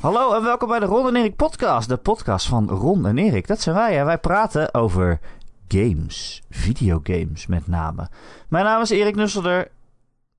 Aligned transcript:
Hallo 0.00 0.34
en 0.34 0.42
welkom 0.42 0.68
bij 0.68 0.78
de 0.78 0.84
Ron 0.86 1.06
en 1.06 1.16
Erik 1.16 1.36
podcast. 1.36 1.88
De 1.88 1.96
podcast 1.96 2.46
van 2.46 2.68
Ron 2.68 3.06
en 3.06 3.18
Erik. 3.18 3.46
Dat 3.46 3.60
zijn 3.60 3.74
wij 3.76 3.98
en 3.98 4.04
wij 4.04 4.18
praten 4.18 4.74
over 4.74 5.20
games. 5.68 6.42
Videogames 6.50 7.46
met 7.46 7.66
name. 7.66 8.08
Mijn 8.48 8.64
naam 8.64 8.80
is 8.82 8.90
Erik 8.90 9.14
Nusselder. 9.16 9.68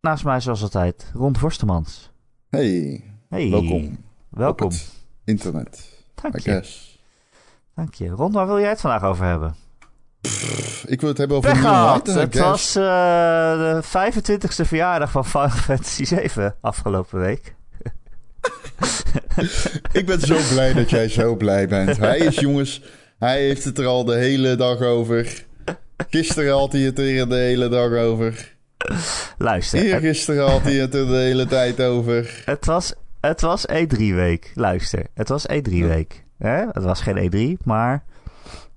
Naast 0.01 0.23
mij 0.23 0.39
zoals 0.39 0.61
altijd 0.61 1.11
Ron 1.13 1.37
Forstemans. 1.37 2.11
Hey, 2.49 3.03
Hey. 3.29 3.49
welkom. 3.49 3.97
Welkom. 4.29 4.65
Op 4.65 4.71
het 4.71 4.93
internet, 5.25 5.89
Dank 6.21 6.35
I 6.35 6.41
je. 6.43 6.51
guess. 6.51 6.99
Dank 7.75 7.93
je. 7.93 8.07
Ron, 8.09 8.31
waar 8.31 8.47
wil 8.47 8.59
jij 8.59 8.69
het 8.69 8.81
vandaag 8.81 9.03
over 9.03 9.25
hebben? 9.25 9.55
Ik 10.85 10.99
wil 11.01 11.09
het 11.09 11.17
hebben 11.17 11.37
over 11.37 11.49
I 11.49 12.19
Het 12.19 12.37
was 12.37 12.75
eh, 12.75 12.83
de 13.57 13.79
25e 13.83 14.65
verjaardag 14.65 15.11
van 15.11 15.25
Final 15.25 15.49
Fantasy 15.49 16.03
7 16.03 16.55
afgelopen 16.61 17.19
week. 17.19 17.55
Ik 19.99 20.05
ben 20.05 20.19
zo 20.19 20.37
blij 20.51 20.73
dat 20.73 20.89
jij 20.89 21.09
zo 21.09 21.35
blij 21.35 21.67
bent. 21.67 21.97
Hij 21.97 22.17
is, 22.17 22.39
jongens, 22.39 22.81
hij 23.19 23.41
heeft 23.41 23.63
het 23.63 23.77
er 23.77 23.85
al 23.85 24.05
de 24.05 24.15
hele 24.15 24.55
dag 24.55 24.81
over. 24.81 25.43
Gisteren 26.09 26.53
had 26.53 26.71
hij 26.71 26.81
het 26.81 26.99
er 26.99 27.29
de 27.29 27.35
hele 27.35 27.69
dag 27.69 27.91
over. 27.91 28.53
Luister, 29.37 29.79
Eergisteren 29.79 30.49
had 30.49 30.61
hij 30.61 30.73
het 30.73 30.95
er 30.95 31.07
de 31.07 31.15
hele 31.15 31.45
tijd 31.45 31.81
over. 31.81 32.41
het 32.45 32.65
was, 32.65 32.93
het 33.19 33.41
was 33.41 33.65
E3-week. 33.67 34.51
Luister, 34.55 35.05
het 35.13 35.29
was 35.29 35.45
E3-week. 35.47 36.23
Hè? 36.37 36.65
Het 36.71 36.83
was 36.83 37.01
geen 37.01 37.57
E3, 37.59 37.63
maar 37.63 38.03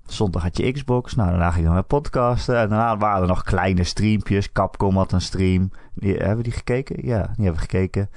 zondag 0.07 0.41
had 0.41 0.57
je 0.57 0.71
Xbox. 0.71 1.15
Nou, 1.15 1.29
daarna 1.29 1.51
gingen 1.51 1.75
we 1.75 1.81
podcasten. 1.81 2.57
En 2.57 2.69
daarna 2.69 2.97
waren 2.97 3.21
er 3.21 3.27
nog 3.27 3.43
kleine 3.43 3.83
streampjes. 3.83 4.51
Capcom 4.51 4.97
had 4.97 5.11
een 5.11 5.21
stream. 5.21 5.71
Die, 5.93 6.15
hebben 6.15 6.37
we 6.37 6.43
die 6.43 6.51
gekeken? 6.51 6.95
Ja, 6.95 7.21
die 7.21 7.45
hebben 7.45 7.53
we 7.53 7.59
gekeken. 7.69 8.09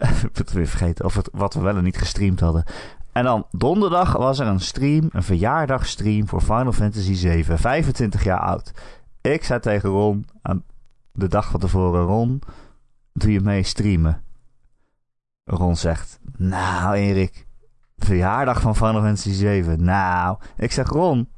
Het 0.32 0.50
vergeten 0.50 1.04
of 1.04 1.14
het, 1.14 1.28
wat 1.32 1.54
we 1.54 1.60
wel 1.60 1.76
en 1.76 1.84
niet 1.84 1.98
gestreamd 1.98 2.40
hadden. 2.40 2.64
En 3.12 3.24
dan 3.24 3.46
donderdag 3.50 4.12
was 4.12 4.38
er 4.38 4.46
een 4.46 4.60
stream, 4.60 5.08
een 5.12 5.22
verjaardagstream 5.22 6.28
voor 6.28 6.40
Final 6.40 6.72
Fantasy 6.72 7.14
7. 7.14 7.58
25 7.58 8.24
jaar 8.24 8.40
oud. 8.40 8.72
Ik 9.20 9.44
zei 9.44 9.60
tegen 9.60 9.90
Ron, 9.90 10.26
aan 10.42 10.64
de 11.12 11.28
dag 11.28 11.50
van 11.50 11.60
tevoren, 11.60 12.02
Ron, 12.02 12.42
doe 13.12 13.32
je 13.32 13.40
mee 13.40 13.62
streamen? 13.62 14.22
Ron 15.44 15.76
zegt, 15.76 16.18
nou 16.36 16.94
Erik, 16.94 17.46
verjaardag 17.96 18.60
van 18.60 18.76
Final 18.76 19.02
Fantasy 19.02 19.32
7. 19.32 19.84
Nou, 19.84 20.38
ik 20.56 20.72
zeg 20.72 20.88
Ron, 20.88 21.28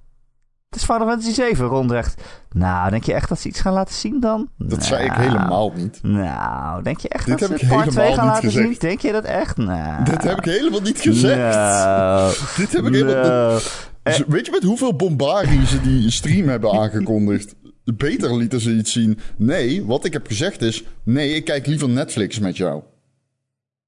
het 0.72 0.80
is 0.80 0.84
Final 0.86 1.08
Fantasy 1.08 1.32
7. 1.32 1.66
Ron 1.66 1.88
zegt, 1.88 2.22
nou, 2.50 2.90
denk 2.90 3.04
je 3.04 3.12
echt 3.14 3.28
dat 3.28 3.38
ze 3.40 3.48
iets 3.48 3.60
gaan 3.60 3.72
laten 3.72 3.94
zien 3.94 4.20
dan? 4.20 4.48
Dat 4.58 4.84
zei 4.84 5.04
ik 5.04 5.10
Nou, 5.16 5.20
helemaal 5.22 5.72
niet. 5.76 5.98
Nou, 6.02 6.82
denk 6.82 6.98
je 7.00 7.08
echt 7.08 7.26
Dit 7.26 7.38
dat 7.38 7.48
heb 7.48 7.58
ze 7.58 7.64
ik 7.64 7.70
part 7.70 7.90
2 7.90 8.04
helemaal 8.04 8.24
gaan 8.26 8.34
niet 8.34 8.34
laten 8.44 8.50
gezegd. 8.60 8.80
zien? 8.80 8.88
Denk 8.88 9.00
je 9.00 9.12
dat 9.12 9.24
echt? 9.24 9.56
Nou. 9.56 10.04
Dit 10.04 10.22
heb 10.22 10.38
ik 10.38 10.44
helemaal 10.44 10.80
niet 10.80 11.00
gezegd. 11.00 11.54
Nou. 11.54 12.34
Dit 12.56 12.72
heb 12.72 12.84
ik 12.84 12.92
helemaal 12.94 13.24
Nou. 13.24 13.60
Dus 14.02 14.22
Weet 14.26 14.46
je 14.46 14.52
met 14.52 14.62
hoeveel 14.62 14.96
bombardie 14.96 15.66
ze 15.66 15.80
die 15.80 16.10
stream 16.10 16.48
hebben 16.48 16.72
aangekondigd? 16.80 17.54
Beter 17.84 18.36
lieten 18.36 18.60
ze 18.60 18.70
iets 18.76 18.92
zien. 18.92 19.18
Nee, 19.36 19.84
wat 19.86 20.04
ik 20.04 20.12
heb 20.12 20.26
gezegd 20.26 20.62
is... 20.62 20.84
Nee, 21.02 21.34
ik 21.34 21.44
kijk 21.44 21.66
liever 21.66 21.88
Netflix 21.88 22.38
met 22.38 22.56
jou. 22.56 22.82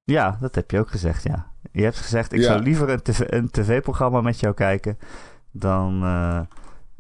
Ja, 0.05 0.39
dat 0.41 0.55
heb 0.55 0.71
je 0.71 0.79
ook 0.79 0.91
gezegd, 0.91 1.23
ja. 1.23 1.47
Je 1.73 1.83
hebt 1.83 1.97
gezegd, 1.97 2.33
ik 2.33 2.41
Ja. 2.41 2.45
zou 2.47 2.63
liever 2.63 3.01
een 3.35 3.51
tv-programma 3.51 4.21
met 4.21 4.41
jou 4.41 4.55
kijken 4.55 4.99
dan, 5.53 6.03
eh, 6.03 6.41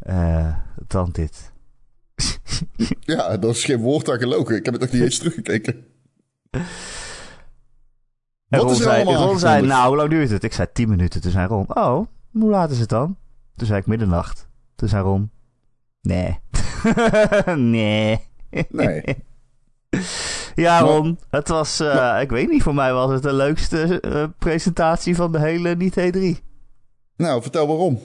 eh, 0.04 0.54
dan 0.86 1.08
dit. 1.12 1.52
Ja, 3.00 3.36
dat 3.36 3.54
is 3.54 3.64
geen 3.64 3.80
woord 3.80 4.10
aan 4.10 4.18
gelogen. 4.18 4.56
Ik 4.56 4.64
heb 4.64 4.74
het 4.74 4.82
nog 4.82 4.92
niet 4.92 5.02
eens 5.02 5.18
teruggekeken. 5.18 5.84
En 6.50 6.64
Wat 8.48 8.60
Ron 8.62 8.70
is 8.70 8.78
er 8.78 8.84
zei, 8.84 9.04
allemaal 9.04 9.26
Ron 9.26 9.38
zei, 9.38 9.66
nou, 9.66 9.88
hoe 9.88 9.96
lang 9.96 10.10
duurt 10.10 10.30
het? 10.30 10.44
Ik 10.44 10.52
zei 10.52 10.68
10 10.72 10.88
minuten. 10.88 11.20
Toen 11.20 11.30
zei 11.30 11.46
Ron, 11.46 11.76
oh, 11.76 12.06
hoe 12.30 12.50
laat 12.50 12.70
is 12.70 12.78
het 12.78 12.88
dan? 12.88 13.16
Toen 13.56 13.66
zei 13.66 13.80
ik 13.80 13.86
middernacht. 13.86 14.48
Toen 14.74 14.88
zei 14.88 15.02
Ron, 15.02 15.30
nee. 16.00 16.40
nee. 17.56 18.20
Nee. 18.68 19.04
Ja, 20.54 20.80
Ron, 20.80 21.18
het 21.30 21.48
was, 21.48 21.80
eh, 21.80 22.18
ik 22.20 22.30
weet 22.30 22.50
niet, 22.50 22.62
voor 22.62 22.74
mij 22.74 22.92
was 22.92 23.10
het 23.10 23.22
de 23.22 23.32
leukste 23.32 24.00
eh, 24.00 24.24
presentatie 24.38 25.16
van 25.16 25.32
de 25.32 25.40
hele 25.40 25.76
niet 25.76 25.96
E3. 25.98 26.42
Nou, 27.16 27.42
vertel 27.42 27.66
waarom. 27.66 28.00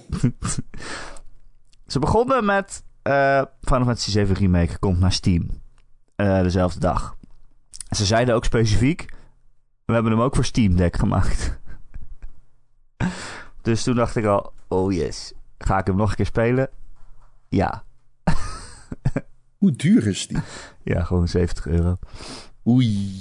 Ze 1.89 2.00
begonnen 2.00 2.45
met 2.45 2.83
eh 3.01 3.41
Final 3.61 3.85
Fantasy 3.85 4.11
7 4.11 4.35
Remake 4.35 4.79
komt 4.79 5.00
naar 5.00 5.11
Steam. 5.11 5.50
Eh, 6.16 6.41
dezelfde 6.41 6.79
dag. 6.79 7.16
Ze 7.95 8.05
zeiden 8.05 8.35
ook 8.35 8.45
specifiek, 8.45 9.13
we 9.85 9.94
hebben 9.94 10.11
hem 10.11 10.22
ook 10.22 10.35
voor 10.35 10.45
Steam 10.45 10.75
Deck 10.75 10.95
gemaakt. 10.95 11.59
dus 13.61 13.83
toen 13.83 13.95
dacht 13.95 14.16
ik 14.16 14.25
al, 14.25 14.53
oh 14.67 14.94
yes, 14.94 15.33
ga 15.57 15.77
ik 15.79 15.85
hem 15.88 15.95
nog 15.95 16.09
een 16.09 16.16
keer 16.16 16.25
spelen? 16.25 16.69
Ja, 17.47 17.83
Hoe 19.57 19.71
duur 19.71 20.07
is 20.07 20.27
die? 20.27 20.38
ja 20.83 21.03
gewoon 21.03 21.27
70 21.27 21.67
euro. 21.67 21.97
Oei. 22.67 23.11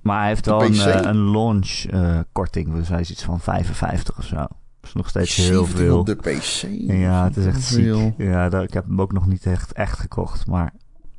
Maar 0.00 0.18
hij 0.18 0.28
heeft 0.28 0.46
wel 0.46 0.62
een, 0.62 0.80
eh, 0.80 1.00
een 1.02 1.30
launch 1.30 1.84
eh, 1.84 2.20
korting, 2.32 2.74
dus 2.74 2.88
hij 2.88 3.00
is 3.00 3.10
iets 3.10 3.22
van 3.22 3.40
55 3.40 4.18
of 4.18 4.24
zo. 4.24 4.46
Is 4.82 4.92
nog 4.92 5.08
steeds 5.08 5.36
heel 5.36 5.64
70 5.64 5.78
veel. 5.78 5.98
op 5.98 6.06
de 6.06 6.14
PC. 6.14 6.66
Ja, 6.92 7.24
het 7.24 7.36
is 7.36 7.46
echt 7.46 7.62
ziek. 7.62 8.14
Ja, 8.16 8.48
daar, 8.48 8.62
ik 8.62 8.72
heb 8.72 8.86
hem 8.86 9.00
ook 9.00 9.12
nog 9.12 9.26
niet 9.26 9.46
echt, 9.46 9.72
echt 9.72 9.98
gekocht, 9.98 10.46
maar 10.46 10.72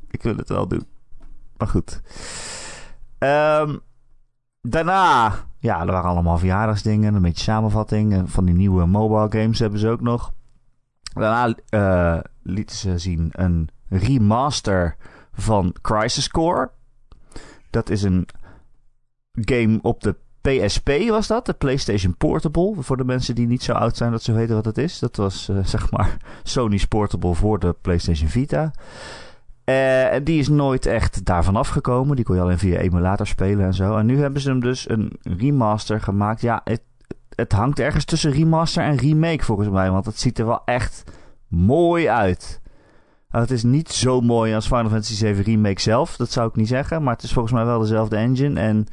ik 0.09 0.23
wil 0.23 0.35
het 0.35 0.49
wel 0.49 0.67
doen. 0.67 0.87
Maar 1.57 1.67
goed. 1.67 2.01
Ehm, 3.17 3.77
daarna, 4.61 5.33
ja, 5.59 5.79
er 5.79 5.91
waren 5.91 6.09
allemaal 6.09 6.37
verjaardagsdingen, 6.37 7.13
een 7.13 7.21
beetje 7.21 7.43
samenvatting. 7.43 8.13
En 8.13 8.27
van 8.29 8.45
die 8.45 8.55
nieuwe 8.55 8.85
mobile 8.85 9.41
games 9.41 9.59
hebben 9.59 9.79
ze 9.79 9.89
ook 9.89 10.01
nog. 10.01 10.33
Daarna 11.13 11.55
eh, 11.69 12.19
lieten 12.43 12.75
ze 12.75 12.97
zien 12.97 13.29
een 13.31 13.69
remaster 13.89 14.95
van 15.33 15.75
Crisis 15.81 16.29
Core. 16.29 16.71
Dat 17.69 17.89
is 17.89 18.03
een 18.03 18.27
game 19.33 19.79
op 19.81 20.01
de 20.01 20.15
PSP 20.41 20.89
was 21.09 21.27
dat, 21.27 21.45
de 21.45 21.53
PlayStation 21.53 22.15
Portable. 22.17 22.73
Voor 22.79 22.97
de 22.97 23.03
mensen 23.03 23.35
die 23.35 23.47
niet 23.47 23.63
zo 23.63 23.71
oud 23.73 23.97
zijn 23.97 24.11
dat 24.11 24.23
ze 24.23 24.33
weten 24.33 24.55
wat 24.55 24.65
het 24.65 24.77
is. 24.77 24.99
Dat 24.99 25.15
was 25.15 25.49
eh, 25.49 25.57
zeg 25.75 25.91
maar 25.91 26.17
Sony's 26.43 26.85
Portable 26.85 27.33
voor 27.33 27.59
de 27.59 27.75
PlayStation 27.81 28.29
Vita. 28.29 28.71
Eh, 29.63 30.13
En 30.13 30.23
die 30.23 30.39
is 30.39 30.47
nooit 30.47 30.85
echt 30.85 31.25
daarvan 31.25 31.55
afgekomen. 31.55 32.15
Die 32.15 32.25
kon 32.25 32.35
je 32.35 32.41
alleen 32.41 32.57
via 32.59 32.77
emulator 32.77 33.27
spelen 33.27 33.65
en 33.65 33.73
zo. 33.73 33.97
En 33.97 34.05
nu 34.05 34.19
hebben 34.19 34.41
ze 34.41 34.49
hem 34.49 34.59
dus 34.59 34.89
een 34.89 35.19
remaster 35.23 36.01
gemaakt. 36.01 36.41
Ja, 36.41 36.61
het, 36.63 36.81
het 37.35 37.51
hangt 37.51 37.79
ergens 37.79 38.05
tussen 38.05 38.31
remaster 38.31 38.83
en 38.83 38.97
remake 38.97 39.43
volgens 39.43 39.69
mij. 39.69 39.91
Want 39.91 40.05
het 40.05 40.19
ziet 40.19 40.39
er 40.39 40.45
wel 40.45 40.61
echt 40.65 41.03
mooi 41.47 42.07
uit. 42.09 42.61
Nou, 43.31 43.43
het 43.43 43.53
is 43.53 43.63
niet 43.63 43.89
zo 43.89 44.21
mooi 44.21 44.53
als 44.55 44.65
Final 44.65 44.89
Fantasy 44.89 45.13
7 45.13 45.43
Remake 45.43 45.81
zelf. 45.81 46.15
Dat 46.15 46.31
zou 46.31 46.49
ik 46.49 46.55
niet 46.55 46.67
zeggen. 46.67 47.03
Maar 47.03 47.13
het 47.13 47.23
is 47.23 47.33
volgens 47.33 47.53
mij 47.53 47.65
wel 47.65 47.79
dezelfde 47.79 48.15
engine. 48.15 48.59
En 48.59 48.87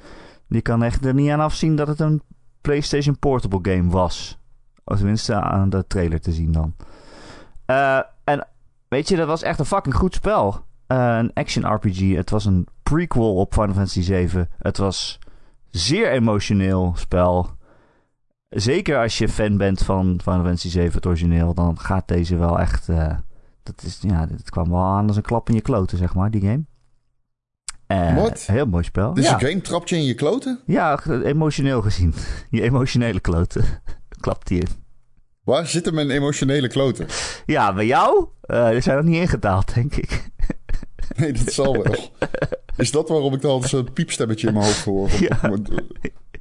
je 0.49 0.61
kan 0.61 0.83
echt 0.83 1.05
er 1.05 1.15
niet 1.15 1.31
aan 1.31 1.41
afzien 1.41 1.77
dat 1.77 1.89
het 1.89 2.01
een 2.01 2.23
PlayStation 2.61 3.19
Portable 3.19 3.73
game 3.75 3.91
was. 3.91 4.39
Of 4.85 4.97
tenminste 4.97 5.35
aan 5.41 5.71
de 5.71 5.87
trailer 5.87 6.21
te 6.21 6.33
zien 6.33 6.53
dan. 6.53 6.75
Eh, 7.65 8.01
en 8.25 8.47
weet 8.89 9.09
je, 9.09 9.17
dat 9.17 9.27
was 9.27 9.43
echt 9.43 9.59
een 9.59 9.65
fucking 9.65 9.95
goed 9.95 10.15
spel. 10.15 10.65
Eh, 10.87 11.17
een 11.17 11.33
action 11.33 11.75
RPG. 11.75 12.15
Het 12.15 12.31
was 12.31 12.45
een 12.45 12.67
prequel 12.83 13.35
op 13.35 13.53
Final 13.53 13.75
Fantasy 13.75 14.03
7. 14.03 14.49
Het 14.59 14.77
was 14.79 15.19
zeer 15.71 16.11
emotioneel 16.11 16.93
spel. 16.97 17.51
Zeker 18.49 18.99
als 18.99 19.19
je 19.19 19.29
fan 19.29 19.57
bent 19.57 19.83
van 19.83 20.21
Final 20.23 20.43
Fantasy 20.45 20.69
7, 20.69 20.95
het 20.95 21.07
origineel, 21.07 21.55
dan 21.55 21.79
gaat 21.79 22.09
deze 22.09 22.37
wel 22.37 22.59
echt. 22.59 22.89
eh, 22.89 23.17
dat 23.63 23.83
is, 23.83 23.99
ja, 24.01 24.27
dit 24.27 24.51
kwam 24.51 24.71
wel 24.71 24.85
aan 24.85 25.07
als 25.07 25.17
een 25.17 25.23
klap 25.23 25.49
in 25.49 25.55
je 25.55 25.61
kloten, 25.61 25.99
zeg 25.99 26.15
maar, 26.15 26.31
die 26.31 26.41
game. 26.41 26.65
Eh, 27.87 28.17
Wat? 28.17 28.41
Heel 28.47 28.67
mooi 28.67 28.85
spel. 28.85 29.15
Dus 29.15 29.25
ja. 29.25 29.35
een 29.35 29.41
game 29.49 29.61
trapt 29.61 29.89
je 29.89 29.97
in 29.97 30.05
je 30.05 30.15
kloten? 30.15 30.61
Ja, 30.67 31.01
emotioneel 31.25 31.83
gezien. 31.83 32.15
Je 32.51 32.63
emotionele 32.63 33.21
kloten. 33.21 33.65
Klapt 34.21 34.51
in. 34.51 34.67
Waar 35.45 35.67
zitten 35.67 35.95
mijn 35.95 36.11
emotionele 36.11 36.69
kloten? 36.69 37.07
Ja, 37.47 37.75
bij 37.75 37.87
jou? 37.87 38.27
Eh 38.41 38.69
die 38.71 38.81
zijn 38.81 38.97
nog 38.97 39.05
niet 39.05 39.21
ingetaald, 39.21 39.75
denk 39.75 39.95
ik. 39.95 40.11
Nee, 41.17 41.33
dat 41.33 41.53
zal 41.53 41.73
wel. 41.83 42.11
Is 42.77 42.91
dat 42.91 43.09
waarom 43.09 43.35
ik 43.35 43.41
dan 43.41 43.63
zo'n 43.63 43.93
piepstemmetje 43.93 44.47
in 44.47 44.53
mijn 44.53 44.65
hoofd 44.65 44.85
hoor? 44.85 45.11
Ja. 45.21 45.53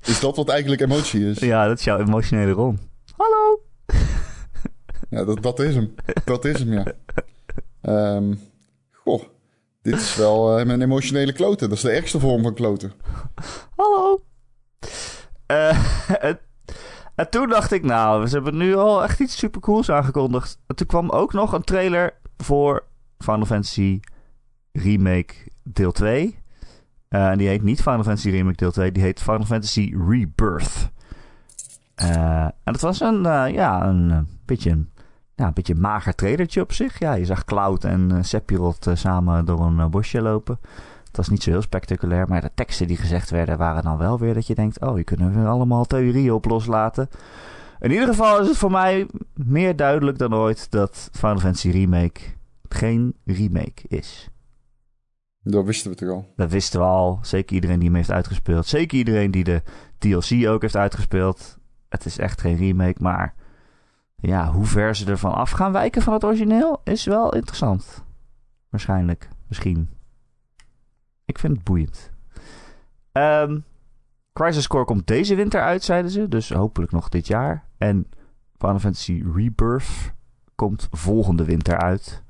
Is 0.04 0.20
dat 0.20 0.36
wat 0.36 0.50
eigenlijk 0.50 0.82
emotie 0.82 1.30
is? 1.30 1.40
Ja, 1.40 1.68
dat 1.68 1.78
is 1.80 1.84
jouw 1.84 2.00
emotionele 2.00 2.52
ron. 2.52 2.80
Hallo! 3.18 3.62
Ja, 5.10 5.24
dat, 5.24 5.44
dat 5.44 5.60
is 5.60 5.76
hem. 5.76 5.96
Dat 6.26 6.46
is 6.46 6.60
hem, 6.60 6.72
ja. 6.74 6.86
Ehm, 7.82 8.34
goh, 8.92 9.24
dit 9.86 10.02
is 10.02 10.16
wel 10.16 10.58
eh, 10.58 10.66
mijn 10.66 10.82
emotionele 10.82 11.34
kloten. 11.34 11.70
Dat 11.70 11.78
is 11.78 11.84
de 11.84 11.92
ergste 11.92 12.20
vorm 12.20 12.44
van 12.44 12.54
kloten. 12.54 12.92
Hallo! 13.78 14.24
Eh, 15.46 16.10
en, 16.30 16.40
en 17.16 17.30
toen 17.30 17.50
dacht 17.50 17.72
ik, 17.72 17.84
nou, 17.84 18.28
ze 18.28 18.36
hebben 18.36 18.58
nu 18.58 18.76
al 18.76 19.04
echt 19.04 19.20
iets 19.20 19.38
supercools 19.38 19.90
aangekondigd. 19.90 20.60
En 20.68 20.76
toen 20.76 20.88
kwam 20.88 21.10
ook 21.10 21.34
nog 21.34 21.54
een 21.54 21.64
trailer 21.64 22.14
voor 22.38 22.86
Final 23.18 23.46
Fantasy 23.46 24.00
Remake 24.72 25.34
deel 25.64 25.92
2. 25.92 26.40
Eh, 27.08 27.30
en 27.30 27.38
die 27.38 27.48
heet 27.48 27.64
niet 27.64 27.82
Final 27.82 28.04
Fantasy 28.04 28.30
Remake 28.30 28.58
deel 28.58 28.72
2, 28.72 28.92
die 28.92 29.04
heet 29.04 29.22
Final 29.22 29.46
Fantasy 29.46 29.96
Rebirth. 30.08 30.90
En 31.96 32.54
het 32.64 32.82
was 32.82 33.00
een, 33.00 33.24
ja, 33.54 33.88
een 33.88 34.28
beetje 34.46 34.70
een, 34.70 34.90
ja, 35.36 35.48
een 35.48 35.54
beetje 35.54 35.74
een 35.74 35.82
mager 35.82 36.16
trailertje 36.16 36.62
op 36.62 36.72
zich. 36.72 37.00
Ja, 37.00 37.14
je 37.14 37.26
zag 37.26 37.46
Cloud 37.46 37.84
en 37.84 38.10
uh, 38.12 38.18
Sephiroth 38.22 38.90
samen 38.94 39.46
door 39.46 39.62
een 39.62 39.90
bosje 39.90 40.22
lopen. 40.22 40.60
Het 41.08 41.18
was 41.18 41.30
niet 41.30 41.44
zo 41.44 41.50
heel 41.50 41.62
spectaculair, 41.62 42.28
maar 42.28 42.42
de 42.42 42.52
teksten 42.56 42.88
die 42.88 42.98
gezegd 42.98 43.30
werden 43.30 43.58
waren 43.58 43.84
dan 43.84 43.98
wel 43.98 44.20
weer 44.20 44.34
dat 44.34 44.48
je 44.48 44.56
denkt... 44.56 44.82
oh, 44.82 44.98
je 44.98 45.04
kunnen 45.04 45.34
weer 45.34 45.48
allemaal 45.48 45.86
theorieën 45.86 46.34
op 46.34 46.46
loslaten. 46.46 47.10
In 47.80 47.92
ieder 47.92 48.08
geval 48.08 48.42
is 48.42 48.48
het 48.48 48.58
voor 48.58 48.72
mij 48.72 49.08
meer 49.34 49.76
duidelijk 49.76 50.18
dan 50.18 50.36
ooit 50.36 50.72
dat 50.72 51.10
Final 51.12 51.40
Fantasy 51.40 51.70
Remake 51.70 52.22
geen 52.70 53.16
remake 53.26 53.88
is. 53.88 54.30
Dat 55.42 55.66
wisten 55.66 55.92
we 55.92 55.98
toch 55.98 56.10
al? 56.10 56.34
Dat 56.36 56.52
wisten 56.52 56.80
we 56.80 56.86
al. 56.86 57.20
Zeker 57.22 57.56
iedereen 57.56 57.80
die 57.80 57.88
hem 57.88 57.98
heeft 57.98 58.12
uitgespeeld. 58.12 58.66
Zeker 58.66 58.98
iedereen 58.98 59.32
die 59.32 59.44
de 59.44 59.62
DLC 59.98 60.48
ook 60.48 60.62
heeft 60.62 60.76
uitgespeeld. 60.76 61.58
Het 61.90 62.06
is 62.06 62.18
echt 62.18 62.42
geen 62.42 62.58
remake, 62.58 63.02
maar 63.02 63.34
ja, 64.28 64.52
hoe 64.52 64.66
ver 64.66 64.96
ze 64.96 65.06
ervan 65.06 65.34
af 65.34 65.52
gaan 65.52 65.72
wijken 65.72 66.02
van 66.02 66.14
het 66.14 66.24
origineel 66.24 66.82
is 66.84 67.06
wel 67.06 67.34
interessant. 67.34 68.04
Waarschijnlijk. 68.70 69.30
Misschien. 69.48 69.90
Ik 71.26 71.40
vind 71.40 71.56
het 71.56 71.64
boeiend. 71.64 72.12
Um, 73.12 73.64
Crisis 74.34 74.68
Core 74.68 74.86
komt 74.86 75.08
deze 75.08 75.36
winter 75.36 75.62
uit, 75.62 75.84
zeiden 75.84 76.12
ze. 76.12 76.28
Dus 76.28 76.50
hopelijk 76.50 76.92
nog 76.92 77.10
dit 77.10 77.28
jaar. 77.28 77.68
En 77.78 78.08
Final 78.58 78.80
Fantasy 78.80 79.24
Rebirth 79.34 80.14
komt 80.56 80.88
volgende 80.92 81.44
winter 81.44 81.78
uit. 81.78 82.24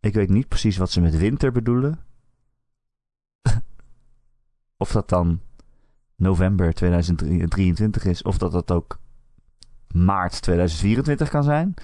Ik 0.00 0.14
weet 0.14 0.30
niet 0.30 0.48
precies 0.48 0.76
wat 0.76 0.90
ze 0.90 1.00
met 1.00 1.16
winter 1.16 1.52
bedoelen. 1.52 2.00
of 4.82 4.92
dat 4.92 5.08
dan 5.08 5.40
november 6.16 6.74
2023 6.74 8.04
is, 8.04 8.22
of 8.22 8.38
dat 8.38 8.52
dat 8.52 8.70
ook 8.70 8.98
maart 10.04 10.42
2024 10.42 11.28
kan 11.28 11.42
zijn. 11.42 11.74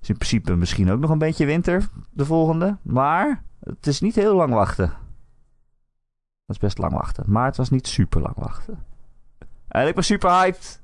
Dus 0.00 0.08
in 0.08 0.16
principe 0.16 0.56
misschien 0.56 0.90
ook 0.90 1.00
nog 1.00 1.10
een 1.10 1.18
beetje 1.18 1.46
winter, 1.46 1.88
de 2.10 2.24
volgende. 2.24 2.76
Maar 2.82 3.42
het 3.60 3.86
is 3.86 4.00
niet 4.00 4.14
heel 4.14 4.34
lang 4.34 4.52
wachten. 4.52 4.86
Dat 6.46 6.56
is 6.56 6.58
best 6.58 6.78
lang 6.78 6.92
wachten. 6.92 7.24
Maar 7.26 7.46
het 7.46 7.56
was 7.56 7.70
niet 7.70 7.86
super 7.86 8.20
lang 8.20 8.36
wachten. 8.36 8.84
En 9.68 9.86
ik 9.86 9.94
ben 9.94 10.04
super 10.04 10.30
hyped. 10.30 10.80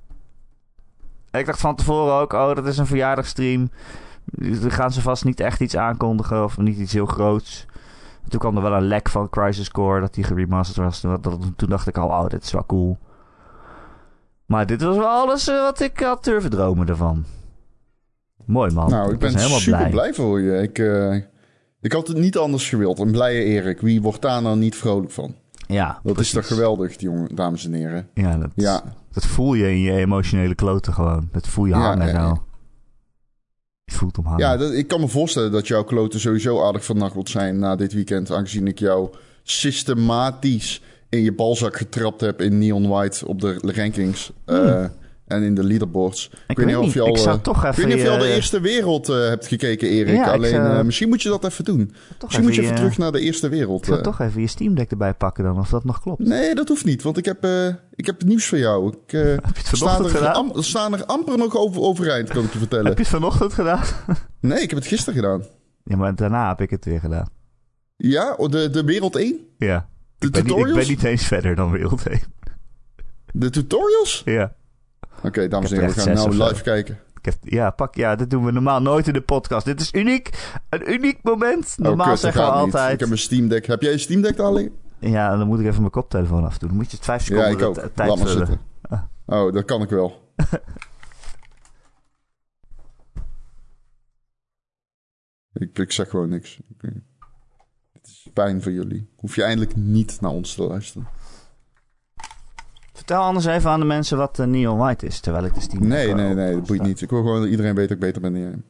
ik 1.30 1.46
dacht 1.46 1.60
van 1.60 1.74
tevoren 1.74 2.14
ook, 2.14 2.32
oh, 2.32 2.54
dat 2.54 2.66
is 2.66 2.78
een 2.78 2.86
verjaardagstream. 2.86 3.70
Dan 4.24 4.70
gaan 4.70 4.92
ze 4.92 5.00
vast 5.00 5.24
niet 5.24 5.40
echt 5.40 5.60
iets 5.60 5.76
aankondigen 5.76 6.44
of 6.44 6.58
niet 6.58 6.78
iets 6.78 6.92
heel 6.92 7.06
groots. 7.06 7.66
Toen 8.28 8.40
kwam 8.40 8.56
er 8.56 8.62
wel 8.62 8.72
een 8.72 8.86
lek 8.86 9.08
van 9.08 9.28
Crisis 9.28 9.70
Core 9.70 10.00
dat 10.00 10.14
die 10.14 10.24
geremasterd 10.24 10.76
was. 10.76 11.00
Toen 11.56 11.68
dacht 11.68 11.86
ik 11.86 11.98
al, 11.98 12.08
oh, 12.08 12.28
dit 12.28 12.42
is 12.42 12.52
wel 12.52 12.66
cool. 12.66 12.98
Maar 14.50 14.66
dit 14.66 14.82
was 14.82 14.96
wel 14.96 15.06
alles 15.06 15.48
eh, 15.48 15.62
wat 15.62 15.80
ik 15.80 16.00
had 16.00 16.24
durven 16.24 16.50
dromen 16.50 16.88
ervan. 16.88 17.24
Mooi 18.44 18.72
man. 18.72 18.90
Nou, 18.90 19.12
ik, 19.12 19.18
ben 19.18 19.36
helemaal 19.36 19.58
super 19.58 19.78
blij. 19.78 19.90
blij 19.90 20.14
voor 20.14 20.40
je. 20.40 20.62
Ik, 20.62 20.78
uh, 20.78 21.16
ik 21.80 21.92
had 21.92 22.08
het 22.08 22.16
niet 22.16 22.36
anders 22.36 22.68
gewild. 22.68 22.98
Een 22.98 23.10
blije 23.10 23.44
Erik. 23.44 23.80
Wie 23.80 24.02
wordt 24.02 24.22
daar 24.22 24.42
nou 24.42 24.58
niet 24.58 24.76
vrolijk 24.76 25.10
van? 25.10 25.34
Ja, 25.66 26.00
Dat 26.02 26.18
is 26.18 26.30
toch 26.30 26.46
geweldig, 26.46 27.00
jongen, 27.00 27.34
dames 27.34 27.64
en 27.64 27.72
heren. 27.72 28.08
Ja 28.14 28.38
dat, 28.38 28.50
ja, 28.54 28.82
dat 29.12 29.26
voel 29.26 29.54
je 29.54 29.70
in 29.70 29.80
je 29.80 29.92
emotionele 29.92 30.54
kloten 30.54 30.92
gewoon. 30.92 31.28
Dat 31.32 31.48
voel 31.48 31.64
je 31.64 31.74
hangen 31.74 32.06
ja, 32.06 32.28
zo. 32.28 32.42
Je 33.84 33.94
voelt 33.94 34.16
hem 34.16 34.24
hangen. 34.24 34.40
Ja, 34.40 34.56
dat, 34.56 34.72
ik 34.72 34.88
kan 34.88 35.00
me 35.00 35.08
voorstellen 35.08 35.52
dat 35.52 35.66
jouw 35.66 35.84
kloten 35.84 36.20
sowieso 36.20 36.64
aardig 36.66 36.84
vernachteld 36.84 37.28
zijn 37.28 37.58
na 37.58 37.76
dit 37.76 37.92
weekend. 37.92 38.30
Aangezien 38.30 38.66
ik 38.66 38.78
jou 38.78 39.14
systematisch 39.42 40.82
in 41.10 41.22
je 41.22 41.32
balzak 41.32 41.76
getrapt 41.76 42.20
heb 42.20 42.40
in 42.40 42.58
Neon 42.58 42.88
White 42.88 43.26
op 43.26 43.40
de 43.40 43.58
rankings. 43.62 44.32
Hmm. 44.46 44.56
Uh, 44.56 44.84
en 45.26 45.42
in 45.42 45.54
de 45.54 45.64
leaderboards. 45.64 46.30
Ik, 46.46 46.56
weet 46.56 46.66
niet 46.66 46.76
of 46.76 46.94
je 46.94 47.00
al, 47.00 47.08
ik 47.08 47.16
zou 47.16 47.40
toch 47.40 47.64
even 47.64 47.76
weet 47.76 47.86
niet 47.86 47.94
of 47.94 48.02
je 48.02 48.10
al 48.10 48.18
de 48.18 48.34
eerste 48.34 48.60
wereld 48.60 49.08
uh, 49.08 49.28
hebt 49.28 49.46
gekeken, 49.46 49.88
Erik. 49.88 50.14
Ja, 50.14 50.32
Alleen, 50.32 50.50
zou... 50.50 50.84
misschien 50.84 51.08
moet 51.08 51.22
je 51.22 51.28
dat 51.28 51.44
even 51.44 51.64
doen. 51.64 51.94
Misschien 52.22 52.44
moet 52.44 52.54
je 52.54 52.62
even 52.62 52.74
terug 52.74 52.98
naar 52.98 53.12
de 53.12 53.20
eerste 53.20 53.48
wereld. 53.48 53.80
Ik 53.80 53.86
zou 53.86 54.02
toch 54.02 54.20
even 54.20 54.40
je 54.40 54.46
Steam 54.46 54.74
Deck 54.74 54.90
erbij 54.90 55.14
pakken 55.14 55.44
dan, 55.44 55.58
of 55.58 55.68
dat 55.68 55.84
nog 55.84 56.00
klopt. 56.00 56.26
Nee, 56.26 56.54
dat 56.54 56.68
hoeft 56.68 56.84
niet, 56.84 57.02
want 57.02 57.16
ik 57.16 57.24
heb, 57.24 57.46
ik 57.94 58.06
heb 58.06 58.24
nieuws 58.24 58.46
voor 58.46 58.58
jou. 58.58 58.88
Ik, 58.88 59.10
heb 59.46 59.56
je 59.56 59.68
het 59.68 59.78
vanochtend 59.78 60.06
er, 60.06 60.16
gedaan? 60.16 60.34
Am, 60.34 60.62
staan 60.62 60.92
er 60.92 61.04
amper 61.04 61.38
nog 61.38 61.56
over, 61.56 61.80
overeind, 61.80 62.28
kan 62.28 62.44
ik 62.44 62.52
je 62.52 62.58
vertellen. 62.58 62.86
heb 62.86 62.96
je 62.96 63.02
het 63.02 63.12
vanochtend 63.12 63.52
gedaan? 63.52 63.82
nee, 64.40 64.60
ik 64.60 64.70
heb 64.70 64.78
het 64.78 64.88
gisteren 64.88 65.14
gedaan. 65.14 65.44
Ja, 65.84 65.96
maar 65.96 66.14
daarna 66.14 66.48
heb 66.48 66.60
ik 66.60 66.70
het 66.70 66.84
weer 66.84 67.00
gedaan. 67.00 67.28
Ja, 67.96 68.36
de, 68.36 68.70
de 68.70 68.84
wereld 68.84 69.16
1? 69.16 69.38
Ja. 69.58 69.88
De 70.20 70.26
ik 70.26 70.32
ben 70.32 70.42
tutorials? 70.42 70.68
Niet, 70.68 70.76
ik 70.76 70.86
ben 70.86 70.88
niet 70.88 71.04
eens 71.04 71.26
verder 71.26 71.54
dan 71.54 71.70
wereld 71.70 72.06
1. 72.06 72.20
De 73.32 73.50
tutorials? 73.50 74.22
Ja. 74.24 74.54
Oké, 75.16 75.26
okay, 75.26 75.48
dames 75.48 75.70
en 75.70 75.78
heren, 75.80 75.94
we 75.94 76.00
gaan 76.00 76.14
nou 76.14 76.36
live 76.36 76.62
kijken. 76.62 76.98
Heb, 77.22 77.36
ja, 77.42 77.70
pak, 77.70 77.94
ja, 77.94 78.16
dit 78.16 78.30
doen 78.30 78.44
we 78.44 78.52
normaal 78.52 78.82
nooit 78.82 79.06
in 79.06 79.12
de 79.12 79.20
podcast. 79.20 79.64
Dit 79.64 79.80
is 79.80 79.92
uniek. 79.92 80.52
Een 80.68 80.92
uniek 80.92 81.22
moment. 81.22 81.74
Oh, 81.78 81.84
normaal 81.84 82.12
oh, 82.12 82.16
zeggen 82.16 82.42
we 82.42 82.50
altijd. 82.50 82.84
Niet. 82.84 82.92
Ik 82.92 83.00
heb 83.00 83.10
een 83.10 83.18
Steam 83.18 83.48
Deck. 83.48 83.66
Heb 83.66 83.82
jij 83.82 83.92
een 83.92 84.00
Steam 84.00 84.22
Deck, 84.22 84.38
Ali? 84.38 84.72
Ja, 84.98 85.36
dan 85.36 85.46
moet 85.46 85.60
ik 85.60 85.66
even 85.66 85.80
mijn 85.80 85.90
koptelefoon 85.90 86.44
afdoen. 86.44 86.68
Dan 86.68 86.78
moet 86.78 86.90
je 86.90 86.96
het 86.96 87.04
vijf 87.04 87.22
seconden 87.22 87.50
ja, 87.50 87.56
ik 87.56 87.62
ook. 87.62 87.74
tijd 87.74 88.08
Laat 88.08 88.18
maar 88.18 88.28
zitten. 88.28 88.60
Ah. 88.82 89.02
Oh, 89.26 89.52
dat 89.52 89.64
kan 89.64 89.82
ik 89.82 89.88
wel. 89.88 90.32
ik, 95.52 95.78
ik 95.78 95.92
zeg 95.92 96.08
gewoon 96.10 96.28
niks. 96.28 96.60
Pijn 98.32 98.62
voor 98.62 98.72
jullie. 98.72 99.08
Hoef 99.16 99.34
je 99.34 99.42
eindelijk 99.42 99.76
niet 99.76 100.20
naar 100.20 100.30
ons 100.30 100.54
te 100.54 100.62
luisteren. 100.62 101.06
Vertel 102.92 103.22
anders 103.22 103.46
even 103.46 103.70
aan 103.70 103.80
de 103.80 103.86
mensen 103.86 104.16
wat 104.16 104.38
uh, 104.38 104.46
Neon 104.46 104.78
White 104.78 105.06
is, 105.06 105.20
terwijl 105.20 105.44
ik 105.44 105.54
de 105.54 105.60
Steam... 105.60 105.86
Nee, 105.86 106.14
nee, 106.14 106.34
nee, 106.34 106.54
dat 106.54 106.66
boeit 106.66 106.82
niet. 106.82 107.00
Ik 107.00 107.10
wil 107.10 107.22
gewoon 107.22 107.40
dat 107.40 107.50
iedereen 107.50 107.74
weet 107.74 107.88
dat 107.88 107.96
ik 107.96 108.02
beter 108.02 108.20
ben 108.20 108.32
dan 108.32 108.40
jij. 108.40 108.62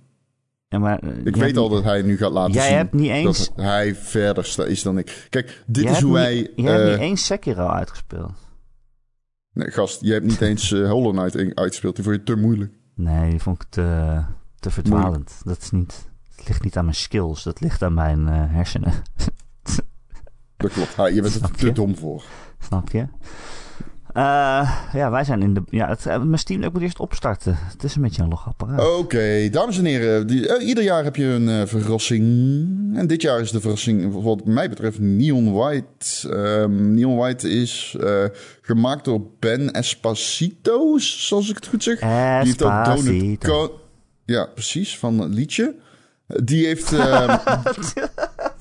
Ja, 0.69 0.79
maar, 0.79 1.05
uh, 1.05 1.27
ik 1.27 1.37
weet 1.37 1.57
al 1.57 1.69
dat 1.69 1.85
hij 1.85 2.03
nu 2.03 2.17
gaat 2.17 2.33
laten 2.33 2.53
jij 2.53 2.67
zien 2.67 2.77
hebt 2.77 2.93
niet 2.93 3.11
eens... 3.11 3.49
dat 3.55 3.65
hij 3.65 3.95
verder 3.95 4.69
is 4.69 4.83
dan 4.83 4.99
ik. 4.99 5.27
Kijk, 5.31 5.62
dit 5.67 5.91
is 5.91 6.01
hoe 6.01 6.12
wij... 6.12 6.35
Niet, 6.35 6.51
jij 6.55 6.65
uh, 6.65 6.87
hebt 6.87 6.91
niet 6.91 7.09
eens 7.09 7.27
Sekiro 7.27 7.67
uitgespeeld. 7.67 8.33
Nee, 9.53 9.71
gast, 9.71 10.01
je 10.01 10.12
hebt 10.12 10.25
niet 10.25 10.41
eens 10.41 10.71
uh, 10.71 10.91
Hollow 10.91 11.17
Knight 11.17 11.57
uitgespeeld. 11.57 11.95
Die 11.95 12.05
vond 12.05 12.17
je 12.17 12.23
te 12.23 12.37
moeilijk. 12.37 12.73
Nee, 12.95 13.31
die 13.31 13.41
vond 13.41 13.62
ik 13.62 13.69
te, 13.69 14.21
te 14.59 14.71
verdwalend. 14.71 15.41
Dat 15.45 15.59
is 15.59 15.71
niet... 15.71 16.09
Het 16.37 16.49
ligt 16.49 16.65
niet 16.65 16.77
aan 16.77 16.85
mijn 16.85 16.97
skills, 16.97 17.43
dat 17.43 17.61
ligt 17.61 17.83
aan 17.83 17.95
mijn 17.95 18.27
hersenen. 18.27 18.93
dat 20.61 20.73
klopt. 20.73 20.95
Ha, 20.95 21.07
je 21.07 21.23
bent 21.23 21.35
er 21.35 21.51
te 21.51 21.73
dom 21.73 21.97
voor. 21.97 22.25
Snap 22.59 22.90
je? 22.90 23.07
Uh, 24.14 24.71
ja, 24.93 25.11
wij 25.11 25.25
zijn 25.25 25.43
in 25.43 25.55
de. 25.55 25.62
Ja, 25.69 25.88
het, 25.88 26.05
mijn 26.05 26.38
Steam 26.38 26.61
Deck 26.61 26.73
moet 26.73 26.83
eerst 26.83 26.99
opstarten. 26.99 27.57
Het 27.59 27.85
is 27.85 27.95
een 27.95 28.02
beetje 28.02 28.23
een 28.23 28.29
logapparaat. 28.29 28.81
Oké, 28.81 28.88
okay, 28.88 29.50
dames 29.50 29.79
en 29.79 29.85
heren. 29.85 30.26
Die, 30.26 30.59
uh, 30.59 30.67
ieder 30.67 30.85
jaar 30.85 31.05
heb 31.05 31.17
je 31.17 31.25
een 31.25 31.49
uh, 31.49 31.62
verrassing. 31.67 32.23
En 32.97 33.07
dit 33.07 33.23
jaar 33.23 33.40
is 33.40 33.50
de 33.50 33.61
verrassing, 33.61 34.23
wat 34.23 34.45
mij 34.45 34.69
betreft, 34.69 34.99
Neon 34.99 35.52
White. 35.52 36.29
Um, 36.29 36.95
Neon 36.95 37.17
White 37.17 37.50
is 37.50 37.97
gemaakt 38.62 39.05
door 39.05 39.23
Ben 39.38 39.73
Espacito, 39.73 40.99
zoals 40.99 41.49
ik 41.49 41.57
het 41.57 41.67
goed 41.67 41.83
zeg. 41.83 41.95
Espacito. 42.00 42.43
Die 42.43 42.47
heeft 42.47 43.49
ook 43.49 43.64
Donut 43.64 43.71
Ja, 44.25 44.47
precies, 44.47 44.99
van 44.99 45.19
het 45.19 45.35
liedje. 45.35 45.75
Die 46.26 46.67
heeft. 46.67 46.88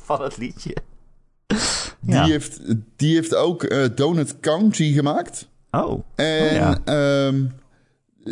van 0.10 0.22
het 0.22 0.38
liedje. 0.38 0.76
Die, 2.02 2.32
heeft, 2.32 2.60
die 2.96 3.16
heeft 3.16 3.36
ook 3.36 3.64
uh, 3.64 3.86
Donut 3.96 4.40
County 4.40 4.94
gemaakt. 4.94 5.48
Oh. 5.72 6.04
En 6.16 6.46
oh, 6.46 6.52
ja. 6.52 7.28
um, 7.28 7.52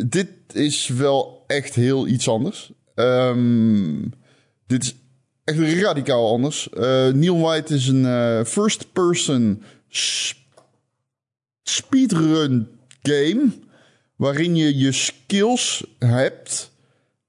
dit 0.06 0.28
is 0.52 0.88
wel 0.88 1.44
echt 1.46 1.74
heel 1.74 2.06
iets 2.06 2.28
anders. 2.28 2.72
Um, 2.94 4.12
dit 4.66 4.82
is 4.82 4.94
echt 5.44 5.80
radicaal 5.80 6.28
anders. 6.28 6.68
Uh, 6.74 7.08
Neil 7.08 7.38
White 7.38 7.74
is 7.74 7.88
een 7.88 8.04
uh, 8.04 8.44
first-person 8.44 9.62
speedrun 11.62 12.68
game. 13.02 13.50
Waarin 14.16 14.56
je 14.56 14.78
je 14.78 14.92
skills 14.92 15.86
hebt. 15.98 16.70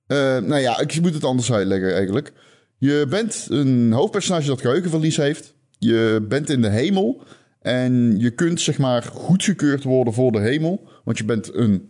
Uh, 0.07 0.17
nou 0.37 0.57
ja, 0.57 0.79
ik 0.79 1.01
moet 1.01 1.13
het 1.13 1.23
anders 1.23 1.51
uitleggen 1.51 1.93
eigenlijk. 1.93 2.33
Je 2.77 3.05
bent 3.09 3.47
een 3.49 3.91
hoofdpersonage 3.91 4.47
dat 4.47 4.61
geheugenverlies 4.61 5.17
heeft. 5.17 5.53
Je 5.79 6.25
bent 6.27 6.49
in 6.49 6.61
de 6.61 6.69
hemel 6.69 7.23
en 7.61 8.19
je 8.19 8.29
kunt 8.29 8.61
zeg 8.61 8.77
maar 8.77 9.03
goedgekeurd 9.03 9.83
worden 9.83 10.13
voor 10.13 10.31
de 10.31 10.39
hemel. 10.39 10.87
Want 11.03 11.17
je 11.17 11.25
bent 11.25 11.53
een, 11.53 11.89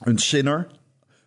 een 0.00 0.18
sinner. 0.18 0.66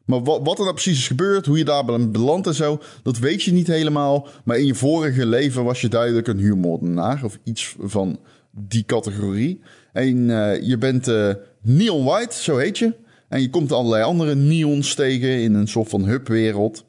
Maar 0.05 0.23
wat, 0.23 0.57
er 0.57 0.63
nou 0.63 0.73
precies 0.73 0.97
is 0.97 1.07
gebeurd, 1.07 1.45
hoe 1.45 1.57
je 1.57 1.65
daar 1.65 1.85
bent 1.85 2.12
beland 2.12 2.47
en 2.47 2.53
zo, 2.53 2.81
dat 3.03 3.17
weet 3.17 3.43
je 3.43 3.51
niet 3.51 3.67
helemaal. 3.67 4.27
Maar 4.43 4.57
in 4.57 4.65
je 4.65 4.75
vorige 4.75 5.25
leven 5.25 5.63
was 5.63 5.81
je 5.81 5.88
duidelijk 5.88 6.27
een 6.27 6.38
huurmoordenaar 6.38 7.23
of 7.23 7.39
iets 7.43 7.75
van 7.79 8.19
die 8.51 8.85
categorie. 8.85 9.62
En 9.93 10.29
uh, 10.29 10.62
je 10.62 10.77
bent 10.77 11.07
uh, 11.07 11.33
Neon 11.62 12.03
White, 12.03 12.35
zo 12.35 12.57
heet 12.57 12.77
je. 12.77 12.93
En 13.29 13.41
je 13.41 13.50
komt 13.50 13.71
allerlei 13.71 14.03
andere 14.03 14.35
neons 14.35 14.95
tegen 14.95 15.29
in 15.41 15.53
een 15.53 15.67
soort 15.67 15.89
van 15.89 16.05
hubwereld. 16.05 16.85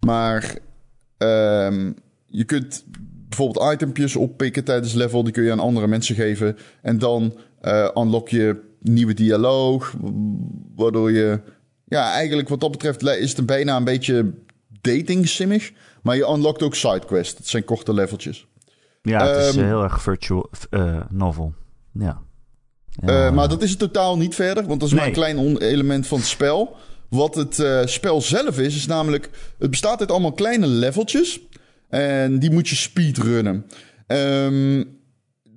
Maar 0.00 0.58
uh, 1.18 1.90
je 2.26 2.44
kunt 2.46 2.84
bijvoorbeeld 3.36 3.72
itempjes 3.72 4.16
oppikken 4.16 4.64
tijdens 4.64 4.92
level. 4.92 5.24
Die 5.24 5.32
kun 5.32 5.44
je 5.44 5.52
aan 5.52 5.60
andere 5.60 5.86
mensen 5.86 6.14
geven. 6.14 6.56
En 6.82 6.98
dan 6.98 7.34
uh, 7.62 7.88
unlock 7.94 8.28
je 8.28 8.60
nieuwe 8.80 9.14
dialoog. 9.14 9.94
Waardoor 10.76 11.12
je... 11.12 11.40
Ja, 11.84 12.12
eigenlijk 12.12 12.48
wat 12.48 12.60
dat 12.60 12.70
betreft 12.70 13.02
is 13.02 13.36
het 13.36 13.46
bijna 13.46 13.76
een 13.76 13.84
beetje 13.84 14.32
dating 14.80 15.28
simmig. 15.28 15.72
Maar 16.02 16.16
je 16.16 16.28
unlockt 16.28 16.62
ook 16.62 16.74
sidequests. 16.74 17.36
Dat 17.36 17.46
zijn 17.46 17.64
korte 17.64 17.94
leveltjes. 17.94 18.46
Ja, 19.02 19.26
het 19.26 19.36
is 19.36 19.48
Ehm, 19.48 19.58
eh, 19.58 19.66
heel 19.66 19.82
erg 19.82 20.02
virtual 20.02 20.50
eh, 20.70 21.00
novel. 21.10 21.52
Ja. 21.92 22.22
Maar 23.30 23.48
dat 23.48 23.62
is 23.62 23.70
het 23.70 23.78
totaal 23.78 24.16
niet 24.16 24.34
verder, 24.34 24.66
want 24.66 24.80
dat 24.80 24.88
is 24.88 24.94
maar 24.94 25.06
een 25.06 25.12
klein 25.12 25.56
element 25.56 26.06
van 26.06 26.18
het 26.18 26.26
spel. 26.26 26.76
Wat 27.08 27.34
het 27.34 27.62
spel 27.90 28.20
zelf 28.20 28.58
is, 28.58 28.76
is 28.76 28.86
namelijk... 28.86 29.30
Het 29.58 29.70
bestaat 29.70 30.00
uit 30.00 30.10
allemaal 30.10 30.32
kleine 30.32 30.66
leveltjes. 30.66 31.40
En 31.98 32.38
die 32.38 32.50
moet 32.50 32.68
je 32.68 32.74
speedrunnen. 32.74 33.64
Ehm 34.06 34.82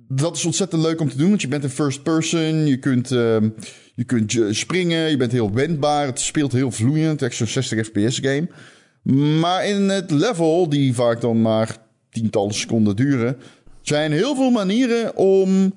dat 0.08 0.36
is 0.36 0.44
ontzettend 0.44 0.82
leuk 0.82 1.00
om 1.00 1.08
te 1.08 1.16
doen, 1.16 1.28
want 1.28 1.40
je 1.40 1.48
bent 1.48 1.64
een 1.64 1.70
first 1.70 2.02
person. 2.02 2.66
Je 2.66 2.78
kunt, 2.78 3.10
ehm, 3.10 3.48
je 3.94 4.04
kunt 4.04 4.38
eh, 4.38 4.44
springen, 4.50 5.10
je 5.10 5.16
bent 5.16 5.32
heel 5.32 5.52
wendbaar. 5.52 6.06
Het 6.06 6.20
speelt 6.20 6.52
heel 6.52 6.70
vloeiend, 6.70 7.22
echt 7.22 7.36
zo'n 7.36 7.46
60 7.46 7.86
fps 7.86 8.18
game. 8.18 8.48
Maar 9.40 9.66
in 9.66 9.88
het 9.88 10.10
level, 10.10 10.68
die 10.68 10.94
vaak 10.94 11.20
dan 11.20 11.42
maar 11.42 11.76
tientallen 12.10 12.54
seconden 12.54 12.96
duren... 12.96 13.36
zijn 13.82 14.12
heel 14.12 14.34
veel 14.34 14.50
manieren 14.50 15.16
om 15.16 15.74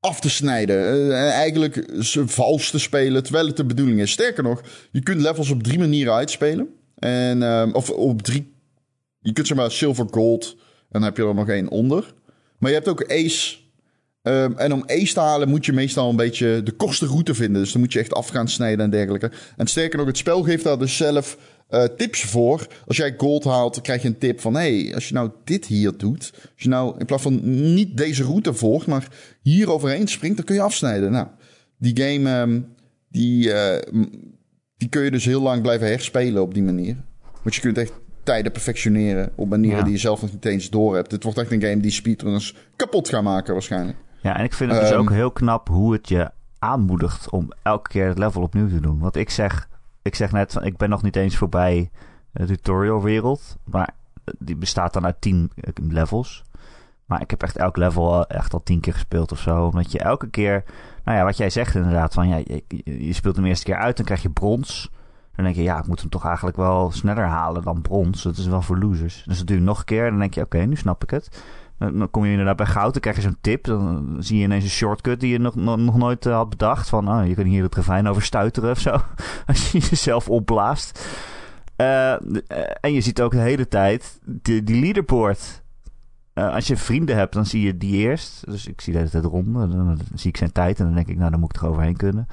af 0.00 0.20
te 0.20 0.30
snijden. 0.30 0.76
Eh, 0.76 1.26
en 1.26 1.32
eigenlijk 1.32 1.94
ze 2.00 2.28
vals 2.28 2.70
te 2.70 2.78
spelen, 2.78 3.22
terwijl 3.22 3.46
het 3.46 3.56
de 3.56 3.64
bedoeling 3.64 4.00
is. 4.00 4.10
Sterker 4.10 4.42
nog, 4.42 4.62
je 4.92 5.02
kunt 5.02 5.20
levels 5.20 5.50
op 5.50 5.62
drie 5.62 5.78
manieren 5.78 6.14
uitspelen. 6.14 6.68
En, 6.98 7.42
ehm, 7.42 7.70
of 7.72 7.90
op 7.90 8.22
drie... 8.22 8.50
Je 9.22 9.32
kunt 9.32 9.46
zeg 9.46 9.56
maar 9.56 9.70
silver, 9.70 10.06
gold 10.10 10.56
en 10.58 11.00
dan 11.00 11.02
heb 11.02 11.16
je 11.16 11.26
er 11.26 11.34
nog 11.34 11.48
één 11.48 11.68
onder. 11.68 12.14
Maar 12.58 12.70
je 12.70 12.76
hebt 12.76 12.88
ook 12.88 13.10
ace. 13.10 13.56
Ehm, 14.22 14.52
en 14.56 14.72
om 14.72 14.82
ace 14.86 15.12
te 15.12 15.20
halen 15.20 15.48
moet 15.48 15.66
je 15.66 15.72
meestal 15.72 16.10
een 16.10 16.16
beetje 16.16 16.62
de 16.62 16.72
kortste 16.72 17.06
route 17.06 17.34
vinden. 17.34 17.62
Dus 17.62 17.72
dan 17.72 17.80
moet 17.80 17.92
je 17.92 17.98
echt 17.98 18.14
af 18.14 18.28
gaan 18.28 18.48
snijden 18.48 18.84
en 18.84 18.90
dergelijke. 18.90 19.30
En 19.56 19.66
sterker 19.66 19.98
nog, 19.98 20.06
het 20.06 20.16
spel 20.16 20.42
geeft 20.42 20.64
daar 20.64 20.78
dus 20.78 20.96
zelf 20.96 21.38
eh, 21.68 21.84
tips 21.84 22.22
voor. 22.22 22.66
Als 22.86 22.96
jij 22.96 23.14
gold 23.16 23.44
haalt, 23.44 23.80
krijg 23.80 24.02
je 24.02 24.08
een 24.08 24.18
tip 24.18 24.40
van... 24.40 24.54
hé, 24.54 24.82
hey, 24.82 24.94
als 24.94 25.08
je 25.08 25.14
nou 25.14 25.30
dit 25.44 25.66
hier 25.66 25.96
doet... 25.96 26.30
als 26.34 26.62
je 26.62 26.68
nou 26.68 26.98
in 26.98 27.06
plaats 27.06 27.22
van 27.22 27.40
niet 27.74 27.96
deze 27.96 28.22
route 28.22 28.54
volgt... 28.54 28.86
maar 28.86 29.08
hier 29.42 29.70
overheen 29.70 30.08
springt, 30.08 30.36
dan 30.36 30.44
kun 30.44 30.54
je 30.54 30.60
afsnijden. 30.60 31.12
Nou, 31.12 31.26
die 31.78 32.02
game... 32.02 32.30
ehm, 32.30 32.60
die, 33.08 33.52
eh, 33.52 34.02
die 34.76 34.88
kun 34.88 35.02
je 35.02 35.10
dus 35.10 35.24
heel 35.24 35.42
lang 35.42 35.62
blijven 35.62 35.86
herspelen 35.86 36.42
op 36.42 36.54
die 36.54 36.62
manier. 36.62 36.96
Want 37.42 37.54
je 37.54 37.60
kunt 37.60 37.78
echt 37.78 37.92
tijden 38.22 38.52
perfectioneren... 38.52 39.32
op 39.34 39.48
manieren 39.48 39.78
Ja. 39.78 39.84
die 39.84 39.92
je 39.92 39.98
zelf 39.98 40.22
nog 40.22 40.32
niet 40.32 40.44
eens 40.44 40.70
door 40.70 40.94
hebt. 40.94 41.10
Het 41.10 41.22
wordt 41.22 41.38
echt 41.38 41.50
een 41.52 41.60
game 41.62 41.80
die 41.80 41.90
speedrunners 41.90 42.56
kapot 42.76 43.08
gaan 43.08 43.24
maken 43.24 43.52
waarschijnlijk. 43.52 43.98
Ja, 44.20 44.36
en 44.38 44.44
ik 44.44 44.52
vind 44.52 44.70
het 44.70 44.80
dus 44.80 44.90
Ehm, 44.90 44.98
ook 45.00 45.10
heel 45.10 45.30
knap 45.30 45.68
hoe 45.68 45.92
het 45.92 46.08
je 46.08 46.30
aanmoedigt 46.58 47.30
om 47.30 47.52
elke 47.62 47.88
keer 47.88 48.06
het 48.08 48.18
level 48.18 48.42
opnieuw 48.42 48.68
te 48.68 48.80
doen. 48.80 48.98
Want 48.98 49.16
ik 49.16 49.30
zeg, 49.30 49.68
ik 50.02 50.14
zeg 50.14 50.32
net, 50.32 50.52
van, 50.52 50.64
ik 50.64 50.76
ben 50.76 50.90
nog 50.90 51.02
niet 51.02 51.16
eens 51.16 51.36
voorbij 51.36 51.90
de 52.32 52.46
tutorial 52.46 53.02
wereld. 53.02 53.56
Maar 53.64 53.94
die 54.38 54.56
bestaat 54.56 54.92
dan 54.92 55.04
uit 55.04 55.20
tien 55.20 55.50
eh, 55.54 55.70
levels. 55.88 56.42
Maar 57.06 57.20
ik 57.20 57.30
heb 57.30 57.42
echt 57.42 57.56
elk 57.56 57.76
level 57.76 58.26
echt 58.26 58.52
al 58.52 58.62
tien 58.62 58.80
keer 58.80 58.92
gespeeld 58.92 59.32
of 59.32 59.38
zo. 59.38 59.64
Omdat 59.64 59.92
je 59.92 59.98
elke 59.98 60.28
keer, 60.30 60.64
nou 61.04 61.18
ja, 61.18 61.24
wat 61.24 61.36
jij 61.36 61.50
zegt 61.50 61.74
inderdaad, 61.74 62.14
van 62.14 62.28
ja, 62.28 62.36
je, 62.36 62.62
je- 62.84 63.12
speelt 63.12 63.36
hem 63.36 63.44
eerste 63.44 63.64
keer 63.64 63.76
uit, 63.76 63.96
dan 63.96 64.04
krijg 64.04 64.22
je 64.22 64.30
brons. 64.30 64.90
Dan 65.34 65.44
denk 65.44 65.56
je, 65.56 65.62
ja, 65.62 65.78
ik 65.78 65.86
moet 65.86 66.00
hem 66.00 66.10
toch 66.10 66.24
eigenlijk 66.24 66.56
wel 66.56 66.90
sneller 66.90 67.24
halen 67.24 67.62
dan 67.62 67.82
brons. 67.82 68.22
Dat 68.22 68.36
is 68.36 68.46
wel 68.46 68.62
voor 68.62 68.78
losers. 68.78 69.24
Dus 69.26 69.38
dat 69.38 69.48
je 69.48 69.60
nog 69.60 69.78
een 69.78 69.84
keer 69.84 70.10
dan 70.10 70.18
denk 70.18 70.34
je, 70.34 70.40
oké, 70.40 70.58
nu 70.58 70.76
snap 70.76 71.02
ik 71.02 71.10
het. 71.10 71.42
Dan 71.90 72.10
kom 72.10 72.24
je 72.24 72.30
inderdaad 72.30 72.56
bij 72.56 72.66
goud, 72.66 72.92
dan 72.92 73.00
krijg 73.02 73.16
je 73.16 73.22
zo'n 73.22 73.36
tip. 73.40 73.64
Dan 73.64 74.16
zie 74.18 74.38
je 74.38 74.44
ineens 74.44 74.64
een 74.64 74.70
shortcut 74.70 75.20
die 75.20 75.32
je 75.32 75.38
nog, 75.38 75.54
nog, 75.54 75.96
nooit 75.96 76.26
eh, 76.26 76.34
had 76.34 76.50
bedacht. 76.50 76.88
Van, 76.88 77.08
oh, 77.08 77.26
je 77.26 77.34
kunt 77.34 77.46
hier 77.46 77.62
het 77.62 77.74
ravijn 77.74 78.08
over 78.08 78.22
stuiteren 78.22 78.70
of 78.70 78.78
zo. 78.78 78.90
Als 79.46 79.72
je 79.72 79.78
jezelf 79.78 80.28
opblaast. 80.28 81.06
Eh, 81.76 82.12
eh, 82.12 82.20
en 82.80 82.92
je 82.92 83.00
ziet 83.00 83.20
ook 83.20 83.30
de 83.30 83.38
hele 83.38 83.68
tijd 83.68 84.18
die, 84.24 84.62
die 84.62 84.80
leaderboard. 84.80 85.62
Als 86.34 86.66
je 86.66 86.76
vrienden 86.76 87.16
hebt, 87.16 87.32
dan 87.32 87.46
zie 87.46 87.62
je 87.62 87.76
die 87.76 87.96
eerst. 87.96 88.44
Dus 88.46 88.66
ik 88.66 88.80
zie 88.80 88.92
de 88.92 88.98
hele 88.98 89.10
tijd 89.10 89.24
ronden. 89.24 89.70
Dan 89.70 89.98
zie 90.14 90.30
ik 90.30 90.36
zijn 90.36 90.52
tijd 90.52 90.78
en 90.78 90.84
dan 90.84 90.94
denk 90.94 91.08
ik, 91.08 91.16
nou, 91.16 91.30
dan 91.30 91.40
moet 91.40 91.54
ik 91.56 91.62
er 91.62 91.68
overheen 91.68 91.96
kunnen. 91.96 92.26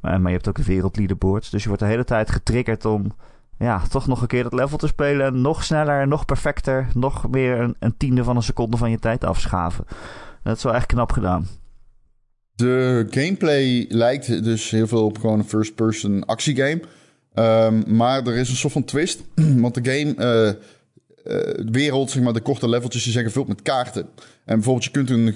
Maar, 0.00 0.20
je 0.20 0.28
hebt 0.28 0.48
ook 0.48 0.56
de 0.56 0.64
wereldleaderboards. 0.64 1.50
Dus 1.50 1.62
je 1.62 1.68
wordt 1.68 1.82
de 1.82 1.88
hele 1.88 2.04
tijd 2.04 2.30
getriggerd 2.30 2.84
om 2.84 3.14
ja, 3.58 3.82
toch 3.88 4.06
nog 4.06 4.20
een 4.20 4.26
keer 4.26 4.42
dat 4.42 4.52
level 4.52 4.78
te 4.78 4.86
spelen. 4.86 5.26
En 5.26 5.40
nog 5.40 5.64
sneller, 5.64 6.08
nog 6.08 6.24
perfecter. 6.24 6.88
Nog 6.94 7.30
meer 7.30 7.60
een, 7.60 7.76
een 7.78 7.96
tiende 7.96 8.24
van 8.24 8.36
een 8.36 8.42
seconde 8.42 8.76
van 8.76 8.90
je 8.90 8.98
tijd 8.98 9.24
afschaven. 9.24 9.84
Dat 10.42 10.56
is 10.56 10.62
wel 10.62 10.74
echt 10.74 10.86
knap 10.86 11.12
gedaan. 11.12 11.46
De 12.54 13.06
gameplay 13.10 13.86
lijkt 13.88 14.44
dus 14.44 14.70
heel 14.70 14.86
veel 14.86 15.04
op 15.04 15.18
gewoon 15.18 15.38
een 15.38 15.44
first-person 15.44 16.26
actiegame. 16.26 16.80
Ehm, 17.34 17.96
maar 17.96 18.26
er 18.26 18.36
is 18.36 18.48
een 18.48 18.56
soort 18.56 18.72
van 18.72 18.84
twist. 18.84 19.22
Want 19.64 19.74
de 19.74 19.90
game, 19.90 20.14
eh, 20.14 20.48
eh, 20.48 20.56
de 21.64 21.70
wereld, 21.70 22.10
zeg 22.10 22.22
maar, 22.22 22.32
de 22.32 22.40
korte 22.40 22.68
leveltjes, 22.68 23.02
die 23.02 23.12
zijn 23.12 23.24
gevuld 23.24 23.48
met 23.48 23.62
kaarten. 23.62 24.08
En 24.44 24.54
bijvoorbeeld, 24.54 24.84
je 24.84 24.90
kunt 24.90 25.10
een. 25.10 25.34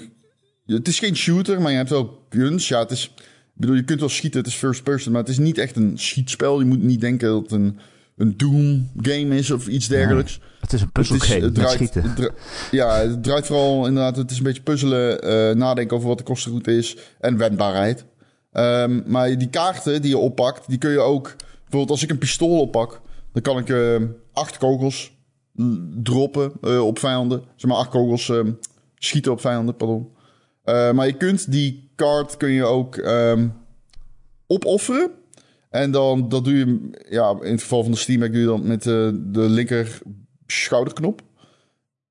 Het 0.65 0.87
is 0.87 0.99
geen 0.99 1.15
shooter, 1.15 1.61
maar 1.61 1.71
je 1.71 1.77
hebt 1.77 1.89
wel 1.89 2.25
guns. 2.29 2.67
Ja, 2.67 2.79
het 2.79 2.91
is. 2.91 3.13
Bedoel, 3.53 3.75
je 3.75 3.83
kunt 3.83 3.99
wel 3.99 4.09
schieten, 4.09 4.39
het 4.39 4.49
is 4.49 4.55
first 4.55 4.83
person, 4.83 5.11
maar 5.11 5.21
het 5.21 5.29
is 5.29 5.37
niet 5.37 5.57
echt 5.57 5.75
een 5.75 5.97
schietspel. 5.97 6.59
Je 6.59 6.65
moet 6.65 6.81
niet 6.83 7.01
denken 7.01 7.27
dat 7.29 7.41
het 7.41 7.51
een, 7.51 7.79
een 8.17 8.37
Doom-game 8.37 9.35
is 9.37 9.51
of 9.51 9.67
iets 9.67 9.87
dergelijks. 9.87 10.39
Het 10.59 10.73
is 10.73 10.81
een 10.81 10.91
puzzelgame 10.91 11.41
het 11.41 11.55
draait- 11.55 11.71
schieten. 11.73 12.03
het 12.03 12.31
ja, 12.71 12.97
het 12.99 13.23
draait 13.23 13.45
vooral 13.45 13.87
inderdaad. 13.87 14.17
Het 14.17 14.31
is 14.31 14.37
een 14.37 14.43
beetje 14.43 14.61
puzzelen, 14.61 15.21
eh, 15.21 15.55
nadenken 15.55 15.95
over 15.97 16.07
wat 16.09 16.17
de 16.17 16.23
kostenroute 16.23 16.77
is 16.77 16.97
en 17.19 17.37
wendbaarheid. 17.37 18.05
Ehm, 18.51 19.01
maar 19.05 19.37
die 19.37 19.49
kaarten 19.49 20.01
die 20.01 20.09
je 20.11 20.17
oppakt, 20.17 20.67
die 20.69 20.77
kun 20.77 20.91
je 20.91 20.99
ook. 20.99 21.35
Bijvoorbeeld, 21.61 21.89
als 21.89 22.03
ik 22.03 22.09
een 22.09 22.17
pistool 22.17 22.59
oppak, 22.59 23.01
dan 23.33 23.41
kan 23.41 23.57
ik 23.57 23.69
eh, 23.69 23.95
acht 24.33 24.57
kogels 24.57 25.11
l- 25.55 25.63
droppen 26.03 26.51
eh, 26.61 26.85
op 26.85 26.99
vijanden. 26.99 27.43
Zeg 27.55 27.69
maar, 27.69 27.79
acht 27.79 27.89
kogels 27.89 28.29
ehm, 28.29 28.51
schieten 28.95 29.31
op 29.31 29.41
vijanden, 29.41 29.75
pardon. 29.75 30.07
Maar 30.65 31.05
je 31.05 31.13
kunt 31.17 31.51
die 31.51 31.90
kun 32.37 32.49
je 32.49 32.63
ook 32.63 32.97
ehm, 32.97 33.47
opofferen. 34.47 35.11
En 35.69 35.91
dan 35.91 36.29
dat 36.29 36.43
doe 36.45 36.57
je, 36.57 36.89
ja, 37.09 37.37
in 37.41 37.51
het 37.51 37.61
geval 37.61 37.83
van 37.83 37.91
de 37.91 37.97
Steam 37.97 38.19
Deck 38.19 38.31
doe 38.31 38.41
je 38.41 38.47
dan 38.47 38.67
met 38.67 38.79
eh, 38.79 39.09
de 39.13 39.49
linker 39.49 39.99
schouderknop. 40.45 41.21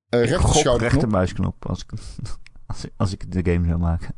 Eh 0.09 0.25
rechter 0.25 0.77
rechtermuisknop 0.77 1.67
als 1.67 1.83
ik, 1.83 1.91
als, 2.67 2.85
ik, 2.85 2.91
als 2.97 3.13
ik 3.13 3.33
de 3.33 3.53
game 3.53 3.67
zou 3.67 3.79
maken. 3.79 4.15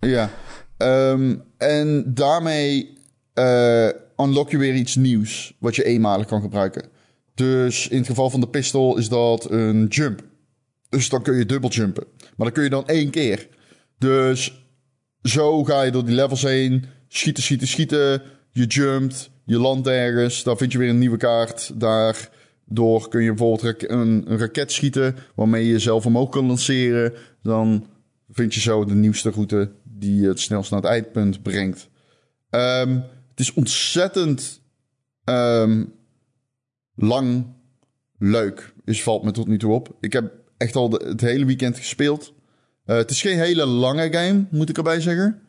Ja. 0.00 0.30
Ehm, 0.76 1.36
en 1.56 2.14
daarmee 2.14 2.98
eh, 3.32 3.88
unlock 4.16 4.50
je 4.50 4.58
weer 4.58 4.74
iets 4.74 4.96
nieuws 4.96 5.56
wat 5.58 5.76
je 5.76 5.84
eenmalig 5.84 6.26
kan 6.26 6.40
gebruiken. 6.40 6.88
Dus 7.34 7.88
in 7.88 7.98
het 7.98 8.06
geval 8.06 8.30
van 8.30 8.40
de 8.40 8.48
pistol 8.48 8.96
is 8.96 9.08
dat 9.08 9.50
een 9.50 9.86
jump. 9.86 10.22
Dus 10.88 11.08
dan 11.08 11.22
kun 11.22 11.34
je 11.34 11.46
dubbel 11.46 11.70
jumpen. 11.70 12.04
Maar 12.18 12.46
dan 12.46 12.52
kun 12.52 12.62
je 12.62 12.70
dan 12.70 12.86
één 12.86 13.10
keer. 13.10 13.48
Dus 13.98 14.61
zo 15.22 15.64
ga 15.64 15.82
je 15.82 15.90
door 15.90 16.04
die 16.04 16.14
levels 16.14 16.42
heen. 16.42 16.84
Schieten, 17.08 17.42
schieten, 17.42 17.68
schieten. 17.68 18.22
Je 18.50 18.66
jumpt. 18.66 19.30
Je 19.44 19.58
landt 19.58 19.86
ergens. 19.86 20.42
Dan 20.42 20.56
vind 20.56 20.72
je 20.72 20.78
weer 20.78 20.88
een 20.88 20.98
nieuwe 20.98 21.16
kaart. 21.16 21.80
Daardoor 21.80 23.08
kun 23.08 23.22
je 23.22 23.28
bijvoorbeeld 23.34 23.90
een, 23.90 24.32
een 24.32 24.38
raket 24.38 24.72
schieten. 24.72 25.16
Waarmee 25.34 25.64
je 25.64 25.72
jezelf 25.72 26.06
omhoog 26.06 26.28
kan 26.28 26.46
lanceren. 26.46 27.12
Dan 27.42 27.86
vind 28.30 28.54
je 28.54 28.60
zo 28.60 28.84
de 28.84 28.94
nieuwste 28.94 29.30
route 29.30 29.70
die 29.82 30.20
je 30.20 30.28
het 30.28 30.40
snelst 30.40 30.70
naar 30.70 30.80
het 30.80 30.90
eindpunt 30.90 31.42
brengt. 31.42 31.88
Ehm, 32.50 32.94
het 33.30 33.40
is 33.40 33.52
ontzettend 33.52 34.60
ehm, 35.24 35.84
lang 36.94 37.46
leuk. 38.18 38.74
Is 38.84 39.02
valt 39.02 39.22
me 39.22 39.30
tot 39.30 39.46
nu 39.46 39.58
toe 39.58 39.72
op. 39.72 39.96
Ik 40.00 40.12
heb 40.12 40.32
echt 40.56 40.76
al 40.76 40.90
het 40.90 41.20
hele 41.20 41.44
weekend 41.44 41.76
gespeeld. 41.76 42.34
Eh, 42.84 42.96
het 42.96 43.10
is 43.10 43.20
geen 43.20 43.38
hele 43.38 43.66
lange 43.66 44.12
game, 44.12 44.44
moet 44.50 44.68
ik 44.68 44.76
erbij 44.76 45.00
zeggen. 45.00 45.40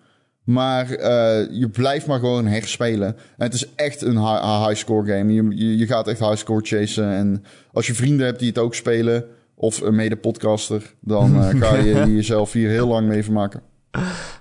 Maar 0.44 0.90
eh, 0.92 1.48
je 1.60 1.70
blijft 1.70 2.08
maar 2.08 2.20
gewoon 2.20 2.46
herspelen. 2.46 3.08
En 3.08 3.46
het 3.46 3.54
is 3.54 3.75
echt 3.75 4.02
een 4.02 4.18
hi- 4.18 4.42
een 4.42 4.68
high-score 4.68 5.12
game. 5.18 5.34
Je, 5.34 5.44
je, 5.66 5.78
je 5.78 5.88
gaat 5.88 6.08
echt 6.08 6.20
high-score 6.20 6.62
chasen. 6.66 7.10
En 7.10 7.44
als 7.72 7.88
je 7.88 7.94
vrienden 7.94 8.25
hebt 8.25 8.40
die 8.40 8.48
het 8.48 8.58
ook 8.58 8.75
spelen... 8.75 9.25
of 9.56 9.82
een 9.82 9.96
mede-podcaster... 9.96 10.94
dan 11.00 11.36
eh, 11.44 11.50
ga 11.62 11.75
je 11.75 11.94
jezelf 12.16 12.52
hier 12.52 12.70
heel 12.70 12.88
lang 12.88 13.08
mee 13.08 13.24
vermaken. 13.24 13.62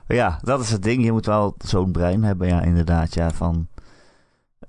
Ja, 0.08 0.38
dat 0.42 0.61
is 0.61 0.70
het 0.70 0.82
ding. 0.82 1.04
Je 1.04 1.12
moet 1.12 1.26
wel 1.26 1.54
zo'n 1.64 1.92
brein 1.92 2.22
hebben, 2.25 2.49
ja, 2.49 2.62
inderdaad. 2.62 3.14
Ja, 3.14 3.30
van 3.30 3.68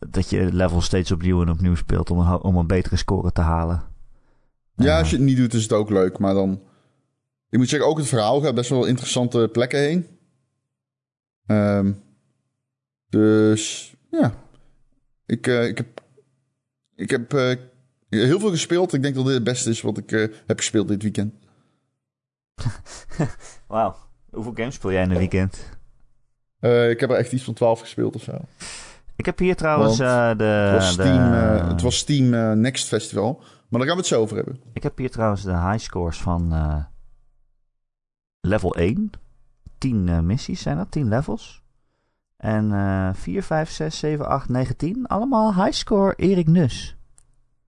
dat 0.09 0.29
je 0.29 0.53
level 0.53 0.81
steeds 0.81 1.11
opnieuw 1.11 1.41
en 1.41 1.49
opnieuw 1.49 1.75
speelt 1.75 2.09
om 2.11 2.19
een, 2.19 2.41
om 2.43 2.55
een 2.57 2.67
betere 2.67 2.95
score 2.95 3.31
te 3.31 3.41
halen. 3.41 3.81
Ja, 4.75 4.99
als 4.99 5.09
je 5.09 5.15
het 5.15 5.25
niet 5.25 5.37
doet, 5.37 5.53
is 5.53 5.63
het 5.63 5.73
ook 5.73 5.89
leuk. 5.89 6.17
Maar 6.19 6.33
dan... 6.33 6.59
Ik 7.53 7.59
moet 7.59 7.69
zeggen, 7.69 7.89
ook 7.89 7.97
het 7.97 8.07
verhaal 8.07 8.41
gaat 8.41 8.55
best 8.55 8.69
wel 8.69 8.85
interessante 8.85 9.49
plekken 9.51 9.79
heen. 9.79 10.07
Ehm, 11.45 11.91
dus, 13.09 13.93
ja. 14.11 14.33
Ik, 15.25 15.47
eh, 15.47 15.67
ik 15.67 15.77
heb, 15.77 16.01
ik 16.95 17.09
heb 17.09 17.33
eh, 17.33 17.55
heel 18.09 18.39
veel 18.39 18.49
gespeeld. 18.49 18.93
Ik 18.93 19.01
denk 19.01 19.15
dat 19.15 19.25
dit 19.25 19.33
het 19.33 19.43
beste 19.43 19.69
is 19.69 19.81
wat 19.81 19.97
ik 19.97 20.11
eh, 20.11 20.27
heb 20.47 20.57
gespeeld 20.57 20.87
dit 20.87 21.01
weekend. 21.01 21.33
Wauw. 23.67 23.95
Hoeveel 24.31 24.53
games 24.55 24.75
speel 24.75 24.91
jij 24.91 25.03
in 25.03 25.11
een 25.11 25.17
weekend? 25.17 25.69
Ik 26.89 26.99
heb 26.99 27.09
er 27.09 27.17
echt 27.17 27.31
iets 27.31 27.43
van 27.43 27.53
12 27.53 27.79
gespeeld 27.79 28.15
of 28.15 28.21
zo. 28.21 28.37
Ik 29.15 29.25
heb 29.25 29.39
hier 29.39 29.55
trouwens 29.55 29.97
de... 29.97 30.03
Het 30.03 30.71
was 30.71 30.95
de- 30.95 31.01
Steam, 31.03 31.31
het 31.67 31.81
was 31.81 31.97
Steam 31.97 32.59
Next 32.59 32.87
Festival. 32.87 33.33
Maar 33.69 33.79
daar 33.79 33.87
gaan 33.87 33.97
we 33.97 34.01
het 34.01 34.11
zo 34.11 34.21
over 34.21 34.35
hebben. 34.35 34.59
Ik 34.73 34.83
heb 34.83 34.97
hier 34.97 35.11
trouwens 35.11 35.43
de 35.43 35.57
high 35.57 35.77
scores 35.79 36.17
van 36.17 36.53
level 38.45 38.75
1. 38.75 39.11
10 39.77 40.09
eh, 40.09 40.19
missies 40.19 40.61
zijn 40.61 40.77
dat, 40.77 40.91
10 40.91 41.07
levels. 41.07 41.61
En 42.37 42.71
eh 42.71 43.09
4, 43.13 43.43
5, 43.43 43.69
6, 43.69 43.99
7, 43.99 44.27
8, 44.27 44.49
9, 44.49 44.75
10. 44.77 45.07
Allemaal 45.07 45.55
high 45.55 45.71
score 45.71 46.13
Erik 46.15 46.47
Nus. 46.47 46.95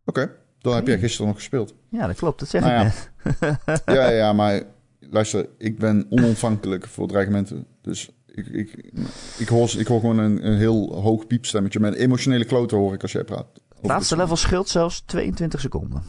Oké, 0.05 0.31
dan 0.59 0.75
heb 0.75 0.87
jij 0.87 0.99
gisteren 0.99 1.27
nog 1.27 1.35
gespeeld. 1.35 1.73
Ja, 1.89 2.07
dat 2.07 2.15
klopt, 2.15 2.39
dat 2.39 2.49
zeg 2.49 2.61
Nou 2.61 2.73
ik 2.73 2.93
ja. 2.93 3.23
net. 3.43 3.81
ja, 3.85 4.09
ja, 4.21 4.33
maar 4.33 4.63
luister, 4.99 5.49
ik 5.57 5.79
ben 5.79 6.05
onontvankelijk 6.09 6.87
voor 6.87 7.07
dreigementen. 7.07 7.67
Dus 7.81 8.09
ik, 8.25 8.47
ik, 8.47 8.91
ik, 9.37 9.47
hoor, 9.47 9.73
ik 9.77 9.87
hoor 9.87 9.99
gewoon 9.99 10.17
een, 10.17 10.47
een 10.47 10.57
heel 10.57 11.01
hoog 11.01 11.27
piepstemmetje. 11.27 11.79
Met 11.79 11.93
emotionele 11.93 12.45
kloten 12.45 12.77
hoor 12.77 12.93
ik 12.93 13.01
als 13.01 13.11
jij 13.11 13.23
praat. 13.23 13.47
Het 13.75 13.85
laatste 13.85 14.15
level 14.15 14.35
scheelt 14.35 14.69
zelfs 14.69 15.01
22 15.01 15.59
seconden. 15.59 16.03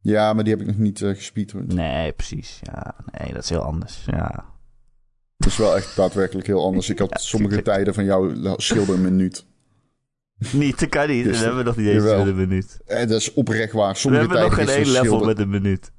Ja, 0.00 0.32
maar 0.32 0.44
die 0.44 0.52
heb 0.52 0.62
ik 0.62 0.68
nog 0.68 0.78
niet 0.78 1.00
uh, 1.00 1.14
gespeedrund. 1.16 1.74
Nee, 1.74 2.12
precies. 2.12 2.58
Ja, 2.62 2.94
nee, 3.18 3.32
dat 3.32 3.42
is 3.42 3.48
heel 3.50 3.62
anders. 3.62 4.02
Ja. 4.06 4.44
Dat 5.36 5.48
is 5.48 5.56
wel 5.56 5.76
echt 5.76 5.96
daadwerkelijk 5.96 6.46
heel 6.46 6.64
anders. 6.64 6.88
Ik 6.88 6.98
had 6.98 7.10
Ja, 7.14 7.18
sommige 7.18 7.54
tuurlijk. 7.54 7.74
tijden 7.74 7.94
van 7.94 8.04
jou 8.04 8.54
scheelde 8.56 8.92
een 8.92 9.02
minuut. 9.02 9.46
Niet, 10.52 10.80
dat 10.80 10.88
kan 10.88 11.08
niet. 11.08 11.24
Dus 11.24 11.38
we 11.38 11.44
hebben 11.44 11.64
nog 11.64 11.76
niet 11.76 11.86
eens 11.88 12.04
een 12.04 12.36
minuut. 12.36 12.78
En 12.86 13.08
dat 13.08 13.20
is 13.20 13.34
oprecht 13.34 13.72
waar. 13.72 13.92
We 13.92 13.98
Sommige 13.98 14.22
hebben 14.22 14.42
nog 14.42 14.54
geen 14.54 14.68
één 14.68 14.90
level 14.90 15.24
met 15.24 15.38
een 15.38 15.50
minuut. 15.50 15.92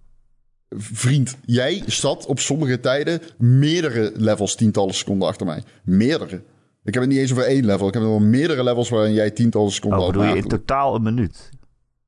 Vriend, 0.69 1.37
jij 1.45 1.83
zat 1.85 2.25
op 2.25 2.39
sommige 2.39 2.79
tijden 2.79 3.21
meerdere 3.37 4.11
levels 4.15 4.55
tientallen 4.55 4.93
seconden 4.93 5.27
achter 5.27 5.45
mij. 5.45 5.63
Meerdere. 5.83 6.43
Ik 6.83 6.93
heb 6.93 7.03
het 7.03 7.11
niet 7.11 7.21
eens 7.21 7.31
over 7.31 7.43
één 7.43 7.65
level. 7.65 7.87
Ik 7.87 7.93
heb 7.93 8.03
wel 8.03 8.19
meerdere 8.19 8.63
levels 8.63 8.89
waarin 8.89 9.13
jij 9.13 9.31
tientallen 9.31 9.71
seconden 9.71 9.99
Oh, 9.99 10.05
achter 10.05 10.19
bedoel 10.21 10.33
mij 10.35 10.43
je 10.43 10.49
in 10.51 10.57
totaal 10.57 10.95
een 10.95 11.01
minuut? 11.03 11.49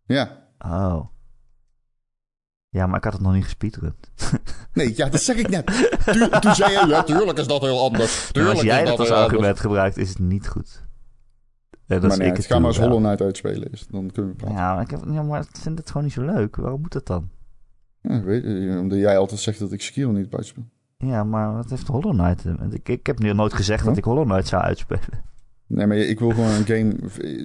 Ja. 0.05 0.47
Oh. 0.59 1.05
Ja, 2.73 2.87
maar 2.87 2.97
ik 2.97 3.03
had 3.03 3.13
het 3.13 3.21
nog 3.21 3.33
niet 3.33 3.43
gespeedrund. 3.43 3.95
Nee, 4.73 4.93
ja, 4.95 5.09
dat 5.09 5.21
zeg 5.21 5.35
ik 5.35 5.49
net. 5.49 5.65
Toen 6.41 6.55
zei 6.55 6.71
je, 6.71 6.85
ja, 6.87 7.03
tuurlijk 7.03 7.37
is 7.37 7.47
dat 7.47 7.61
heel 7.61 7.83
anders. 7.83 8.29
Tuurlijk 8.31 8.55
als 8.55 8.63
jij 8.65 8.79
dat 8.85 8.99
als 8.99 9.09
anders. 9.09 9.25
argument 9.25 9.59
gebruikt, 9.59 9.97
is 9.97 10.09
het 10.09 10.19
niet 10.19 10.47
goed. 10.47 10.83
En 11.71 11.77
dat 11.87 12.01
Maar 12.01 12.11
is 12.11 12.17
nee, 12.17 12.27
ik 12.29 12.37
het 12.37 12.45
ga 12.45 12.59
maar 12.59 12.67
eens 12.67 12.77
wel. 12.77 12.87
Hollow 12.87 13.03
Knight 13.03 13.21
uitspelen. 13.21 13.71
Is, 13.71 13.87
dan 13.89 14.11
kunnen 14.11 14.31
we 14.31 14.37
praten. 14.37 14.57
Ja, 14.57 14.73
maar 14.73 14.83
ik, 14.83 14.89
heb, 14.91 15.01
ja, 15.11 15.21
maar 15.23 15.41
ik 15.41 15.47
vind 15.51 15.77
het 15.77 15.87
gewoon 15.87 16.03
niet 16.03 16.13
zo 16.13 16.21
leuk. 16.25 16.55
Waarom 16.55 16.81
moet 16.81 16.91
dat 16.91 17.05
dan? 17.07 17.29
Ja, 18.01 18.21
weet, 18.21 18.43
je, 18.43 18.77
omdat 18.79 18.97
jij 18.99 19.17
altijd 19.17 19.39
zegt 19.39 19.59
dat 19.59 19.71
ik 19.71 19.81
Sekiro 19.81 20.11
niet 20.11 20.33
uitspeel. 20.35 20.63
Ja, 20.97 21.23
maar 21.23 21.53
wat 21.53 21.69
heeft 21.69 21.87
Hollow 21.87 22.11
Knight? 22.19 22.45
eh, 22.45 22.53
Ik, 22.71 22.89
ik 22.89 23.05
heb 23.05 23.19
nu 23.19 23.33
nooit 23.33 23.53
gezegd 23.53 23.85
dat 23.85 23.97
ik 23.97 24.03
Hollow 24.03 24.25
Knight 24.29 24.47
zou 24.47 24.61
uitspelen. 24.63 25.03
Nee, 25.67 25.87
maar 25.87 25.97
ik 25.97 26.19
wil 26.19 26.29
gewoon 26.29 26.49
een 26.51 26.65
game... 26.65 26.95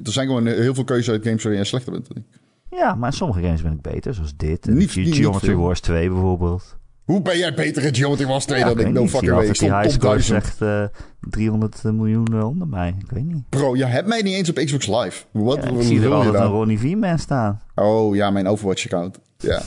Er 0.05 0.13
zijn 0.13 0.27
gewoon 0.27 0.47
heel 0.47 0.75
veel 0.75 0.85
keuzes 0.85 1.11
uit 1.15 1.23
games 1.25 1.43
waarin 1.43 1.61
jij 1.61 1.69
slechter 1.71 1.93
bent 1.93 2.09
dan 2.09 2.17
ik. 2.17 2.41
Ja, 2.71 2.95
maar 2.95 3.11
in 3.11 3.17
sommige 3.17 3.41
games 3.41 3.63
ben 3.63 3.73
ik 3.73 3.81
beter, 3.81 4.15
zoals 4.15 4.37
dit. 4.37 4.67
En 4.69 4.75
Niet- 4.77 4.91
Ge- 4.91 4.99
niet- 4.99 5.09
niet 5.09 5.17
Geometry. 5.17 5.55
Wars 5.55 5.81
2 5.81 6.09
bijvoorbeeld. 6.09 6.77
Hoe 7.05 7.23
ben 7.23 7.39
jij 7.39 7.55
beter 7.55 7.83
in 7.85 7.95
Geometry 7.95 8.27
Wars 8.27 8.45
2 8.45 8.59
Ja, 8.59 8.65
dan 8.75 8.79
ik? 8.79 8.93
No 8.93 9.07
fucking 9.07 9.33
way. 9.33 9.47
Ik 9.47 9.49
had 9.49 9.59
die 9.59 9.69
top 9.71 9.91
score 9.91 10.13
1000. 10.15 10.45
zegt 10.45 10.61
eh 10.63 10.85
300 11.21 11.83
miljoen 11.83 12.27
eh, 12.33 12.47
onder 12.49 12.69
mij. 12.69 12.95
Ik 12.99 13.11
weet 13.11 13.25
niet. 13.25 13.49
Bro, 13.49 13.77
je 13.77 13.85
hebt 13.85 14.09
mij 14.09 14.23
niet 14.23 14.35
eens 14.35 14.49
op 14.51 14.57
Xbox 14.57 14.87
Live. 14.87 15.25
Wat 15.31 15.63
Ja, 15.65 15.71
ik 15.71 15.83
zie 15.83 16.01
er 16.03 16.13
altijd 16.13 16.35
een? 16.35 16.43
Ronnie 16.43 16.79
V-man 16.79 17.19
staan. 17.19 17.61
Oh 17.75 18.15
ja, 18.15 18.31
mijn 18.31 18.47
Overwatch-account. 18.49 19.19
Ja. 19.39 19.63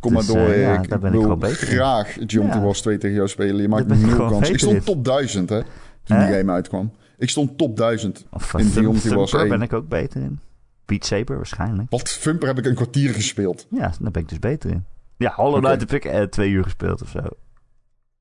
Kom 0.00 0.14
Dus, 0.14 0.26
maar 0.26 0.36
door, 0.36 0.48
eh, 0.52 0.62
ja, 0.62 0.72
Erik. 0.74 0.88
daar 0.88 0.98
ben 0.98 1.12
ik 1.14 1.20
wil 1.20 1.38
graag 1.40 2.16
Geometry. 2.26 2.60
Wars 2.60 2.80
2 2.80 2.98
tegen 2.98 3.16
jou 3.16 3.28
spelen. 3.28 3.62
Je 3.62 3.68
maakt 3.68 3.90
ik 3.90 3.98
nul 3.98 4.16
kans. 4.16 4.50
Ik 4.50 4.58
stond 4.58 4.84
top 4.84 5.04
1000, 5.04 5.48
hè. 5.48 5.60
Toen 6.04 6.18
die 6.18 6.26
game 6.28 6.52
uitkwam. 6.52 6.90
Ik 7.18 7.30
stond 7.30 7.58
top 7.58 7.76
1000. 7.76 8.24
Of 8.30 8.54
In 8.54 8.66
uh, 8.66 8.72
Geometry 8.72 9.14
Wars 9.14 9.30
Thumper 9.30 9.50
1. 9.50 9.58
ben 9.58 9.68
ik 9.68 9.72
ook 9.72 9.88
beter 9.88 10.22
in. 10.22 10.38
Beat 10.86 11.04
Saber 11.04 11.36
waarschijnlijk. 11.36 11.90
Wat 11.90 12.08
Vumper 12.10 12.48
heb 12.48 12.58
ik 12.58 12.64
een 12.66 12.74
kwartier 12.74 13.14
gespeeld. 13.14 13.66
Ja, 13.70 13.92
daar 14.00 14.10
ben 14.10 14.22
ik 14.22 14.28
dus 14.28 14.38
beter 14.38 14.70
in. 14.70 14.84
Ja, 15.16 15.32
Hollow 15.36 15.64
Knight 15.64 15.80
heb 15.80 15.92
ik 15.92 16.04
eh, 16.04 16.22
twee 16.22 16.50
uur 16.50 16.62
gespeeld 16.62 17.02
of 17.02 17.08
zo. 17.08 17.20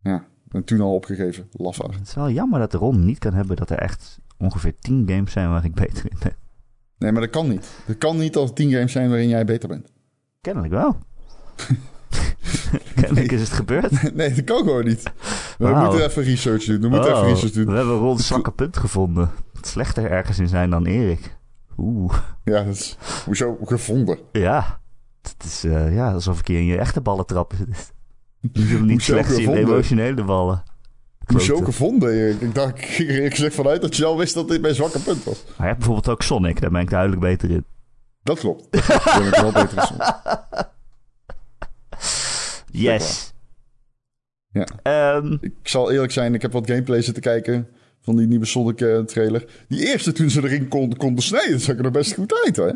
Ja, 0.01 0.25
en 0.51 0.63
toen 0.63 0.81
al 0.81 0.93
opgegeven. 0.93 1.47
Lafaard. 1.51 1.93
Het 1.95 2.07
is 2.07 2.13
wel 2.15 2.29
jammer 2.29 2.59
dat 2.59 2.71
de 2.71 2.77
Ron 2.77 3.05
niet 3.05 3.19
kan 3.19 3.33
hebben 3.33 3.55
dat 3.55 3.69
er 3.69 3.77
echt 3.77 4.19
ongeveer 4.37 4.73
10 4.79 5.03
games 5.09 5.31
zijn 5.31 5.49
waar 5.49 5.65
ik 5.65 5.73
beter 5.75 6.05
in 6.11 6.17
ben. 6.19 6.35
Nee, 6.97 7.11
maar 7.11 7.21
dat 7.21 7.29
kan 7.29 7.47
niet. 7.47 7.67
Het 7.85 7.97
kan 7.97 8.17
niet 8.17 8.35
als 8.35 8.53
10 8.53 8.71
games 8.71 8.91
zijn 8.91 9.09
waarin 9.09 9.27
jij 9.27 9.45
beter 9.45 9.69
bent. 9.69 9.91
Kennelijk 10.41 10.73
wel. 10.73 10.97
Kennelijk 12.95 13.31
is 13.31 13.39
het 13.41 13.49
gebeurd. 13.49 14.13
nee, 14.15 14.33
dat 14.33 14.43
kan 14.43 14.57
gewoon 14.57 14.85
niet. 14.85 15.03
We 15.57 15.67
moeten 15.67 16.05
even 16.05 16.23
research 16.23 16.63
doen. 16.65 16.81
We 16.81 16.87
moeten 16.87 17.11
Oh, 17.13 17.17
even 17.19 17.29
research 17.29 17.53
doen. 17.53 17.65
we 17.65 17.71
hebben 17.75 17.97
Ron's 17.97 18.27
zwakke 18.27 18.51
punt 18.51 18.77
gevonden. 18.77 19.31
Het 19.53 19.67
slechter 19.67 20.11
ergens 20.11 20.39
in 20.39 20.47
zijn 20.47 20.69
dan 20.69 20.85
Erik. 20.85 21.34
Oeh, 21.77 22.13
Ja, 22.43 22.63
dat 22.63 22.73
is 22.75 22.97
hoezo 23.25 23.57
gevonden. 23.63 24.17
ja. 24.31 24.79
Het 25.21 25.43
is 25.45 25.63
eh, 25.63 25.95
ja, 25.95 26.11
alsof 26.13 26.39
ik 26.39 26.47
hier 26.47 26.57
in 26.59 26.65
je 26.65 26.77
echte 26.77 27.01
ballen 27.01 27.25
trap. 27.25 27.53
niet 28.41 28.55
niet 28.81 28.89
Hoezo 28.89 29.11
slecht 29.13 29.37
in 29.37 29.53
emotionele 29.53 30.23
ballen. 30.23 30.63
Hoezo 31.25 31.57
gevonden? 31.61 32.13
Erik? 32.13 32.41
Ik 32.41 32.55
dacht, 32.55 32.99
ik 32.99 33.09
er 33.31 33.35
zeg 33.35 33.53
vanuit 33.53 33.81
dat 33.81 33.95
je 33.95 34.05
al 34.05 34.17
wist 34.17 34.33
dat 34.33 34.47
dit 34.47 34.61
mijn 34.61 34.75
zwakke 34.75 34.99
punt 34.99 35.23
was. 35.23 35.43
Maar 35.45 35.55
je 35.57 35.63
hebt 35.63 35.77
bijvoorbeeld 35.77 36.09
ook 36.09 36.21
Sonic, 36.21 36.61
daar 36.61 36.71
ben 36.71 36.81
ik 36.81 36.89
duidelijk 36.89 37.21
beter 37.21 37.49
in. 37.49 37.65
Dat 38.23 38.39
klopt. 38.39 38.71
Daar 38.87 39.15
ben 39.17 39.27
ik 39.27 39.35
wel 39.35 39.51
beter 39.51 39.77
in. 39.77 39.83
soms. 39.85 40.13
Yes. 42.71 43.33
Ja. 44.51 44.65
Ehm, 44.83 45.37
Ik 45.41 45.53
zal 45.63 45.91
eerlijk 45.91 46.11
zijn, 46.11 46.33
ik 46.33 46.41
heb 46.41 46.51
wat 46.51 46.67
gameplay 46.67 47.01
zitten 47.01 47.23
kijken 47.23 47.67
van 48.05 48.15
die 48.15 48.27
nieuwe 48.27 48.45
Sonic 48.45 48.81
eh, 48.81 48.99
trailer. 48.99 49.45
Die 49.67 49.87
eerste 49.87 50.11
toen 50.11 50.29
ze 50.29 50.43
erin 50.43 50.67
konden, 50.67 50.97
konden 50.97 51.23
snijden, 51.23 51.59
zag 51.59 51.77
er 51.77 51.91
best 51.91 52.13
goed 52.13 52.41
uit, 52.45 52.55
hè? 52.55 52.71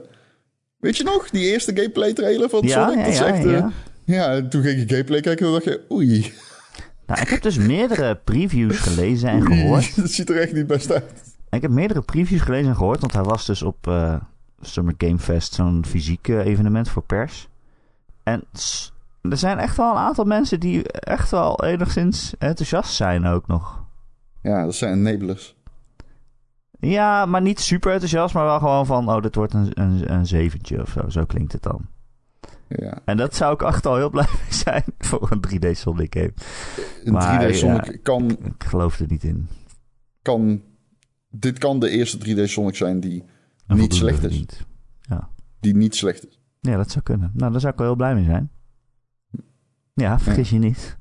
Weet 0.78 0.98
je 0.98 1.04
nog, 1.04 1.30
die 1.30 1.52
eerste 1.52 1.76
gameplay 1.76 2.14
trailer 2.14 2.50
van 2.50 2.62
ja, 2.64 2.88
Sonic? 2.88 3.00
ja, 3.00 3.06
dat 3.06 3.18
ja, 3.18 3.26
echt, 3.26 3.46
eh, 3.46 3.52
ja. 3.52 3.72
ja, 4.04 4.34
en 4.34 4.50
toen 4.50 4.62
ging 4.62 4.80
je 4.80 4.90
gameplay 4.90 5.22
kijken 5.22 5.46
en 5.46 5.52
dacht 5.52 5.64
je, 5.64 5.86
oei, 5.92 6.34
Nou, 7.06 7.22
ik 7.22 7.28
heb 7.30 7.42
dus 7.42 7.58
meerdere 7.58 8.16
previews 8.24 8.78
gelezen 8.78 9.30
en 9.30 9.46
gehoord. 9.46 9.96
dat 10.02 10.12
ziet 10.12 10.30
er 10.30 10.42
echt 10.42 10.54
niet 10.54 10.68
best 10.68 10.92
uit. 10.92 11.04
Ik 11.50 11.62
heb 11.62 11.72
meerdere 11.72 12.02
previews 12.02 12.42
gelezen 12.42 12.70
en 12.70 12.76
gehoord, 12.76 13.00
want 13.00 13.14
hij 13.14 13.24
was 13.24 13.46
dus 13.46 13.62
op 13.62 13.88
eh, 13.88 14.16
Summer 14.62 14.94
Game 14.98 15.20
Fest, 15.20 15.54
zo'n 15.54 15.86
fysiek 15.88 16.28
evenement 16.28 16.90
voor 16.90 17.04
pers. 17.04 17.48
En 18.24 18.44
er 19.22 19.38
zijn 19.38 19.58
echt 19.58 19.78
wel 19.78 19.92
een 19.92 19.98
aantal 19.98 20.26
mensen 20.26 20.60
die 20.60 20.92
echt 20.92 21.32
wel 21.32 21.64
enigszins 21.64 22.34
enthousiast 22.38 22.94
zijn 22.94 23.26
ook 23.26 23.48
nog. 23.48 23.79
Ja, 24.42 24.64
dat 24.66 24.76
zijn 24.76 24.94
enablers. 25.08 25.58
Ja, 26.80 27.26
maar 27.26 27.42
niet 27.42 27.60
super 27.60 27.92
enthousiast, 27.92 28.34
maar 28.34 28.44
wel 28.46 28.60
gewoon 28.60 28.86
van, 28.86 29.10
oh, 29.10 29.22
dit 29.22 29.36
wordt 29.36 29.54
een, 29.54 29.82
een, 29.82 30.14
een 30.14 30.26
zeventje 30.28 30.82
of 30.82 30.90
zo. 30.90 31.10
Zo 31.10 31.26
klinkt 31.26 31.52
het 31.52 31.64
dan. 31.64 31.88
Ja, 32.68 33.02
En 33.06 33.18
dat 33.18 33.36
zou 33.36 33.54
ik 33.54 33.62
echt 33.62 33.86
al 33.86 33.96
heel 33.96 34.10
blij 34.10 34.28
mee 34.32 34.54
zijn 34.54 34.84
voor 35.08 35.32
een 35.32 35.44
3D 35.48 35.72
Sonic 35.72 36.14
game. 36.16 36.34
een 37.04 37.14
Maar, 37.14 37.52
3D 37.52 37.56
Sonic 37.56 37.86
ja. 37.86 37.98
kan, 38.04 38.30
Ik 38.30 38.64
geloof 38.64 39.00
er 39.00 39.08
niet 39.10 39.24
in. 39.24 39.48
kan... 40.22 40.62
Dit 41.32 41.58
kan 41.58 41.80
de 41.80 41.90
eerste 41.90 42.18
3D 42.18 42.44
Sonic 42.50 42.76
zijn 42.76 43.00
die 43.00 43.24
niet 43.68 43.94
slecht 43.94 44.18
is. 44.18 44.22
verdient. 44.22 44.68
Die 45.60 45.76
niet 45.76 45.96
slecht 45.96 46.28
is. 46.28 46.40
Ja, 46.60 46.78
dat 46.78 46.92
zou 46.92 47.04
kunnen. 47.04 47.32
Nou, 47.34 47.52
daar 47.52 47.60
zou 47.62 47.72
ik 47.74 47.80
wel 47.80 47.88
heel 47.88 47.96
blij 47.96 48.16
mee 48.16 48.24
zijn. 48.24 48.52
Ja, 49.94 50.20
vergis 50.20 50.50
je 50.50 50.58
niet. 50.60 50.98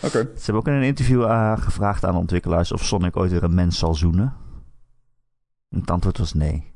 Ze 0.00 0.28
hebben 0.34 0.54
ook 0.54 0.66
in 0.66 0.72
een 0.72 0.82
interview 0.82 1.22
eh, 1.24 1.58
gevraagd 1.58 2.04
aan 2.04 2.12
de 2.12 2.18
ontwikkelaars 2.18 2.72
of 2.72 2.84
Sonic 2.84 3.16
ooit 3.16 3.30
weer 3.30 3.42
een 3.42 3.54
mens 3.54 3.78
zal 3.78 3.94
zoenen. 3.94 4.34
En 5.68 5.80
het 5.80 5.90
antwoord 5.90 6.18
was 6.18 6.34
nee. 6.34 6.72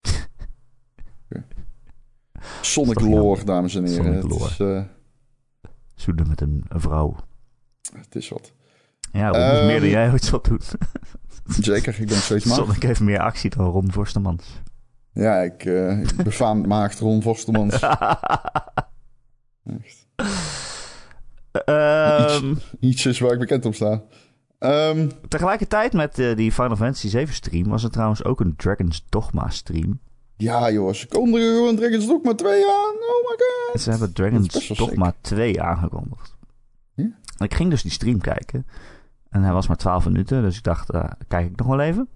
Sonic 2.60 3.00
lore, 3.00 3.44
dames 3.44 3.74
en 3.74 3.84
heren. 3.84 4.04
Sonic 4.04 4.22
lore. 4.22 4.44
is, 4.50 4.58
eh, 4.60 4.82
Zoenen 5.94 6.28
met 6.28 6.40
een, 6.40 6.64
een 6.68 6.80
vrouw. 6.80 7.16
het 7.94 8.14
is 8.14 8.28
wat. 8.28 8.52
Ja, 9.12 9.28
Ron 9.28 9.40
is 9.40 9.58
Ehm, 9.58 9.66
meer 9.66 9.80
dan 9.80 9.88
jij 9.88 10.10
ooit 10.10 10.24
zal 10.24 10.42
doen. 10.42 10.60
Zeker, 11.60 12.00
ik 12.00 12.08
ben 12.08 12.16
steeds 12.16 12.44
maag. 12.44 12.56
Sonic 12.56 12.82
heeft 12.82 13.00
meer 13.00 13.20
actie 13.20 13.50
dan 13.50 13.66
Ron 13.70 13.92
Forstemans. 13.92 14.60
Ja, 15.12 15.40
ik, 15.40 15.64
eh 15.64 16.00
ik 16.00 16.16
befaam 16.24 16.66
maagd 16.66 16.98
Ron 16.98 17.22
Vostermans. 17.22 17.80
Echt. 19.80 20.06
Ehm, 21.64 22.54
Iets 22.80 23.06
is 23.06 23.18
waar 23.18 23.32
ik 23.32 23.38
bekend 23.38 23.64
om 23.64 23.72
sta. 23.72 24.02
Ehm, 24.58 25.08
tegelijkertijd 25.28 25.92
met 25.92 26.18
eh, 26.18 26.36
die 26.36 26.52
Final 26.52 26.76
Fantasy 26.76 27.08
7 27.08 27.34
stream 27.34 27.68
was 27.68 27.84
er 27.84 27.90
trouwens 27.90 28.24
ook 28.24 28.40
een 28.40 28.56
Dragon's 28.56 29.04
Dogma 29.08 29.50
stream. 29.50 29.98
ja, 30.36 30.70
joh, 30.70 30.92
ze 30.92 31.06
kondigen 31.08 31.54
gewoon 31.54 31.76
Dragon's 31.76 32.06
Dogma 32.06 32.34
2 32.34 32.64
aan. 32.64 32.94
Oh 32.94 33.30
my 33.30 33.36
god. 33.72 33.80
Ze 33.80 33.90
hebben 33.90 34.12
Dragon's 34.12 34.68
Dogma 34.68 35.14
2 35.20 35.62
aangekondigd. 35.62 36.36
Ja? 36.94 37.08
Ik 37.38 37.54
ging 37.54 37.70
dus 37.70 37.82
die 37.82 37.90
stream 37.90 38.20
kijken. 38.20 38.66
En 39.30 39.42
hij 39.42 39.52
was 39.52 39.66
maar 39.66 39.76
12 39.76 40.04
minuten, 40.04 40.42
dus 40.42 40.56
ik 40.56 40.62
dacht, 40.62 40.90
eh, 40.90 41.04
kijk 41.28 41.46
ik 41.50 41.56
nog 41.56 41.66
wel 41.66 41.80
even. 41.80 42.08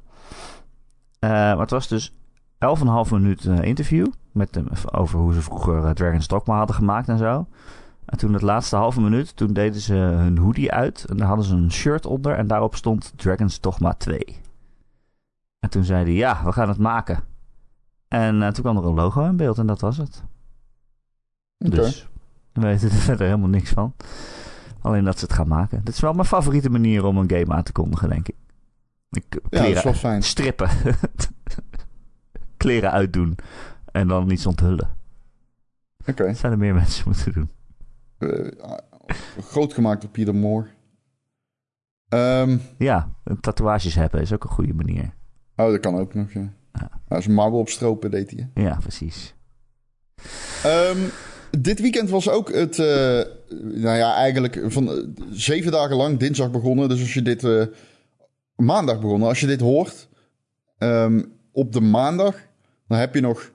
Eh, 1.18 1.30
maar 1.30 1.58
het 1.58 1.70
was 1.70 1.88
dus 1.88 2.12
11,5 2.58 3.10
minuut 3.10 3.44
interview. 3.44 4.06
Met 4.32 4.54
hem 4.54 4.68
over 4.92 5.18
hoe 5.18 5.32
ze 5.34 5.40
vroeger 5.40 5.94
Dragon's 5.94 6.28
Dogma 6.28 6.56
hadden 6.56 6.76
gemaakt 6.76 7.08
en 7.08 7.18
zo. 7.18 7.46
En 8.10 8.18
toen 8.18 8.32
het 8.32 8.42
laatste 8.42 8.76
halve 8.76 9.00
minuut, 9.00 9.36
toen 9.36 9.52
deden 9.52 9.80
ze 9.80 9.94
hun 9.94 10.38
hoodie 10.38 10.72
uit. 10.72 11.04
En 11.04 11.16
daar 11.16 11.26
hadden 11.26 11.44
ze 11.46 11.54
een 11.54 11.72
shirt 11.72 12.06
onder. 12.06 12.34
En 12.34 12.46
daarop 12.46 12.74
stond 12.74 13.12
Dragons 13.16 13.60
Dogma 13.60 13.92
2. 13.94 14.36
En 15.58 15.70
toen 15.70 15.84
zeiden 15.84 16.12
ja, 16.14 16.44
we 16.44 16.52
gaan 16.52 16.68
het 16.68 16.78
maken. 16.78 17.22
En 18.08 18.42
eh, 18.42 18.48
toen 18.48 18.62
kwam 18.62 18.76
er 18.76 18.84
een 18.84 18.94
logo 18.94 19.24
in 19.24 19.36
beeld 19.36 19.58
en 19.58 19.66
dat 19.66 19.80
was 19.80 19.96
het. 19.96 20.22
Oké. 21.58 21.74
Dus 21.76 22.08
we 22.52 22.60
weten 22.60 22.90
er 22.90 22.94
verder 23.10 23.26
helemaal 23.26 23.48
niks 23.48 23.70
van. 23.70 23.94
Alleen 24.80 25.04
dat 25.04 25.18
ze 25.18 25.24
het 25.24 25.34
gaan 25.34 25.48
maken. 25.48 25.84
Dit 25.84 25.94
is 25.94 26.00
wel 26.00 26.12
mijn 26.12 26.26
favoriete 26.26 26.70
manier 26.70 27.04
om 27.04 27.16
een 27.16 27.30
game 27.30 27.54
aan 27.54 27.62
te 27.62 27.72
kondigen, 27.72 28.08
denk 28.08 28.28
ik. 28.28 28.36
ik 29.10 29.24
Ja, 29.50 29.60
kleren, 29.60 29.82
dat 29.82 29.96
fijn. 29.96 30.22
strippen. 30.22 30.68
kleren 32.56 32.90
uitdoen. 32.90 33.36
En 33.92 34.08
dan 34.08 34.30
iets 34.30 34.46
onthullen. 34.46 34.88
Oké. 36.06 36.26
Dat 36.26 36.36
zouden 36.36 36.60
meer 36.60 36.74
mensen 36.84 37.02
moeten 37.06 37.32
doen. 37.32 37.50
Eh, 38.20 38.46
groot 39.40 39.74
gemaakt 39.74 40.00
door 40.00 40.10
Peter 40.10 40.34
Moore. 40.34 40.66
Ehm, 42.08 42.58
Ja, 42.78 43.12
tatoeages 43.40 43.94
hebben 43.94 44.20
is 44.20 44.32
ook 44.32 44.44
een 44.44 44.50
goede 44.50 44.74
manier. 44.74 45.14
oh, 45.56 45.70
dat 45.70 45.80
kan 45.80 45.96
ook 45.98 46.14
nog, 46.14 46.32
ja. 46.32 46.52
Ja. 46.72 46.90
Als 47.08 47.26
marble 47.26 47.58
opstropen 47.58 48.10
deed 48.10 48.30
hij. 48.30 48.48
hè. 48.54 48.62
Ja, 48.62 48.76
precies. 48.80 49.34
Ehm, 50.64 50.98
dit 51.58 51.80
weekend 51.80 52.10
was 52.10 52.28
ook 52.28 52.52
het, 52.52 52.78
eh, 52.78 52.86
nou 53.58 53.96
ja, 53.96 54.14
eigenlijk 54.14 54.60
van 54.66 54.88
eh, 54.90 55.04
zeven 55.30 55.72
dagen 55.72 55.96
lang 55.96 56.18
dinsdag 56.18 56.50
begonnen. 56.50 56.88
Dus 56.88 57.00
als 57.00 57.14
je 57.14 57.22
dit 57.22 57.46
maandag 58.56 59.00
begonnen, 59.00 59.28
als 59.28 59.40
je 59.40 59.46
dit 59.46 59.60
hoort 59.60 60.08
ehm, 60.78 61.22
op 61.52 61.72
de 61.72 61.80
maandag, 61.80 62.36
dan 62.88 62.98
heb 62.98 63.14
je 63.14 63.20
nog 63.20 63.50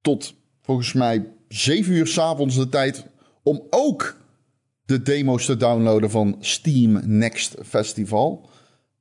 tot 0.00 0.34
volgens 0.62 0.92
mij 0.92 1.26
zeven 1.48 1.92
uur 1.92 2.06
s'avonds 2.06 2.56
de 2.56 2.68
tijd 2.68 3.06
om 3.48 3.66
ook 3.70 4.16
de 4.84 5.02
demo's 5.02 5.44
te 5.44 5.56
downloaden 5.56 6.10
van 6.10 6.36
Steam 6.40 7.00
Next 7.04 7.54
Festival. 7.64 8.48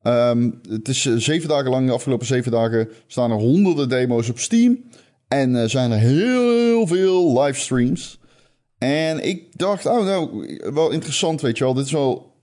Ehm, 0.01 0.51
het 0.69 0.88
is 0.88 1.05
eh, 1.05 1.13
zeven 1.15 1.49
dagen 1.49 1.69
lang, 1.69 1.88
de 1.88 1.93
afgelopen 1.93 2.25
zeven 2.25 2.51
dagen 2.51 2.89
staan 3.07 3.31
er 3.31 3.38
honderden 3.38 3.89
demo's 3.89 4.29
op 4.29 4.39
Steam. 4.39 4.83
En 5.27 5.55
er 5.55 5.69
zijn 5.69 5.91
er 5.91 5.97
heel 5.97 6.88
veel 6.88 7.41
livestreams. 7.41 8.19
En 8.77 9.27
ik 9.27 9.57
dacht, 9.57 9.86
oh 9.86 10.05
nou, 10.05 10.47
wel 10.73 10.91
interessant, 10.91 11.41
weet 11.41 11.57
je 11.57 11.63
wel. 11.63 11.73
Dit 11.73 11.86
is 11.86 11.91
wel 11.91 12.33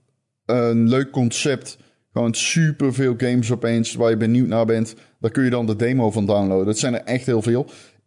een 0.45 0.89
leuk 0.89 1.11
concept. 1.11 1.77
Gewoon 2.13 2.33
super 2.33 2.93
veel 2.93 3.13
games 3.17 3.51
opeens 3.51 3.93
waar 3.93 4.09
je 4.09 4.17
benieuwd 4.17 4.47
naar 4.47 4.65
bent. 4.65 4.95
Daar 5.19 5.31
kun 5.31 5.43
je 5.43 5.49
dan 5.49 5.65
de 5.65 5.75
demo 5.75 6.11
van 6.11 6.25
downloaden. 6.25 6.65
Dat 6.65 6.79
zijn 6.79 6.93
er 6.93 7.03
echt 7.03 7.25
heel 7.25 7.41
veel. 7.41 7.65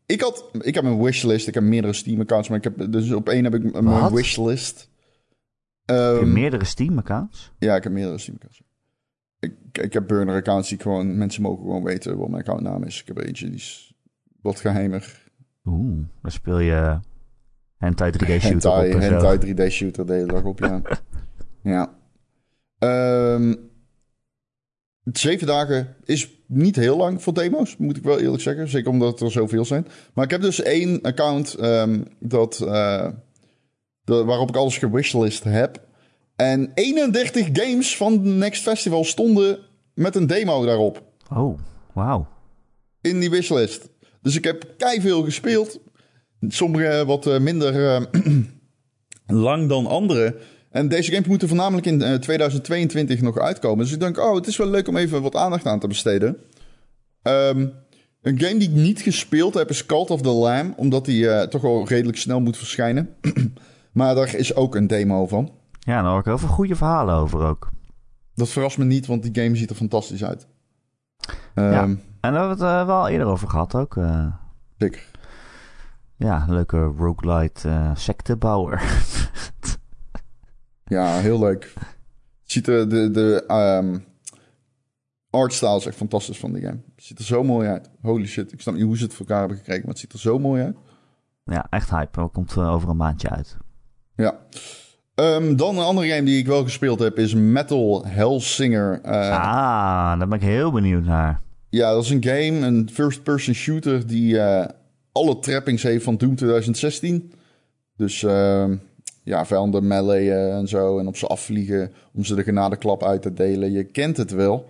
Ik, 0.08 0.20
had, 0.20 0.50
ik 0.60 0.74
heb 0.74 0.84
een 0.84 1.02
wishlist. 1.02 1.48
Ik 1.48 1.54
heb 1.54 1.62
meerdere 1.62 1.92
Steam-accounts, 1.92 2.48
maar 2.48 2.58
ik 2.58 2.64
heb, 2.64 2.92
dus 2.92 3.12
op 3.12 3.28
één 3.28 3.44
heb 3.44 3.54
ik 3.54 3.72
mijn 3.72 3.84
Wat? 3.84 4.12
wishlist. 4.12 4.90
Ehm, 5.84 6.32
meerdere 6.32 6.64
Steam-accounts? 6.64 7.52
ja, 7.58 7.76
ik 7.76 7.82
heb 7.82 7.92
meerdere 7.92 8.18
Steam-accounts. 8.18 8.62
Ik, 9.38 9.54
ik 9.72 9.92
heb 9.92 10.06
burner-accounts 10.06 10.68
die 10.68 10.80
gewoon... 10.80 11.18
Mensen 11.18 11.42
mogen 11.42 11.62
gewoon 11.62 11.82
weten 11.82 12.18
wat 12.18 12.28
mijn 12.28 12.42
accountnaam 12.42 12.82
is. 12.84 13.00
Ik 13.00 13.06
heb 13.06 13.18
eentje 13.18 13.46
die 13.46 13.54
is 13.54 13.94
wat 14.40 14.60
geheimer. 14.60 15.30
Oeh, 15.64 16.06
dan 16.22 16.30
speel 16.30 16.58
je 16.58 17.00
hentai 17.76 18.12
3D 18.12 18.18
shooter 18.26 18.48
hentai, 18.48 18.94
op 18.94 19.00
hentai 19.00 19.54
3D 19.54 19.72
shooter 19.72 20.06
de 20.06 20.12
hele 20.12 20.26
dag 20.32 20.42
op, 20.42 20.58
ja. 20.58 20.82
ja. 21.74 21.94
Ehm, 22.78 23.54
zeven 25.12 25.46
dagen 25.46 25.96
is 26.04 26.28
niet 26.46 26.76
heel 26.76 26.96
lang 26.96 27.22
voor 27.22 27.34
demo's, 27.34 27.76
moet 27.76 27.96
ik 27.96 28.02
wel 28.02 28.18
eerlijk 28.20 28.42
zeggen. 28.42 28.68
Zeker 28.68 28.90
omdat 28.90 29.20
er 29.20 29.30
zoveel 29.30 29.64
zijn. 29.64 29.86
Maar 30.14 30.24
ik 30.24 30.30
heb 30.30 30.40
dus 30.40 30.62
één 30.62 31.02
account 31.02 31.54
ehm, 31.54 32.00
dat, 32.20 32.60
eh, 32.60 33.08
dat, 34.04 34.24
waarop 34.24 34.48
ik 34.48 34.56
alles 34.56 34.78
gewishlist 34.78 35.44
heb. 35.44 35.86
En 36.36 36.70
31 36.74 37.48
games 37.52 37.96
van 37.96 38.38
Next 38.38 38.62
Festival 38.62 39.04
stonden 39.04 39.58
met 39.94 40.14
een 40.16 40.26
demo 40.26 40.64
daarop 40.64 41.02
Oh, 41.34 41.58
wauw. 41.92 42.26
in 43.00 43.20
die 43.20 43.30
wishlist. 43.30 43.88
Dus 44.22 44.36
ik 44.36 44.44
heb 44.44 44.74
veel 44.78 45.24
gespeeld. 45.24 45.80
Sommige 46.40 47.04
wat 47.06 47.26
eh, 47.26 47.38
minder 47.38 47.94
eh, 47.94 48.02
lang 49.46 49.68
dan 49.68 49.86
andere. 49.86 50.36
En 50.70 50.88
deze 50.88 51.12
games 51.12 51.26
moeten 51.28 51.48
voornamelijk 51.48 51.86
in 51.86 52.02
eh, 52.02 52.14
2022 52.14 53.20
nog 53.20 53.38
uitkomen. 53.38 53.84
Dus 53.84 53.94
ik 53.94 54.00
denk, 54.00 54.18
oh, 54.18 54.34
het 54.34 54.46
is 54.46 54.56
wel 54.56 54.66
leuk 54.68 54.88
om 54.88 54.96
even 54.96 55.22
wat 55.22 55.36
aandacht 55.36 55.66
aan 55.66 55.78
te 55.78 55.86
besteden. 55.88 56.36
Ehm, 57.22 57.66
een 58.22 58.40
game 58.40 58.56
die 58.58 58.68
ik 58.68 58.74
niet 58.74 59.00
gespeeld 59.00 59.54
heb 59.54 59.70
is 59.70 59.86
Cult 59.86 60.10
of 60.10 60.22
the 60.22 60.28
Lamb. 60.28 60.78
Omdat 60.78 61.04
die 61.04 61.30
eh, 61.30 61.46
toch 61.48 61.62
wel 61.62 61.88
redelijk 61.88 62.18
snel 62.18 62.40
moet 62.40 62.56
verschijnen. 62.56 63.08
maar 63.92 64.14
daar 64.14 64.34
is 64.34 64.54
ook 64.54 64.74
een 64.74 64.86
demo 64.86 65.26
van. 65.26 65.52
Ja, 65.80 66.02
daar 66.02 66.10
hoor 66.10 66.18
ik 66.18 66.24
heel 66.24 66.38
veel 66.38 66.48
goede 66.48 66.76
verhalen 66.76 67.14
over 67.14 67.40
ook. 67.46 67.70
Dat 68.34 68.48
verrast 68.48 68.78
me 68.78 68.84
niet, 68.84 69.06
want 69.06 69.22
die 69.22 69.42
game 69.44 69.56
ziet 69.56 69.70
er 69.70 69.76
fantastisch 69.76 70.24
uit. 70.24 70.46
Ehm, 71.54 71.70
Ja. 71.72 71.82
En 71.82 71.98
daar 72.20 72.32
hebben 72.40 72.58
we 72.58 72.64
het 72.64 72.72
eh, 72.80 72.86
wel 72.86 73.08
eerder 73.08 73.26
over 73.26 73.48
gehad 73.48 73.74
ook. 73.74 73.96
eh. 73.96 74.26
Zeker. 74.78 75.06
ja, 76.16 76.44
leuke 76.48 76.78
roguelite 76.80 77.68
eh 77.68 77.90
sectebouwer. 77.94 78.82
Ja, 80.88 81.18
heel 81.18 81.38
leuk. 81.38 81.72
Ziet 82.42 82.66
er, 82.66 82.88
de, 82.88 83.10
de 83.10 83.44
ehm 83.46 83.96
artstyle 85.30 85.76
is 85.76 85.86
echt 85.86 85.96
fantastisch 85.96 86.38
van 86.38 86.52
die 86.52 86.62
game. 86.62 86.80
Het 86.94 87.04
ziet 87.04 87.18
er 87.18 87.24
zo 87.24 87.44
mooi 87.44 87.68
uit. 87.68 87.90
Holy 88.02 88.26
shit, 88.26 88.52
ik 88.52 88.60
snap 88.60 88.74
niet 88.74 88.82
hoe 88.82 88.96
ze 88.96 89.04
het 89.04 89.12
voor 89.12 89.26
elkaar 89.26 89.38
hebben 89.38 89.56
gekregen, 89.56 89.82
maar 89.82 89.90
het 89.90 90.00
ziet 90.00 90.12
er 90.12 90.18
zo 90.18 90.38
mooi 90.38 90.62
uit. 90.62 90.76
ja, 91.44 91.66
echt 91.70 91.90
hype. 91.90 92.20
Dat 92.20 92.32
komt 92.32 92.56
eh, 92.56 92.72
over 92.72 92.88
een 92.88 92.96
maandje 92.96 93.30
uit. 93.30 93.56
Ja. 94.16 94.38
Ehm, 95.14 95.56
dan 95.56 95.78
een 95.78 95.84
andere 95.84 96.08
game 96.08 96.22
die 96.22 96.38
ik 96.38 96.46
wel 96.46 96.62
gespeeld 96.62 96.98
heb 96.98 97.18
is 97.18 97.34
Metal 97.34 98.06
Hellsinger. 98.06 99.00
Eh, 99.02 99.30
ah, 99.30 100.18
daar 100.18 100.28
ben 100.28 100.38
ik 100.38 100.44
heel 100.44 100.72
benieuwd 100.72 101.04
naar. 101.04 101.40
Ja, 101.68 101.92
dat 101.92 102.04
is 102.04 102.10
een 102.10 102.24
game, 102.24 102.66
een 102.66 102.90
first-person 102.92 103.54
shooter 103.54 104.06
die 104.06 104.40
eh, 104.40 104.68
alle 105.12 105.38
trappings 105.38 105.82
heeft 105.82 106.04
van 106.04 106.16
Doom 106.16 106.34
2016. 106.36 107.32
Dus 107.96 108.22
ehm, 108.22 108.76
ja, 109.28 109.46
vijanden 109.46 109.86
meleeën 109.86 110.50
en 110.50 110.68
zo 110.68 110.98
en 110.98 111.06
op 111.06 111.16
ze 111.16 111.26
afvliegen 111.26 111.92
om 112.14 112.24
ze 112.24 112.34
de 112.34 112.42
genadeklap 112.42 113.02
uit 113.02 113.22
te 113.22 113.32
delen. 113.32 113.72
Je 113.72 113.84
kent 113.84 114.16
het 114.16 114.30
wel. 114.30 114.68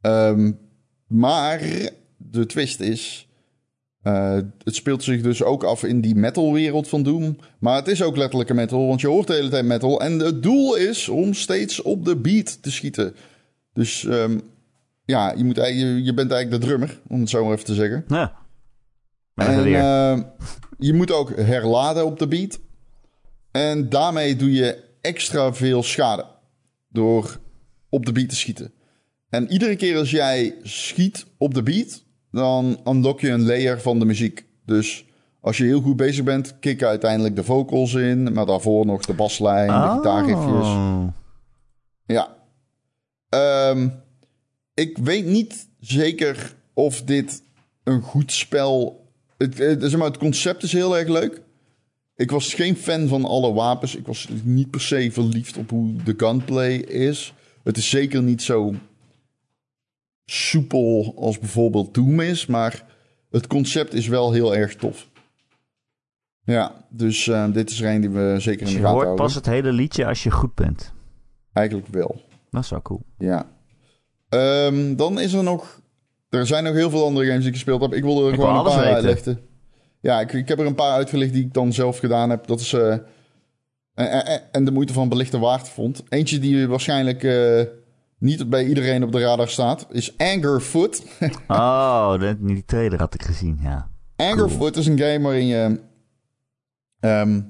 Ehm, 0.00 0.52
maar 1.06 1.60
de 2.16 2.46
twist 2.46 2.80
is, 2.80 3.28
eh, 4.02 4.38
het 4.64 4.74
speelt 4.74 5.02
zich 5.02 5.22
dus 5.22 5.42
ook 5.42 5.64
af 5.64 5.82
in 5.82 6.00
die 6.00 6.14
metalwereld 6.14 6.88
van 6.88 7.02
Doom. 7.02 7.36
Maar 7.58 7.76
het 7.76 7.88
is 7.88 8.02
ook 8.02 8.16
letterlijk 8.16 8.50
een 8.50 8.56
metal, 8.56 8.86
want 8.86 9.00
je 9.00 9.06
hoort 9.06 9.26
de 9.26 9.34
hele 9.34 9.48
tijd 9.48 9.64
metal. 9.64 10.00
En 10.00 10.18
het 10.18 10.42
doel 10.42 10.76
is 10.76 11.08
om 11.08 11.34
steeds 11.34 11.82
op 11.82 12.04
de 12.04 12.16
beat 12.16 12.62
te 12.62 12.70
schieten. 12.70 13.14
Dus 13.72 14.04
ehm, 14.04 14.38
ja, 15.04 15.32
je, 15.36 15.44
moet, 15.44 15.58
eigenlijk- 15.58 16.04
je, 16.04 16.14
bent 16.14 16.30
eigenlijk 16.30 16.62
de 16.62 16.68
drummer, 16.68 17.00
om 17.08 17.20
het 17.20 17.30
zo 17.30 17.44
maar 17.44 17.52
even 17.52 17.64
te 17.64 17.74
zeggen. 17.74 18.04
Ja. 18.08 18.32
En 19.34 19.64
eh, 19.74 20.18
je 20.78 20.92
moet 20.92 21.12
ook 21.12 21.36
herladen 21.36 22.06
op 22.06 22.18
de 22.18 22.28
beat. 22.28 22.60
En 23.54 23.88
daarmee 23.88 24.36
doe 24.36 24.52
je 24.52 24.82
extra 25.00 25.54
veel 25.54 25.82
schade 25.82 26.26
door 26.88 27.40
op 27.88 28.06
de 28.06 28.12
beat 28.12 28.28
te 28.28 28.36
schieten. 28.36 28.72
En 29.28 29.52
iedere 29.52 29.76
keer 29.76 29.98
als 29.98 30.10
jij 30.10 30.54
schiet 30.62 31.26
op 31.38 31.54
de 31.54 31.62
beat, 31.62 32.04
dan 32.30 32.80
unlock 32.84 33.20
je 33.20 33.28
een 33.28 33.46
layer 33.46 33.80
van 33.80 33.98
de 33.98 34.04
muziek. 34.04 34.46
Dus 34.66 35.04
als 35.40 35.56
je 35.56 35.64
heel 35.64 35.80
goed 35.80 35.96
bezig 35.96 36.24
bent, 36.24 36.58
kicken 36.58 36.88
uiteindelijk 36.88 37.36
de 37.36 37.44
vocals 37.44 37.94
in, 37.94 38.32
maar 38.32 38.46
daarvoor 38.46 38.86
nog 38.86 39.04
de 39.04 39.12
baslijn, 39.14 39.68
de 39.68 39.96
gitaarriffjes. 39.96 40.66
Oh. 40.66 41.06
Ja. 42.06 42.36
Ehm, 43.28 43.88
ik 44.74 44.98
weet 44.98 45.26
niet 45.26 45.68
zeker 45.80 46.54
of 46.72 47.02
dit 47.02 47.42
een 47.84 48.02
goed 48.02 48.32
spel... 48.32 49.02
Het, 49.38 49.58
het, 49.58 49.82
zeg 49.82 49.96
maar, 49.96 50.08
het 50.08 50.18
concept 50.18 50.62
is 50.62 50.72
heel 50.72 50.98
erg 50.98 51.08
leuk. 51.08 51.42
Ik 52.16 52.30
was 52.30 52.54
geen 52.54 52.76
fan 52.76 53.08
van 53.08 53.24
alle 53.24 53.52
wapens. 53.52 53.96
Ik 53.96 54.06
was 54.06 54.28
niet 54.42 54.70
per 54.70 54.80
se 54.80 55.10
verliefd 55.12 55.56
op 55.56 55.70
hoe 55.70 56.02
de 56.02 56.14
gunplay 56.16 56.74
is. 56.76 57.34
Het 57.62 57.76
is 57.76 57.90
zeker 57.90 58.22
niet 58.22 58.42
zo 58.42 58.74
soepel 60.24 61.14
als 61.16 61.38
bijvoorbeeld 61.38 61.94
Doom 61.94 62.20
is. 62.20 62.46
Maar 62.46 62.84
het 63.30 63.46
concept 63.46 63.94
is 63.94 64.08
wel 64.08 64.32
heel 64.32 64.54
erg 64.56 64.76
tof. 64.76 65.08
Ja, 66.44 66.86
dus 66.90 67.28
eh, 67.28 67.52
dit 67.52 67.70
is 67.70 67.80
er 67.80 67.94
een 67.94 68.00
die 68.00 68.10
we 68.10 68.36
zeker 68.38 68.64
Dus 68.64 68.68
in 68.68 68.74
je 68.74 68.80
de 68.80 68.82
gaten 68.82 68.92
hoort 68.92 69.04
houden. 69.04 69.24
pas 69.24 69.34
het 69.34 69.46
hele 69.46 69.72
liedje 69.72 70.06
als 70.06 70.22
je 70.22 70.30
goed 70.30 70.54
bent. 70.54 70.92
Eigenlijk 71.52 71.88
wel. 71.88 72.20
Dat 72.50 72.62
is 72.62 72.70
wel 72.70 72.82
cool. 72.82 73.02
Ja. 73.18 73.46
Ehm, 74.28 74.96
dan 74.96 75.20
is 75.20 75.32
er 75.32 75.42
nog... 75.42 75.82
Er 76.28 76.46
zijn 76.46 76.64
nog 76.64 76.74
heel 76.74 76.90
veel 76.90 77.04
andere 77.04 77.26
games 77.26 77.40
die 77.40 77.48
ik 77.48 77.54
gespeeld 77.54 77.80
heb. 77.80 77.94
Ik 77.94 78.02
wilde 78.02 78.22
er 78.22 78.28
Ik 78.28 78.34
gewoon 78.34 78.62
wil 78.62 78.72
een 78.72 78.78
paar 78.78 79.02
weten. 79.02 79.40
Ja, 80.04 80.20
ik, 80.20 80.32
ik 80.32 80.48
heb 80.48 80.58
er 80.58 80.66
een 80.66 80.74
paar 80.74 80.92
uitgelicht 80.92 81.32
die 81.32 81.44
ik 81.44 81.52
dan 81.54 81.72
zelf 81.72 81.98
gedaan 81.98 82.30
heb. 82.30 82.46
Dat 82.46 82.60
is... 82.60 82.72
eh, 82.72 82.90
en, 83.94 84.26
en, 84.26 84.42
en 84.52 84.64
de 84.64 84.70
moeite 84.70 84.92
van 84.92 85.08
belichten 85.08 85.40
waard 85.40 85.68
vond. 85.68 86.02
Eentje 86.08 86.38
die 86.38 86.68
waarschijnlijk 86.68 87.22
eh, 87.22 87.62
niet 88.18 88.50
bij 88.50 88.64
iedereen 88.66 89.02
op 89.02 89.12
de 89.12 89.20
radar 89.20 89.48
staat... 89.48 89.86
is 89.90 90.18
Angerfoot. 90.18 91.02
Oh, 91.48 92.14
die 92.40 92.64
trailer 92.64 92.98
had 92.98 93.14
ik 93.14 93.22
gezien, 93.22 93.58
ja. 93.62 93.88
Angerfoot 94.16 94.76
is 94.76 94.86
een 94.86 94.98
game 94.98 95.20
waarin 95.20 95.46
je... 95.46 95.80
ehm, 97.00 97.40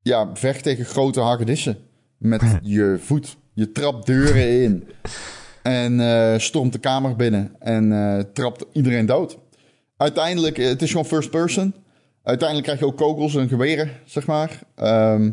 ja, 0.00 0.30
vecht 0.34 0.62
tegen 0.62 0.84
grote 0.84 1.20
hagedissen. 1.20 1.76
Met 2.18 2.42
je 2.62 2.96
voet. 3.00 3.36
Je 3.52 3.72
trapt 3.72 4.06
deuren 4.06 4.62
in. 4.62 4.88
En 5.62 6.00
eh 6.00 6.38
stormt 6.38 6.72
de 6.72 6.78
kamer 6.78 7.16
binnen. 7.16 7.56
En 7.60 7.88
trapt 8.32 8.64
iedereen 8.72 9.06
dood. 9.06 9.38
Uiteindelijk, 9.96 10.58
eh, 10.58 10.66
het 10.66 10.82
is 10.82 10.90
gewoon 10.90 11.04
first 11.06 11.30
person. 11.30 11.74
Uiteindelijk 12.22 12.66
krijg 12.68 12.80
je 12.80 12.86
ook 12.86 12.96
kogels 12.96 13.34
en 13.34 13.48
geweren, 13.48 13.90
zeg 14.04 14.26
maar. 14.26 14.60
Ehm, 14.74 15.30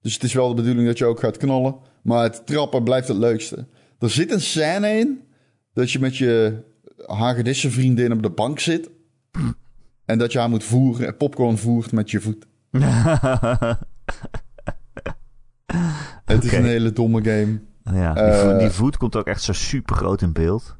dus 0.00 0.14
het 0.14 0.22
is 0.22 0.32
wel 0.32 0.48
de 0.48 0.54
bedoeling 0.54 0.86
dat 0.86 0.98
je 0.98 1.04
ook 1.04 1.20
gaat 1.20 1.36
knallen. 1.36 1.76
Maar 2.02 2.22
het 2.22 2.46
trappen 2.46 2.84
blijft 2.84 3.08
het 3.08 3.16
leukste. 3.16 3.66
Er 3.98 4.10
zit 4.10 4.30
een 4.30 4.40
scène 4.40 4.88
in 4.98 5.20
dat 5.72 5.90
je 5.90 5.98
met 5.98 6.16
je 6.16 6.62
hagedissenvriendin 7.06 8.12
op 8.12 8.22
de 8.22 8.30
bank 8.30 8.58
zit. 8.58 8.90
En 10.04 10.18
dat 10.18 10.32
je 10.32 10.38
haar 10.38 10.48
moet 10.48 10.64
voeren, 10.64 11.16
popcorn 11.16 11.58
voert 11.58 11.92
met 11.92 12.10
je 12.10 12.20
voet. 12.20 12.46
Het 16.24 16.44
is 16.44 16.52
een 16.52 16.64
hele 16.64 16.92
domme 16.92 17.24
game. 17.24 17.60
ja, 17.84 18.14
die, 18.14 18.22
Eh, 18.22 18.58
die 18.58 18.70
voet 18.70 18.96
komt 18.96 19.16
ook 19.16 19.26
echt 19.26 19.42
zo 19.42 19.52
super 19.52 19.96
groot 19.96 20.22
in 20.22 20.32
beeld. 20.32 20.76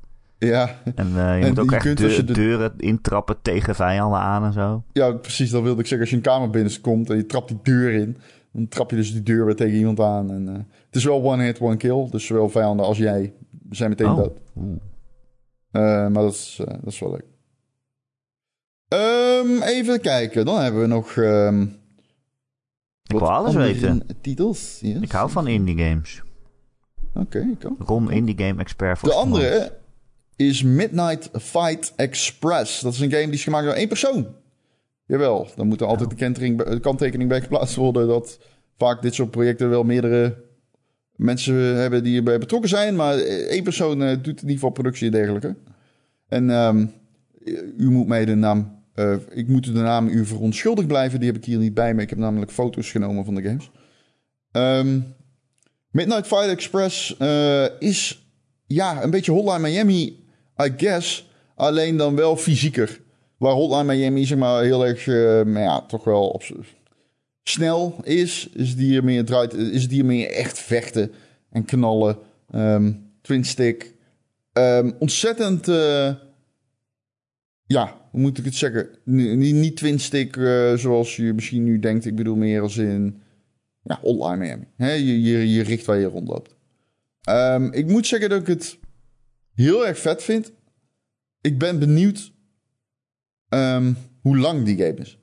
Ja, 0.47 0.81
En 0.95 1.07
eh, 1.07 1.39
je 1.39 1.43
En 1.45 1.49
moet 1.49 1.59
ook 1.59 1.71
je 1.71 1.77
echt 1.77 1.85
kunt 1.85 1.99
je 1.99 2.25
de- 2.25 2.33
deuren 2.33 2.73
intrappen 2.77 3.37
tegen 3.43 3.75
vijanden 3.75 4.19
aan 4.19 4.45
en 4.45 4.53
zo. 4.53 4.83
ja, 4.93 5.13
precies. 5.13 5.51
Dat 5.51 5.63
wilde 5.63 5.81
ik 5.81 5.87
zeggen. 5.87 6.01
Als 6.01 6.11
je 6.11 6.17
een 6.17 6.23
kamer 6.23 6.51
binnenkomt 6.51 7.11
en 7.11 7.17
je 7.17 7.27
trapt 7.27 7.49
die 7.49 7.59
deur 7.63 7.93
in, 7.93 8.17
dan 8.53 8.69
trap 8.69 8.91
je 8.91 8.97
dus 8.97 9.13
die 9.13 9.23
deur 9.23 9.45
weer 9.47 9.57
tegen 9.57 9.79
iemand 9.79 10.01
aan. 10.01 10.31
En, 10.31 10.49
eh, 10.49 10.55
het 10.87 10.97
is 10.97 11.05
wel 11.05 11.23
one 11.25 11.43
hit, 11.45 11.61
one 11.61 11.77
kill. 11.77 12.09
Dus 12.11 12.27
zowel 12.27 12.49
vijanden 12.49 12.87
als 12.87 12.99
jij 12.99 13.33
zijn 13.71 13.91
meteen 13.91 14.11
Oh. 14.11 14.17
dood. 14.17 14.39
Eh, 15.71 15.83
maar 15.83 16.13
dat 16.23 16.33
is, 16.33 16.61
dat 16.67 16.93
is 16.93 16.99
wel 16.99 17.11
leuk. 17.11 17.25
Ehm, 18.89 19.63
even 19.63 20.01
kijken. 20.01 20.45
Dan 20.45 20.61
hebben 20.61 20.81
we 20.81 20.87
nog... 20.87 21.17
ehm, 21.17 21.63
Ik 23.03 23.19
wil 23.19 23.31
alles 23.33 23.55
weten. 23.55 24.03
Titels. 24.21 24.79
Yes. 24.81 25.01
Ik 25.01 25.13
hou 25.13 25.31
van 25.31 25.47
indie 25.47 25.79
games. 25.79 26.23
Oké, 27.15 27.39
ik 27.39 27.67
ook. 27.71 27.89
Ron, 27.89 28.11
indie 28.11 28.39
game 28.39 28.61
expert 28.61 28.99
voor 28.99 29.09
De 29.09 29.15
andere 29.15 29.73
is 30.49 30.63
Midnight 30.63 31.31
Fight 31.33 31.93
Express. 31.97 32.81
Dat 32.81 32.93
is 32.93 33.01
een 33.01 33.11
game 33.11 33.25
die 33.25 33.33
is 33.33 33.45
gemaakt 33.45 33.65
door 33.65 33.75
één 33.75 33.89
persoon. 33.89 34.27
Jawel, 35.07 35.49
dan 35.57 35.67
moet 35.67 35.81
er 35.81 35.87
altijd 35.87 36.11
de 36.11 36.81
kanttekening 36.81 37.29
bij 37.29 37.41
geplaatst 37.41 37.77
worden... 37.77 38.09
dat 38.09 38.39
vaak 38.77 39.03
dit 39.03 39.15
soort 39.15 39.31
projecten 39.31 39.71
wel 39.71 39.85
meerdere 39.85 40.45
mensen 41.17 41.55
hebben 41.55 42.03
die 42.05 42.17
erbij 42.17 42.39
betrokken 42.39 42.69
zijn... 42.69 42.97
maar 42.97 43.19
één 43.19 43.63
persoon 43.63 44.03
eh, 44.03 44.09
doet 44.09 44.27
in 44.27 44.35
ieder 44.35 44.53
geval 44.53 44.71
productie 44.71 45.07
en 45.07 45.13
dergelijke. 45.13 45.57
En 46.29 46.51
ehm, 46.51 46.87
u 47.77 47.91
moet 47.91 48.07
mij 48.07 48.25
de 48.25 48.35
naam... 48.35 48.83
eh, 48.95 49.15
ik 49.31 49.49
moet 49.49 49.65
de 49.65 49.73
naam 49.73 50.09
u 50.09 50.27
verontschuldigd 50.27 50.89
blijven. 50.89 51.19
Die 51.19 51.29
heb 51.29 51.39
ik 51.39 51.45
hier 51.45 51.59
niet 51.59 51.75
bij 51.75 51.95
me. 51.95 52.03
Ik 52.03 52.11
heb 52.11 52.19
namelijk 52.19 52.51
foto's 52.51 52.91
genomen 52.91 53.25
van 53.25 53.35
de 53.35 53.43
games. 53.43 53.71
Ehm, 54.51 55.01
Midnight 55.91 56.27
Fight 56.27 56.49
Express 56.49 57.17
eh, 57.17 57.65
is 57.79 58.27
ja, 58.67 59.03
een 59.03 59.11
beetje 59.11 59.33
Hotline 59.33 59.59
Miami, 59.59 60.22
I 60.59 60.73
guess. 60.77 61.31
Alleen 61.55 61.97
dan 61.97 62.17
wel 62.17 62.37
fysieker. 62.37 63.01
Waar 63.37 63.53
Hotline 63.53 63.85
Miami 63.85 64.27
zeg 64.27 64.39
maar 64.39 64.63
heel 64.63 64.87
erg, 64.87 65.07
eh, 65.07 65.43
maar 65.43 65.63
ja, 65.63 65.81
toch 65.81 66.05
wel 66.05 66.29
op 66.29 66.43
snel 67.43 67.97
is, 68.03 68.49
is 68.53 68.69
het 68.69 68.79
hier 68.79 69.05
meer, 69.05 69.25
draait, 69.25 69.55
is 69.55 69.83
het 69.83 70.03
meer 70.03 70.31
echt 70.31 70.59
vechten 70.59 71.13
en 71.51 71.65
knallen. 71.65 72.19
Ehm, 72.51 72.93
twin 73.21 73.45
stick. 73.45 73.95
Ehm, 74.53 74.91
ontzettend, 74.99 75.69
eh, 75.69 76.15
ja, 77.67 78.01
hoe 78.11 78.21
moet 78.21 78.39
ik 78.39 78.45
het 78.45 78.55
zeggen? 78.55 78.89
Niet, 79.05 79.77
twin 79.77 80.01
stick 80.01 80.37
eh, 80.37 80.75
zoals 80.75 81.17
je 81.17 81.33
misschien 81.33 81.65
nu 81.65 81.79
denkt. 81.79 82.07
Ik 82.07 82.15
bedoel 82.15 82.37
meer 82.37 82.63
als 82.63 82.77
in, 82.77 83.23
ja, 83.83 83.99
Hotline 84.03 84.37
Miami. 84.37 84.67
Je, 84.77 85.23
je, 85.23 85.53
je 85.53 85.63
richt 85.63 85.85
waar 85.85 85.99
je 85.99 86.07
rondloopt. 86.07 86.55
Ehm, 87.23 87.73
ik 87.73 87.87
moet 87.87 88.07
zeggen 88.07 88.29
dat 88.29 88.41
ik 88.41 88.47
het 88.47 88.79
heel 89.55 89.87
erg 89.87 89.99
vet 89.99 90.23
vind. 90.23 90.53
Ik 91.41 91.59
ben 91.59 91.79
benieuwd 91.79 92.33
ehm, 93.49 93.93
hoe 94.21 94.39
lang 94.39 94.65
die 94.65 94.77
game 94.77 94.97
is. 94.97 95.19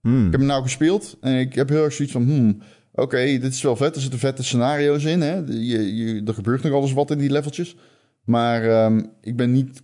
Hmm. 0.00 0.26
Ik 0.26 0.30
heb 0.30 0.40
hem 0.40 0.48
nou 0.48 0.62
gespeeld 0.62 1.16
en 1.20 1.38
ik 1.38 1.54
heb 1.54 1.68
heel 1.68 1.84
erg 1.84 1.92
zoiets 1.92 2.14
van... 2.14 2.22
Hmm, 2.22 2.62
Oké, 2.94 3.24
dit 3.24 3.52
is 3.52 3.62
wel 3.62 3.76
vet. 3.76 3.94
Er 3.94 4.00
zitten 4.00 4.18
vette 4.18 4.42
scenario's 4.42 5.04
in. 5.04 5.20
Hè? 5.20 5.34
Je, 5.34 5.96
je, 5.96 6.22
er 6.24 6.34
gebeurt 6.34 6.62
nog 6.62 6.72
alles 6.72 6.92
wat 6.92 7.10
in 7.10 7.18
die 7.18 7.30
leveltjes. 7.30 7.76
Maar 8.24 8.64
ehm, 8.64 9.04
ik 9.20 9.36
ben 9.36 9.52
niet... 9.52 9.82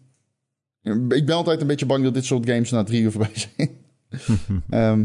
Ik 1.09 1.27
ben 1.27 1.35
altijd 1.35 1.61
een 1.61 1.67
beetje 1.67 1.87
bang 1.87 2.05
dat 2.05 2.15
dit 2.15 2.25
soort 2.25 2.51
games 2.51 2.71
na 2.71 2.85
drie 2.85 3.03
uur 3.03 3.11
voorbij 3.11 3.33
zijn. 3.57 3.71
Ehm, 4.71 5.05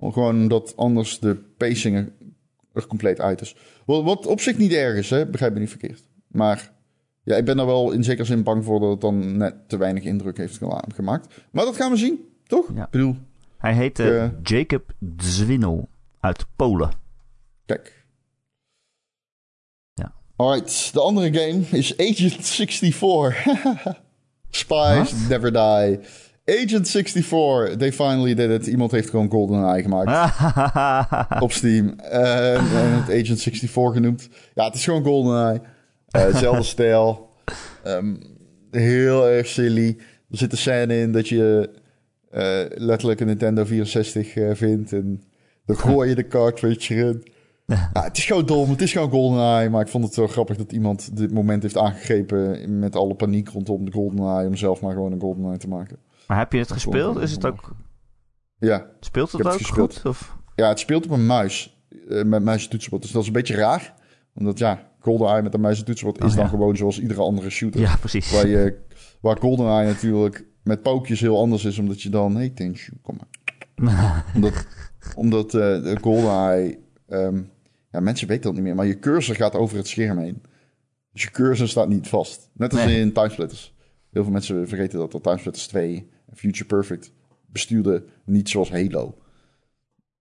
gewoon 0.00 0.36
omdat 0.36 0.76
anders 0.76 1.18
de 1.18 1.34
pacing 1.56 1.96
er, 1.96 2.12
er 2.72 2.86
compleet 2.86 3.20
uit 3.20 3.40
is. 3.40 3.56
Wat, 3.86 4.04
wat 4.04 4.26
op 4.26 4.40
zich 4.40 4.58
niet 4.58 4.72
erg 4.72 4.96
is, 4.96 5.10
hè? 5.10 5.26
begrijp 5.26 5.52
me 5.52 5.60
niet 5.60 5.68
verkeerd. 5.68 6.02
Maar 6.26 6.72
ja, 7.30 7.36
ik 7.36 7.44
ben 7.44 7.58
er 7.58 7.66
wel 7.66 7.90
in 7.90 8.04
zekere 8.04 8.26
zin 8.26 8.42
bang 8.42 8.64
voor 8.64 8.80
dat 8.80 8.90
het 8.90 9.00
dan 9.00 9.36
net 9.36 9.54
te 9.68 9.76
weinig 9.76 10.02
indruk 10.04 10.36
heeft 10.36 10.58
gemaakt. 10.94 11.34
Maar 11.50 11.64
dat 11.64 11.76
gaan 11.76 11.90
we 11.90 11.96
zien, 11.96 12.18
toch? 12.46 12.66
Ja. 12.74 12.84
Ik 12.84 12.90
bedoel, 12.90 13.16
Hij 13.58 13.74
heette 13.74 14.18
Eh. 14.18 14.28
Jacob 14.42 14.92
Zwinel 15.16 15.88
uit 16.20 16.46
Polen. 16.56 16.90
kijk. 17.66 18.04
Ja. 19.94 20.12
Alright, 20.36 20.92
de 20.92 21.00
andere 21.00 21.32
game 21.38 21.62
is 21.70 21.96
Agent 21.98 22.46
64. 22.46 23.46
Spies 24.50 25.28
never 25.28 25.52
die. 25.52 25.98
Agent 26.46 26.88
64, 26.88 27.76
they 27.76 27.92
finally 27.92 28.34
did 28.34 28.50
it. 28.50 28.66
Iemand 28.66 28.90
heeft 28.90 29.10
gewoon 29.10 29.30
GoldenEye 29.30 29.82
gemaakt. 29.82 30.08
op 31.42 31.52
Steam. 31.52 31.88
Eh, 31.98 32.54
en 32.54 32.92
het 32.92 33.10
Agent 33.24 33.42
64 33.42 33.92
genoemd. 33.92 34.28
Ja, 34.54 34.64
het 34.64 34.74
is 34.74 34.84
gewoon 34.84 35.04
GoldenEye. 35.04 35.60
Eh 36.10 36.22
Hetzelfde 36.22 36.62
stijl. 36.76 37.28
Ehm, 37.82 38.14
heel 38.70 39.28
erg 39.28 39.46
silly. 39.46 39.96
Er 40.30 40.36
zit 40.38 40.52
een 40.52 40.58
scène 40.58 40.98
in 40.98 41.12
dat 41.12 41.28
je 41.28 41.70
eh, 42.30 42.60
letterlijk 42.68 43.20
een 43.20 43.26
Nintendo 43.26 43.64
64 43.64 44.34
eh, 44.36 44.50
vindt. 44.54 44.92
En 44.92 45.22
dan 45.64 45.76
gooi 45.86 46.08
je 46.08 46.14
de 46.14 46.26
cartridge 46.26 46.94
erin. 46.94 47.24
Ja, 47.66 47.90
het 47.92 48.16
is 48.16 48.24
gewoon 48.24 48.46
dom. 48.46 48.70
Het 48.70 48.80
is 48.82 48.92
gewoon 48.92 49.10
GoldenEye. 49.10 49.70
Maar 49.70 49.80
ik 49.80 49.88
vond 49.88 50.04
het 50.04 50.14
zo 50.14 50.26
grappig 50.26 50.56
dat 50.56 50.72
iemand 50.72 51.16
dit 51.16 51.32
moment 51.32 51.62
heeft 51.62 51.76
aangegrepen... 51.76 52.78
met 52.78 52.96
alle 52.96 53.14
paniek 53.14 53.48
rondom 53.48 53.84
de 53.84 53.92
GoldenEye... 53.92 54.46
om 54.46 54.56
zelf 54.56 54.80
maar 54.80 54.92
gewoon 54.92 55.12
een 55.12 55.20
GoldenEye 55.20 55.56
te 55.58 55.68
maken. 55.68 55.96
maar 56.26 56.38
heb 56.38 56.52
je 56.52 56.58
het 56.58 56.72
gespeeld? 56.72 57.18
Is 57.20 57.30
het 57.32 57.44
ook, 57.44 57.74
Ja, 58.58 58.86
speelt 59.00 59.32
het 59.32 59.46
ook 59.46 59.52
het 59.52 59.66
goed? 59.66 60.02
Of? 60.04 60.36
Ja, 60.56 60.68
het 60.68 60.78
speelt 60.78 61.04
op 61.04 61.10
een 61.10 61.26
muis. 61.26 61.84
eh, 62.08 62.22
met 62.24 62.42
muis 62.42 62.64
en 62.64 62.70
toetsenbord. 62.70 63.02
Dus 63.02 63.12
dat 63.12 63.20
is 63.22 63.26
een 63.26 63.32
beetje 63.34 63.54
raar. 63.54 63.94
Omdat 64.34 64.58
ja, 64.58 64.89
GoldenEye 65.00 65.42
met 65.42 65.54
een 65.54 65.60
muis 65.60 65.78
en 65.78 65.84
toetsenbord 65.84 66.18
is 66.24 66.30
Oh, 66.30 66.34
dan 66.34 66.44
ja. 66.44 66.50
gewoon 66.50 66.76
zoals 66.76 67.00
iedere 67.00 67.20
andere 67.20 67.50
shooter. 67.50 67.80
Ja, 67.80 67.96
precies. 67.96 68.32
Waar, 68.32 68.46
je, 68.48 68.78
waar 69.20 69.36
GoldenEye 69.38 69.86
natuurlijk 69.86 70.46
met 70.62 70.82
pookjes 70.82 71.20
heel 71.20 71.38
anders 71.38 71.64
is. 71.64 71.78
Omdat 71.78 72.02
je 72.02 72.08
dan... 72.10 72.36
Hey, 72.36 72.50
Tenshu, 72.50 72.92
kom 73.02 73.16
maar. 73.16 74.24
omdat 74.34 74.66
omdat 75.16 75.50
de 75.50 75.96
GoldenEye... 76.00 76.78
ehm, 77.08 77.42
ja, 77.90 78.00
mensen 78.00 78.28
weten 78.28 78.42
dat 78.44 78.52
niet 78.54 78.62
meer. 78.62 78.74
Maar 78.74 78.86
je 78.86 78.98
cursor 78.98 79.34
gaat 79.34 79.54
over 79.54 79.76
het 79.76 79.86
scherm 79.88 80.18
heen. 80.18 80.42
Dus 81.12 81.22
je 81.22 81.30
cursor 81.30 81.68
staat 81.68 81.88
niet 81.88 82.08
vast. 82.08 82.50
Net 82.54 82.72
als 82.72 82.84
Nee. 82.84 83.00
in 83.00 83.12
Timesplitters. 83.12 83.74
Heel 84.10 84.22
veel 84.22 84.32
mensen 84.32 84.68
vergeten 84.68 84.98
dat 84.98 85.12
dat 85.12 85.22
Timesplitters 85.22 85.66
2 85.66 86.10
en 86.26 86.36
Future 86.36 86.64
Perfect 86.64 87.12
bestuurde 87.46 88.04
niet 88.24 88.48
zoals 88.48 88.70
Halo. 88.70 89.14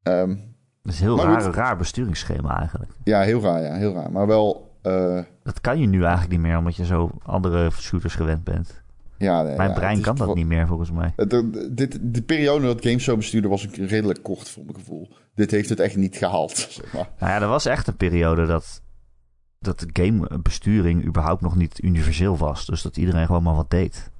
Ehm, 0.03 0.35
Dat 0.83 0.93
is 0.93 0.99
een 0.99 1.05
heel 1.05 1.17
raar, 1.17 1.41
raar 1.53 1.77
besturingsschema 1.77 2.57
eigenlijk. 2.59 2.91
Ja, 3.03 3.21
heel 3.21 3.41
raar, 3.41 3.61
ja, 3.61 3.73
heel 3.75 3.93
raar. 3.93 4.11
Maar 4.11 4.27
wel, 4.27 4.68
eh, 4.81 5.19
Dat 5.43 5.61
kan 5.61 5.79
je 5.79 5.87
nu 5.87 6.01
eigenlijk 6.01 6.31
niet 6.31 6.41
meer, 6.41 6.57
omdat 6.57 6.75
je 6.75 6.85
zo 6.85 7.11
andere 7.23 7.71
shooters 7.71 8.15
gewend 8.15 8.43
bent. 8.43 8.81
ja... 9.17 9.43
nee, 9.43 9.57
Mijn 9.57 9.69
ja, 9.69 9.75
brein 9.75 10.01
kan 10.01 10.15
dat 10.15 10.35
niet 10.35 10.45
meer, 10.45 10.67
volgens 10.67 10.91
mij. 10.91 11.13
Dit, 11.71 11.99
de 12.01 12.21
periode 12.21 12.65
dat 12.65 12.85
games 12.85 13.03
zo 13.03 13.15
bestuurde 13.15 13.47
was 13.47 13.67
ook 13.67 13.75
redelijk 13.75 14.23
kort 14.23 14.49
voor 14.49 14.63
mijn 14.63 14.77
gevoel. 14.77 15.09
Dit 15.35 15.51
heeft 15.51 15.69
het 15.69 15.79
echt 15.79 15.95
niet 15.95 16.15
gehaald, 16.17 16.57
zeg 16.79 16.93
maar. 16.93 17.09
Nou 17.19 17.31
ja, 17.31 17.41
er 17.41 17.47
was 17.47 17.65
echt 17.65 17.87
een 17.87 17.97
periode 17.97 18.45
dat, 18.45 18.81
dat 19.59 19.79
de 19.79 19.89
gamebesturing 19.93 21.05
überhaupt 21.05 21.41
nog 21.41 21.55
niet 21.55 21.83
universeel 21.83 22.37
was. 22.37 22.65
Dus 22.65 22.81
dat 22.81 22.97
iedereen 22.97 23.25
gewoon 23.25 23.43
maar 23.43 23.55
wat 23.55 23.69
deed. 23.69 24.11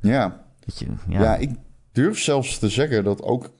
Ja, 0.00 0.44
je, 0.64 0.86
ja. 1.08 1.22
ja, 1.22 1.36
ik 1.36 1.50
durf 1.92 2.18
zelfs 2.18 2.58
te 2.58 2.68
zeggen 2.68 3.04
dat 3.04 3.22
ook 3.22 3.50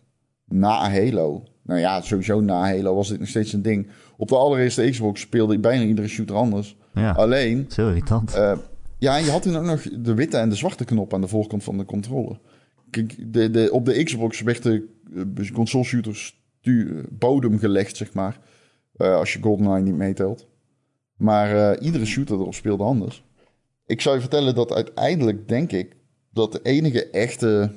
na 0.44 0.90
Halo... 0.90 1.44
Nou 1.62 1.80
ja, 1.80 2.00
sowieso 2.00 2.40
na 2.40 2.60
Halo 2.60 2.94
was 2.94 3.08
dit 3.08 3.18
nog 3.18 3.28
steeds 3.28 3.52
een 3.52 3.62
ding. 3.62 3.88
Op 4.16 4.28
de 4.28 4.36
allereerste 4.36 4.90
Xbox 4.90 5.20
speelde 5.20 5.58
bijna 5.58 5.84
iedere 5.84 6.08
shooter 6.08 6.36
anders. 6.36 6.76
ja, 6.94 7.10
Alleen, 7.10 7.66
heel 7.74 7.88
irritant. 7.88 8.34
Eh, 8.34 8.58
ja, 8.98 9.18
en 9.18 9.24
je 9.24 9.30
had 9.30 9.42
toen 9.42 9.56
ook 9.56 9.64
nog 9.64 9.82
de 9.82 10.14
witte 10.14 10.36
en 10.36 10.48
de 10.48 10.54
zwarte 10.54 10.84
knop 10.84 11.14
aan 11.14 11.20
de 11.20 11.28
voorkant 11.28 11.64
van 11.64 11.78
de 11.78 11.84
controller. 11.84 12.38
Kijk, 12.90 13.32
de, 13.32 13.50
de, 13.50 13.68
op 13.72 13.84
de 13.84 14.02
Xbox 14.02 14.40
werd 14.40 14.62
de 14.62 14.88
uh, 15.10 15.52
console 15.52 15.84
shooter 15.84 16.32
eh, 16.60 16.84
bodem 17.10 17.58
gelegd, 17.58 17.96
zeg 17.96 18.12
maar. 18.12 18.40
Eh, 18.96 19.14
als 19.14 19.32
je 19.32 19.42
GoldenEye 19.42 19.82
niet 19.82 19.94
meetelt. 19.94 20.46
Maar 21.16 21.70
eh, 21.70 21.84
iedere 21.86 22.04
shooter 22.04 22.36
erop 22.36 22.54
speelde 22.54 22.84
anders. 22.84 23.24
Ik 23.86 24.00
zou 24.00 24.14
je 24.14 24.20
vertellen 24.20 24.54
dat 24.54 24.72
uiteindelijk 24.72 25.48
denk 25.48 25.72
ik 25.72 25.96
dat 26.30 26.52
de 26.52 26.60
enige 26.62 27.10
echte... 27.10 27.72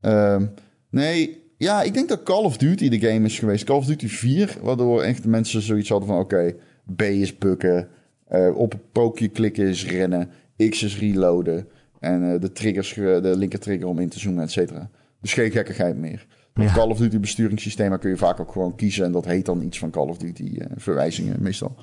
ehm, 0.00 0.46
nee, 0.90 1.45
ja, 1.56 1.82
ik 1.82 1.94
denk 1.94 2.08
dat 2.08 2.22
Call 2.22 2.44
of 2.44 2.56
Duty 2.56 2.88
de 2.88 3.00
game 3.00 3.24
is 3.26 3.38
geweest. 3.38 3.64
Call 3.64 3.76
of 3.76 3.84
Duty 3.86 4.08
4, 4.08 4.56
waardoor 4.62 5.02
echt 5.02 5.24
mensen 5.26 5.62
zoiets 5.62 5.88
hadden 5.88 6.08
van... 6.08 6.18
Oké, 6.18 6.54
B 6.96 7.02
is 7.02 7.38
bukken, 7.38 7.88
eh, 8.28 8.56
op 8.56 8.72
een 8.72 8.80
pookje 8.92 9.28
klikken 9.28 9.66
is 9.66 9.86
rennen, 9.86 10.30
X 10.70 10.82
is 10.82 10.98
reloaden... 10.98 11.68
en 12.00 12.32
eh, 12.32 12.40
de, 12.40 12.52
triggers, 12.52 12.92
ge- 12.92 13.18
de 13.22 13.36
linker 13.36 13.58
trigger 13.58 13.86
om 13.88 13.98
in 13.98 14.08
te 14.08 14.18
zoomen, 14.18 14.42
et 14.42 14.50
cetera. 14.50 14.90
Dus 15.20 15.32
geen 15.32 15.50
gekkigheid 15.50 15.96
meer. 15.96 16.26
Met 16.54 16.68
Ja. 16.68 16.74
Call 16.74 16.88
of 16.90 16.98
Duty 16.98 17.20
besturingssystemen 17.20 17.98
kun 17.98 18.10
je 18.10 18.16
vaak 18.16 18.40
ook 18.40 18.52
gewoon 18.52 18.76
kiezen... 18.76 19.04
en 19.04 19.12
dat 19.12 19.24
heet 19.24 19.46
dan 19.46 19.62
iets 19.62 19.78
van 19.78 19.90
Call 19.90 20.08
of 20.08 20.18
Duty 20.18 20.56
eh, 20.58 20.66
verwijzingen 20.76 21.36
meestal. 21.42 21.76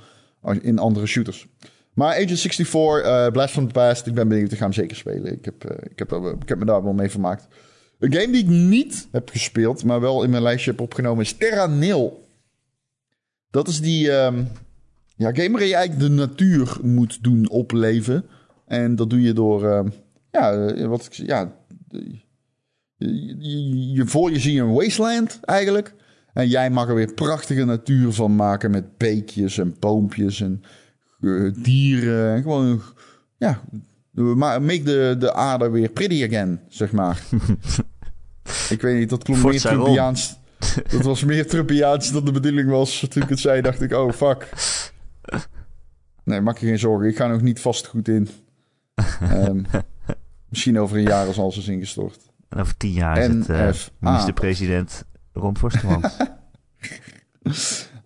In 0.62 0.80
andere 0.80 1.06
shooters. 1.06 1.48
Maar 1.94 2.14
Agent 2.14 2.40
64, 2.40 3.02
eh 3.02 3.28
Blast 3.32 3.54
from 3.54 3.68
the 3.68 3.74
Past, 3.74 4.08
ik 4.08 4.14
ben 4.14 4.28
benieuwd, 4.28 4.52
ik 4.52 4.58
ga 4.58 4.64
hem 4.64 4.74
zeker 4.74 4.96
spelen. 4.98 5.32
Ik 5.34 5.46
heb, 5.46 5.64
ik 5.90 6.00
heb, 6.00 6.12
ik 6.42 6.50
heb 6.50 6.60
me 6.60 6.66
daar 6.66 6.84
wel 6.84 6.94
mee 6.94 7.10
vermaakt. 7.10 7.48
Een 8.04 8.13
game 8.13 8.32
die 8.32 8.42
ik 8.44 8.50
niet 8.50 9.08
heb 9.12 9.30
gespeeld, 9.30 9.84
maar 9.84 10.02
wel 10.02 10.24
in 10.24 10.30
mijn 10.30 10.44
lijstje 10.44 10.72
heb 10.72 10.80
opgenomen, 10.80 11.24
is 11.24 11.34
Terra 11.34 11.66
Nil. 11.68 12.28
Dat 13.52 13.68
is 13.68 13.82
die 13.82 14.12
ehm, 14.12 14.44
ja, 15.16 15.32
game 15.34 15.50
waarin 15.50 15.68
je 15.68 15.76
eigenlijk 15.76 16.08
de 16.08 16.16
natuur 16.16 16.78
moet 16.82 17.24
doen 17.24 17.50
opleven. 17.50 18.26
En 18.68 18.96
dat 18.96 19.10
doe 19.10 19.22
je 19.22 19.34
door, 19.34 19.70
ehm, 19.70 19.88
ja, 20.32 20.54
eh, 20.54 20.88
wat 20.88 21.06
ik 21.06 21.13
ja, 21.13 21.56
de- 21.88 22.22
je, 23.94 24.04
voor 24.06 24.32
je 24.32 24.39
zie 24.39 24.54
je 24.54 24.62
een 24.62 24.74
wasteland 24.74 25.39
eigenlijk. 25.42 25.94
En 26.34 26.48
jij 26.48 26.70
mag 26.70 26.88
er 26.88 26.96
weer 26.96 27.13
prachtige 27.13 27.63
natuur 27.66 28.12
van 28.13 28.36
maken 28.36 28.72
met 28.72 28.98
beekjes 28.98 29.58
en 29.58 29.76
boompjes 29.80 30.42
en 30.42 30.63
eh, 31.22 31.52
dieren. 31.63 32.36
En 32.36 32.42
gewoon, 32.42 32.82
ja, 33.38 33.62
ma- 34.12 34.60
make 34.60 34.84
de, 34.84 35.16
de 35.20 35.34
aarde 35.34 35.70
weer 35.70 35.89
pretty 35.89 36.24
again, 36.24 36.60
zeg 36.68 36.92
maar. 36.92 37.24
ik 38.70 38.82
weet 38.82 39.00
niet, 39.00 39.10
dat 39.10 39.24
klonk 39.24 39.44
meer. 39.44 39.60
Trumpiaans. 39.60 40.36
Dat 40.92 41.02
was 41.02 41.24
meer 41.24 41.48
Trumpiaans 41.48 42.12
dan 42.12 42.26
de 42.26 42.32
bedoeling 42.32 42.70
was. 42.70 43.06
Toen 43.10 43.24
ik 43.24 43.30
het 43.30 43.40
zei, 43.40 43.62
dacht 43.62 43.82
ik, 43.82 43.94
oh 43.94 44.12
fuck. 44.12 44.50
Nee, 46.24 46.42
maak 46.42 46.58
je 46.58 46.68
geen 46.68 46.80
zorgen. 46.80 47.08
Ik 47.08 47.16
ga 47.16 47.28
nog 47.28 47.42
niet 47.42 47.60
vast 47.60 47.88
goed 47.88 48.08
in. 48.08 48.30
Ehm, 49.22 49.64
misschien 50.50 50.80
over 50.80 50.98
een 50.98 51.04
jaar 51.04 51.28
als 51.28 51.40
alles 51.40 51.58
is 51.58 51.68
ingestort. 51.68 52.20
En 52.50 52.60
over 52.60 52.78
tien 52.78 52.92
jaar 52.92 53.18
is 53.18 53.28
het 53.28 53.50
eh, 53.50 53.72
minister-president 54.00 55.04
Ron 55.34 55.58
Forstemans. 55.58 56.18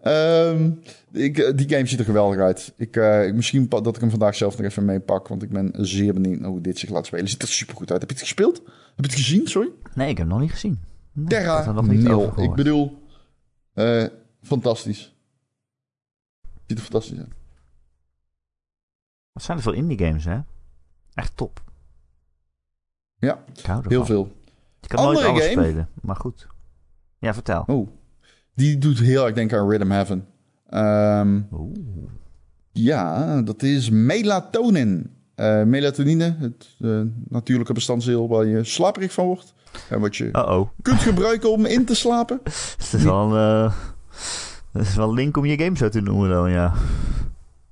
Ehm, 0.02 0.70
ik, 1.18 1.38
eh, 1.38 1.56
die 1.56 1.70
game 1.70 1.86
ziet 1.86 2.00
er 2.00 2.06
geweldig 2.06 2.40
uit. 2.40 2.74
Ik, 2.78 2.96
eh, 2.96 3.34
misschien 3.34 3.70
dat 3.70 3.96
ik 3.96 4.02
hem 4.02 4.10
vandaag 4.10 4.36
zelf 4.36 4.58
nog 4.58 4.66
even 4.66 4.86
meepak. 4.86 5.28
Want 5.28 5.44
ik 5.44 5.50
ben 5.50 5.72
zeer 5.74 6.14
benieuwd 6.14 6.40
naar 6.40 6.50
hoe 6.50 6.62
dit 6.62 6.80
zich 6.80 6.90
laat 6.90 7.06
spelen. 7.06 7.28
Ziet 7.28 7.42
er 7.42 7.48
super 7.48 7.76
goed 7.76 7.92
uit. 7.92 8.00
Heb 8.00 8.10
je 8.10 8.16
het 8.16 8.26
gespeeld? 8.26 8.58
Heb 8.58 9.06
je 9.06 9.12
het 9.12 9.14
gezien? 9.14 9.48
Sorry. 9.48 9.70
nee, 9.94 10.10
ik 10.10 10.18
heb 10.18 10.28
hem 10.28 10.36
nog 10.36 10.40
niet 10.40 10.52
gezien. 10.52 10.80
Nee, 11.12 11.28
Terra 11.28 11.66
er 11.66 11.74
nog 11.74 11.88
niet 11.88 12.04
nil. 12.04 12.42
Ik 12.42 12.54
bedoel, 12.54 13.02
eh, 13.74 14.06
fantastisch. 14.42 15.16
Ziet 16.66 16.78
er 16.78 16.84
fantastisch 16.84 17.18
uit. 17.18 17.34
Wat 19.32 19.44
zijn 19.44 19.58
er 19.58 19.64
veel 19.64 19.74
indie 19.74 19.98
games, 19.98 20.26
hè? 20.26 20.40
Echt 21.14 21.38
top. 21.38 21.64
Ja, 23.20 23.44
heel 23.88 24.06
veel. 24.06 24.36
Je 24.80 24.88
kan 24.88 25.04
nooit 25.04 25.18
Andere 25.18 25.34
alles 25.34 25.48
game? 25.48 25.66
spelen, 25.66 25.90
maar 26.02 26.16
goed. 26.16 26.48
Ja, 27.20 27.34
vertel. 27.34 27.64
Oh, 27.68 27.88
die 28.54 28.78
doet 28.78 29.00
heel 29.00 29.26
erg 29.26 29.36
denken 29.36 29.60
aan 29.60 29.70
Rhythm 29.70 29.90
Heaven. 29.90 30.28
Ehm, 30.70 31.40
ja, 32.72 33.42
dat 33.42 33.64
is 33.64 33.90
melatonin. 33.90 35.10
Eh, 35.36 35.64
melatonine, 35.64 36.36
het 36.40 36.76
eh, 36.80 37.02
natuurlijke 37.30 37.74
bestanddeel 37.74 38.28
waar 38.28 38.46
je 38.46 38.64
slaperig 38.64 39.14
van 39.14 39.26
wordt. 39.26 39.54
En 39.90 40.00
wat 40.00 40.16
je 40.16 40.30
kunt 40.82 41.00
gebruiken 41.00 41.52
om 41.52 41.66
in 41.66 41.86
te 41.86 41.96
slapen. 41.96 42.40
Dat 42.78 42.94
is 42.94 43.04
wel 43.04 43.36
een... 43.36 43.66
eh, 43.66 43.74
dat 44.74 44.82
is 44.86 44.96
wel 44.96 45.08
een 45.10 45.14
link 45.16 45.38
om 45.38 45.46
je 45.46 45.58
game 45.64 45.78
zo 45.78 45.90
te 45.90 46.02
noemen 46.02 46.30
dan, 46.30 46.52
ja. 46.52 46.74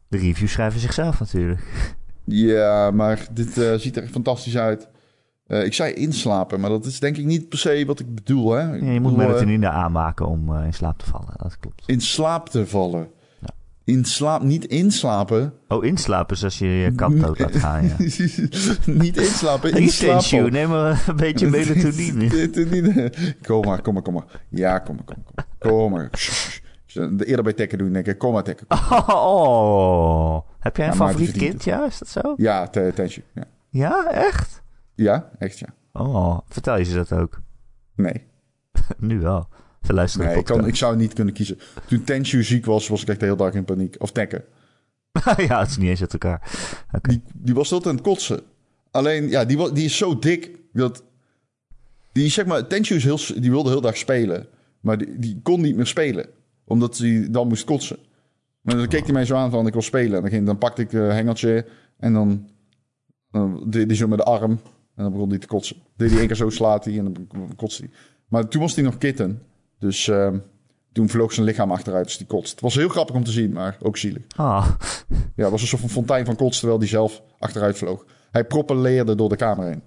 De 0.07 0.17
reviews 0.17 0.51
schrijven 0.51 0.79
zichzelf 0.79 1.19
natuurlijk. 1.19 1.95
Ja, 2.23 2.91
maar 2.91 3.27
dit 3.31 3.57
eh, 3.57 3.73
ziet 3.73 3.97
er 3.97 4.07
fantastisch 4.07 4.57
uit. 4.57 4.87
Eh, 5.47 5.65
ik 5.65 5.73
zei 5.73 5.93
inslapen, 5.93 6.59
maar 6.59 6.69
dat 6.69 6.85
is 6.85 6.99
denk 6.99 7.17
ik 7.17 7.25
niet 7.25 7.49
per 7.49 7.57
se 7.57 7.83
wat 7.87 7.99
ik 7.99 8.15
bedoel. 8.15 8.51
Hè? 8.51 8.75
Ik 8.75 8.81
Ja, 8.81 8.91
je 8.91 8.99
moet 8.99 9.11
bedoel, 9.11 9.19
eh, 9.19 9.27
melatonine 9.27 9.69
aanmaken 9.69 10.27
om 10.27 10.55
eh, 10.55 10.65
in 10.65 10.73
slaap 10.73 10.97
te 10.99 11.05
vallen. 11.05 11.33
Dat 11.37 11.57
klopt. 11.59 11.83
in 11.85 12.01
slaap 12.01 12.49
te 12.49 12.67
vallen. 12.67 13.07
Ja. 13.41 13.47
In 13.83 14.05
slaap, 14.05 14.41
niet 14.43 14.65
inslapen. 14.65 15.53
Oh, 15.67 15.85
inslapen 15.85 16.35
is 16.35 16.43
als 16.43 16.59
je 16.59 16.67
je 16.67 16.91
kat 16.95 17.19
dood 17.19 17.39
laat 17.39 17.55
gaan, 17.55 17.83
ja. 17.87 17.95
niet 19.03 19.17
inslapen, 19.17 19.69
in 19.69 19.75
Hey, 19.75 19.87
slaap 19.87 20.11
Tenshu, 20.11 20.35
vallen. 20.37 20.51
neem 20.53 20.69
maar 20.69 21.03
een 21.07 21.15
beetje 21.25 21.49
melatonine. 21.49 22.13
Melatonine. 22.27 23.13
Kom 23.41 23.65
maar, 23.65 23.81
kom 23.81 23.93
maar, 23.93 24.03
kom 24.03 24.13
maar. 24.13 24.41
Ja, 24.49 24.79
kom 24.79 24.95
maar, 24.95 25.05
kom 25.05 25.23
maar. 25.35 25.45
Kom 25.59 25.91
maar. 25.91 26.09
Shh. 26.17 26.57
Eerder 27.19 27.43
bij 27.43 27.53
Tekken 27.53 27.77
doen, 27.77 27.93
denk 27.93 28.07
ik. 28.07 28.17
Kom 28.17 28.33
maar, 28.33 28.43
Tekken. 28.43 28.67
Oh, 29.07 30.39
heb 30.59 30.77
jij 30.77 30.85
een 30.87 30.91
Ja, 30.91 30.97
favoriet 30.97 31.31
kind? 31.31 31.63
Ja, 31.63 31.85
is 31.85 31.99
dat 31.99 32.07
zo? 32.07 32.33
Ja, 32.37 32.67
te- 32.67 32.91
Tenshu. 32.95 33.21
Ja. 33.33 33.43
Ja, 33.69 34.11
echt? 34.11 34.63
Ja, 34.95 35.31
echt 35.39 35.59
ja. 35.59 35.67
Oh, 35.93 36.39
vertel 36.47 36.77
je 36.77 36.83
ze 36.83 36.95
dat 36.95 37.11
ook? 37.13 37.41
Nee. 37.95 38.23
Nu 38.99 39.19
wel. 39.19 39.47
Ze 39.81 39.93
luisteren 39.93 40.27
Nee, 40.27 40.37
ik, 40.37 40.45
kan, 40.45 40.67
ik 40.67 40.75
zou 40.75 40.95
niet 40.95 41.13
kunnen 41.13 41.33
kiezen. 41.33 41.57
Toen 41.87 42.03
Tenshu 42.03 42.43
ziek 42.43 42.65
was, 42.65 42.87
was 42.87 43.01
ik 43.01 43.07
echt 43.07 43.19
de 43.19 43.25
hele 43.25 43.37
dag 43.37 43.53
in 43.53 43.65
paniek. 43.65 43.95
Of 43.99 44.11
Tekken. 44.11 44.43
ja, 45.47 45.59
het 45.59 45.69
is 45.69 45.77
niet 45.77 45.89
eens 45.89 46.01
uit 46.01 46.13
elkaar. 46.13 46.51
Die, 47.01 47.21
die 47.33 47.53
was 47.53 47.71
altijd 47.71 47.89
aan 47.89 47.95
het 47.95 48.05
kotsen. 48.07 48.41
Alleen, 48.91 49.29
ja, 49.29 49.45
die, 49.45 49.57
wa- 49.57 49.69
die 49.69 49.85
is 49.85 49.97
zo 49.97 50.19
dik 50.19 50.59
dat... 50.73 51.03
Die, 52.11 52.29
zeg 52.29 52.45
maar, 52.45 52.67
Tenshu 52.67 52.95
is 52.95 53.03
heel, 53.03 53.19
die 53.41 53.51
wilde 53.51 53.69
heel 53.69 53.81
dag 53.81 53.97
spelen. 53.97 54.47
Maar 54.79 54.97
die, 54.97 55.19
die 55.19 55.39
kon 55.43 55.61
niet 55.61 55.75
meer 55.75 55.87
spelen. 55.87 56.27
Omdat 56.65 56.97
hij 56.97 57.27
dan 57.31 57.47
moest 57.47 57.63
kotsen. 57.63 57.97
Maar 58.61 58.75
dan 58.75 58.87
keek 58.87 59.03
hij 59.03 59.13
mij 59.13 59.25
zo 59.25 59.35
aan 59.35 59.51
van, 59.51 59.67
ik 59.67 59.73
wil 59.73 59.81
spelen. 59.81 60.15
En 60.15 60.21
dan, 60.21 60.29
ging, 60.29 60.45
dan 60.45 60.57
pakte 60.57 60.81
ik 60.81 60.93
een 60.93 61.11
hengeltje 61.11 61.65
en 61.97 62.13
dan... 62.13 62.49
dan 63.31 63.63
deed 63.69 63.87
hij 63.87 63.95
zo 63.95 64.07
met 64.07 64.17
de 64.17 64.23
arm. 64.23 64.59
En 64.95 65.03
dan 65.03 65.11
begon 65.11 65.29
hij 65.29 65.37
te 65.37 65.47
kotsen. 65.47 65.75
Deed 65.95 66.09
hij 66.09 66.19
één 66.19 66.27
keer 66.27 66.35
zo, 66.35 66.49
slaat 66.49 66.85
hij 66.85 66.97
en 66.97 67.13
dan 67.13 67.27
kotste 67.55 67.81
hij. 67.83 67.91
Maar 68.27 68.47
toen 68.47 68.61
was 68.61 68.75
hij 68.75 68.83
nog 68.83 68.97
kitten. 68.97 69.41
Dus 69.79 70.07
ehm, 70.07 70.37
toen 70.91 71.09
vloog 71.09 71.33
zijn 71.33 71.45
lichaam 71.45 71.71
achteruit, 71.71 72.05
dus 72.05 72.17
die 72.17 72.27
kotst. 72.27 72.51
Het 72.51 72.61
was 72.61 72.75
heel 72.75 72.89
grappig 72.89 73.15
om 73.15 73.23
te 73.23 73.31
zien, 73.31 73.51
maar 73.51 73.77
ook 73.81 73.97
zielig. 73.97 74.23
Ah, 74.35 74.67
Ja, 75.35 75.43
het 75.43 75.51
was 75.51 75.61
een 75.61 75.67
soort 75.67 75.81
van 75.81 75.89
fontein 75.89 76.25
van 76.25 76.35
kots, 76.35 76.57
terwijl 76.59 76.79
hij 76.79 76.87
zelf 76.87 77.21
achteruit 77.39 77.77
vloog. 77.77 78.05
Hij 78.31 78.43
propelleerde 78.45 79.15
door 79.15 79.29
de 79.29 79.35
kamer 79.35 79.65
heen. 79.65 79.81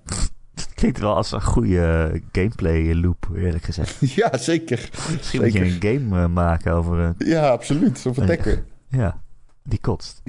het 0.54 0.74
klinkt 0.74 0.98
wel 0.98 1.14
als 1.16 1.32
een 1.32 1.42
goede 1.42 2.22
gameplay 2.32 2.94
loop, 2.94 3.28
eerlijk 3.36 3.64
gezegd. 3.64 3.98
ja, 4.14 4.36
zeker. 4.36 4.88
Misschien 5.16 5.40
moet 5.42 5.52
je 5.52 5.58
Zeker. 5.58 5.90
een 5.94 6.02
game 6.04 6.22
eh, 6.22 6.28
maken 6.28 6.72
over... 6.72 6.98
een 6.98 7.14
Ja, 7.18 7.48
absoluut. 7.48 7.98
Zo 7.98 8.12
vertekken. 8.12 8.64
ja, 8.88 9.22
die 9.62 9.80
kotst. 9.80 10.22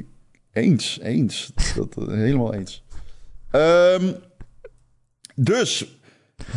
Eens, 0.51 0.99
eens. 1.01 1.51
Dat, 1.75 1.97
eh, 1.97 2.07
helemaal 2.07 2.53
eens. 2.53 2.83
Ehm, 3.51 4.11
dus, 5.43 5.99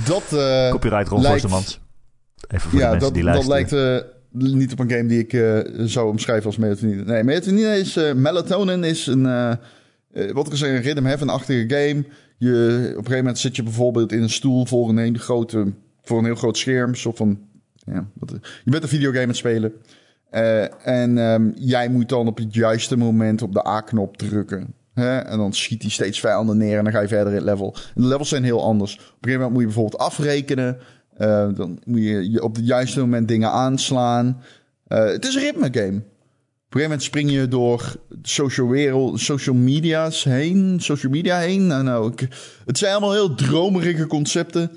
dat... 0.07 0.23
eh, 0.33 0.71
Copyright 0.71 1.09
Ron 1.09 1.21
lijkt-. 1.21 1.45
Even 1.45 2.71
voor 2.71 2.71
de 2.71 2.77
Ja, 2.77 2.90
mensen 2.90 3.01
dat, 3.01 3.14
die 3.14 3.25
dat 3.25 3.47
lijkt 3.47 3.73
eh, 3.73 3.97
niet 4.31 4.73
op 4.73 4.79
een 4.79 4.90
game 4.90 5.07
die 5.07 5.18
ik 5.18 5.33
eh, 5.33 5.59
zou 5.87 6.09
omschrijven 6.09 6.47
als 6.47 6.57
melatonine. 6.57 7.05
Nee, 7.05 7.23
melatonine 7.23 7.79
is... 7.79 7.95
melatonin 8.14 8.85
is 8.85 9.07
een... 9.07 9.23
wat 10.33 10.47
ik 10.47 10.53
al 10.53 10.57
zei, 10.57 10.77
een 10.77 10.83
rhythm 10.83 11.05
heaven-achtige 11.05 11.64
game. 11.68 12.05
Je, 12.38 12.79
op 12.81 12.88
een 12.88 12.95
gegeven 12.95 13.16
moment 13.16 13.38
zit 13.38 13.57
je 13.57 13.62
bijvoorbeeld 13.62 14.12
in 14.12 14.23
een 14.23 14.31
stoel 14.31 14.66
voor 14.66 14.88
een 14.88 14.99
hele 14.99 15.18
grote... 15.18 15.73
Voor 16.03 16.18
een 16.18 16.25
heel 16.25 16.35
groot 16.35 16.57
scherm. 16.59 16.95
Soort 16.95 17.16
van... 17.16 17.38
Ja, 17.75 18.07
wat, 18.14 18.31
je 18.64 18.71
bent 18.71 18.83
een 18.83 18.88
videogame 18.88 19.23
aan 19.23 19.29
het 19.29 19.37
spelen. 19.37 19.73
En 20.85 21.18
ehm, 21.18 21.51
jij 21.55 21.88
moet 21.88 22.09
dan 22.09 22.27
op 22.27 22.37
het 22.37 22.55
juiste 22.55 22.97
moment 22.97 23.42
op 23.42 23.53
de 23.53 23.66
A-knop 23.66 24.16
drukken. 24.16 24.75
En 24.95 25.38
dan 25.38 25.53
schiet 25.53 25.83
hij 25.83 25.90
steeds 25.90 26.21
vijanden 26.21 26.57
neer 26.57 26.79
en 26.79 26.85
dan 26.85 26.93
ga 26.93 27.01
je 27.01 27.09
verder 27.09 27.29
in 27.29 27.38
het 27.38 27.45
level. 27.45 27.75
En 27.95 28.03
de 28.03 28.09
levels 28.09 28.29
zijn 28.29 28.45
heel 28.45 28.63
anders. 28.63 28.95
Op 28.95 29.01
een 29.01 29.07
gegeven 29.21 29.33
moment 29.33 29.53
moet 29.53 29.61
je 29.61 29.67
bijvoorbeeld 29.67 30.03
afrekenen. 30.03 30.79
Eh, 31.17 31.49
dan 31.55 31.81
moet 31.85 32.03
je, 32.03 32.43
op 32.43 32.57
het 32.57 32.67
juiste 32.67 33.01
moment 33.01 33.29
dingen 33.29 33.51
aanslaan. 33.51 34.43
Eh, 34.87 35.05
het 35.05 35.27
is 35.27 35.35
een 35.35 35.40
ritme 35.40 35.69
game. 35.73 35.97
Op 35.97 36.79
een 36.79 36.81
gegeven 36.81 36.83
moment 36.83 37.03
spring 37.03 37.31
je 37.31 37.49
door 37.49 37.97
social, 38.23 38.69
wereld, 38.69 39.21
social 39.21 39.57
media's 39.57 40.25
heen. 40.25 40.81
Social 40.81 41.13
media 41.13 41.38
heen. 41.38 41.67
Nou, 41.67 41.83
nou, 41.83 42.13
het 42.67 42.79
zijn 42.79 42.93
allemaal 42.93 43.13
heel 43.13 43.35
dromerige 43.35 44.07
concepten. 44.07 44.71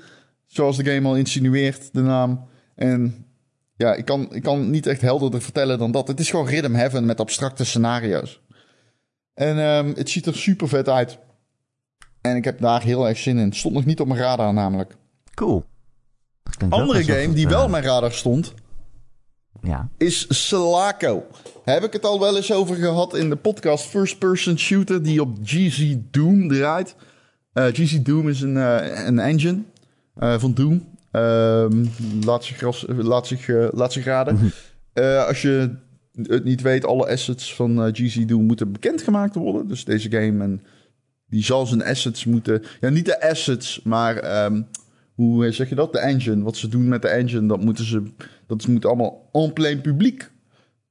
Zoals 0.46 0.76
de 0.76 0.84
game 0.84 1.08
al 1.08 1.16
insinueert, 1.16 1.88
de 1.92 2.00
naam. 2.00 2.44
En 2.74 3.26
ja, 3.76 3.94
ik 3.94 4.04
kan, 4.04 4.34
ik 4.34 4.42
kan 4.42 4.70
niet 4.70 4.86
echt 4.86 5.00
helderder 5.00 5.42
vertellen 5.42 5.78
dan 5.78 5.92
dat. 5.92 6.08
Het 6.08 6.20
is 6.20 6.30
gewoon 6.30 6.48
Rhythm 6.48 6.72
Heaven 6.72 7.06
met 7.06 7.20
abstracte 7.20 7.64
scenario's. 7.64 8.40
En 9.36 9.58
ehm, 9.58 9.92
het 9.94 10.10
ziet 10.10 10.26
er 10.26 10.36
super 10.36 10.68
vet 10.68 10.88
uit. 10.88 11.18
En 12.20 12.36
ik 12.36 12.44
heb 12.44 12.60
daar 12.60 12.82
heel 12.82 13.08
erg 13.08 13.18
zin 13.18 13.38
in. 13.38 13.44
Het 13.44 13.56
stond 13.56 13.74
nog 13.74 13.84
niet 13.84 14.00
op 14.00 14.06
mijn 14.06 14.20
radar 14.20 14.52
namelijk. 14.52 14.96
Cool. 15.34 15.64
Andere 16.68 17.04
game 17.04 17.18
het, 17.18 17.34
die 17.34 17.44
eh, 17.44 17.50
wel 17.50 17.64
op 17.64 17.70
mijn 17.70 17.84
radar 17.84 18.12
stond, 18.12 18.54
Ja. 19.62 19.88
is 19.96 20.46
Selaco. 20.46 21.26
Heb 21.64 21.84
ik 21.84 21.92
het 21.92 22.04
al 22.04 22.20
wel 22.20 22.36
eens 22.36 22.52
over 22.52 22.76
gehad 22.76 23.16
in 23.16 23.28
de 23.28 23.36
podcast 23.36 23.84
First 23.84 24.18
Person 24.18 24.58
Shooter 24.58 25.02
die 25.02 25.20
op 25.20 25.36
GZ 25.42 25.96
Doom 26.10 26.48
draait. 26.48 26.96
GZ 27.54 27.98
Doom 28.02 28.28
is 28.28 28.40
een, 28.40 28.56
eh, 28.56 29.06
een 29.06 29.18
engine 29.18 29.62
van 30.14 30.54
Doom. 30.54 30.88
Ehm, 31.10 31.84
laat 32.24 32.44
zich, 32.44 32.86
laat 32.86 33.26
zich, 33.26 33.48
laat 33.72 33.92
zich 33.92 34.04
raden. 34.04 34.52
Eh, 34.92 35.26
als 35.26 35.42
je 35.42 35.74
het 36.22 36.44
niet 36.44 36.62
weet, 36.62 36.84
alle 36.84 37.06
assets 37.06 37.54
van 37.54 37.82
eh, 37.82 37.92
GC 37.92 38.28
Doom 38.28 38.44
moeten 38.44 38.72
bekendgemaakt 38.72 39.34
worden. 39.34 39.68
Dus 39.68 39.84
deze 39.84 40.10
game, 40.10 40.44
en 40.44 40.62
die 41.28 41.44
zal 41.44 41.66
zijn 41.66 41.84
assets 41.84 42.24
moeten... 42.24 42.62
Ja, 42.80 42.88
niet 42.88 43.04
de 43.04 43.20
assets, 43.20 43.80
maar 43.82 44.16
ehm, 44.16 44.62
hoe 45.14 45.52
zeg 45.52 45.68
je 45.68 45.74
dat? 45.74 45.92
De 45.92 45.98
engine. 45.98 46.42
Wat 46.42 46.56
ze 46.56 46.68
doen 46.68 46.88
met 46.88 47.02
de 47.02 47.08
engine, 47.08 47.48
dat 47.48 47.60
moeten 47.60 47.84
ze... 47.84 48.02
Dat 48.46 48.66
moet 48.66 48.86
allemaal 48.86 49.28
en 49.32 49.52
plein 49.52 49.80
publiek. 49.80 50.30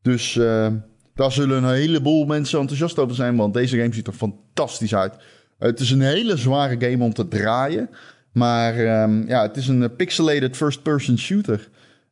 Dus 0.01 0.37
eh, 0.37 0.67
daar 1.13 1.31
zullen 1.31 1.63
een 1.63 1.73
heleboel 1.73 2.25
mensen 2.25 2.59
enthousiast 2.59 2.99
over 2.99 3.15
zijn, 3.15 3.35
want 3.35 3.53
deze 3.53 3.77
game 3.77 3.93
ziet 3.93 4.07
er 4.07 4.13
fantastisch 4.13 4.95
uit. 4.95 5.13
het 5.59 5.79
is 5.79 5.91
een 5.91 6.01
hele 6.01 6.37
zware 6.37 6.75
game 6.79 7.03
om 7.03 7.13
te 7.13 7.27
draaien. 7.27 7.89
Maar 8.31 8.75
ehm, 8.75 9.27
ja, 9.27 9.41
het 9.41 9.57
is 9.57 9.67
een 9.67 9.83
eh, 9.83 9.95
pixelated 9.97 10.55
first-person 10.55 11.17
shooter. 11.17 11.69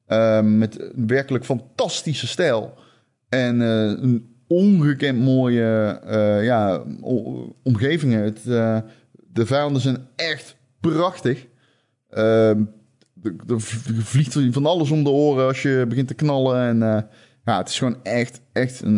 ehm, 0.07 0.57
met 0.57 0.82
een 0.82 1.07
werkelijk 1.07 1.45
fantastische 1.45 2.28
stijl. 2.28 2.74
En 3.34 3.61
eh, 3.61 4.03
een 4.03 4.36
ongekend 4.47 5.19
mooie 5.19 5.99
eh, 6.05 6.43
ja, 6.43 6.84
omgevingen. 7.63 8.23
Het, 8.23 8.47
eh, 8.47 8.79
de 9.13 9.45
vijanden 9.45 9.81
zijn 9.81 10.07
echt 10.15 10.55
prachtig. 10.79 11.45
Ehm, 12.09 12.63
er 13.47 13.61
vliegt 14.01 14.38
van 14.51 14.65
alles 14.65 14.91
om 14.91 15.03
de 15.03 15.09
oren 15.09 15.47
als 15.47 15.61
je 15.61 15.86
begint 15.88 16.07
te 16.07 16.13
knallen. 16.13 16.67
En 16.67 16.77
ja, 17.45 17.57
het 17.57 17.69
is 17.69 17.77
gewoon 17.77 18.03
echt, 18.03 18.41
echt 18.51 18.81
een, 18.81 18.97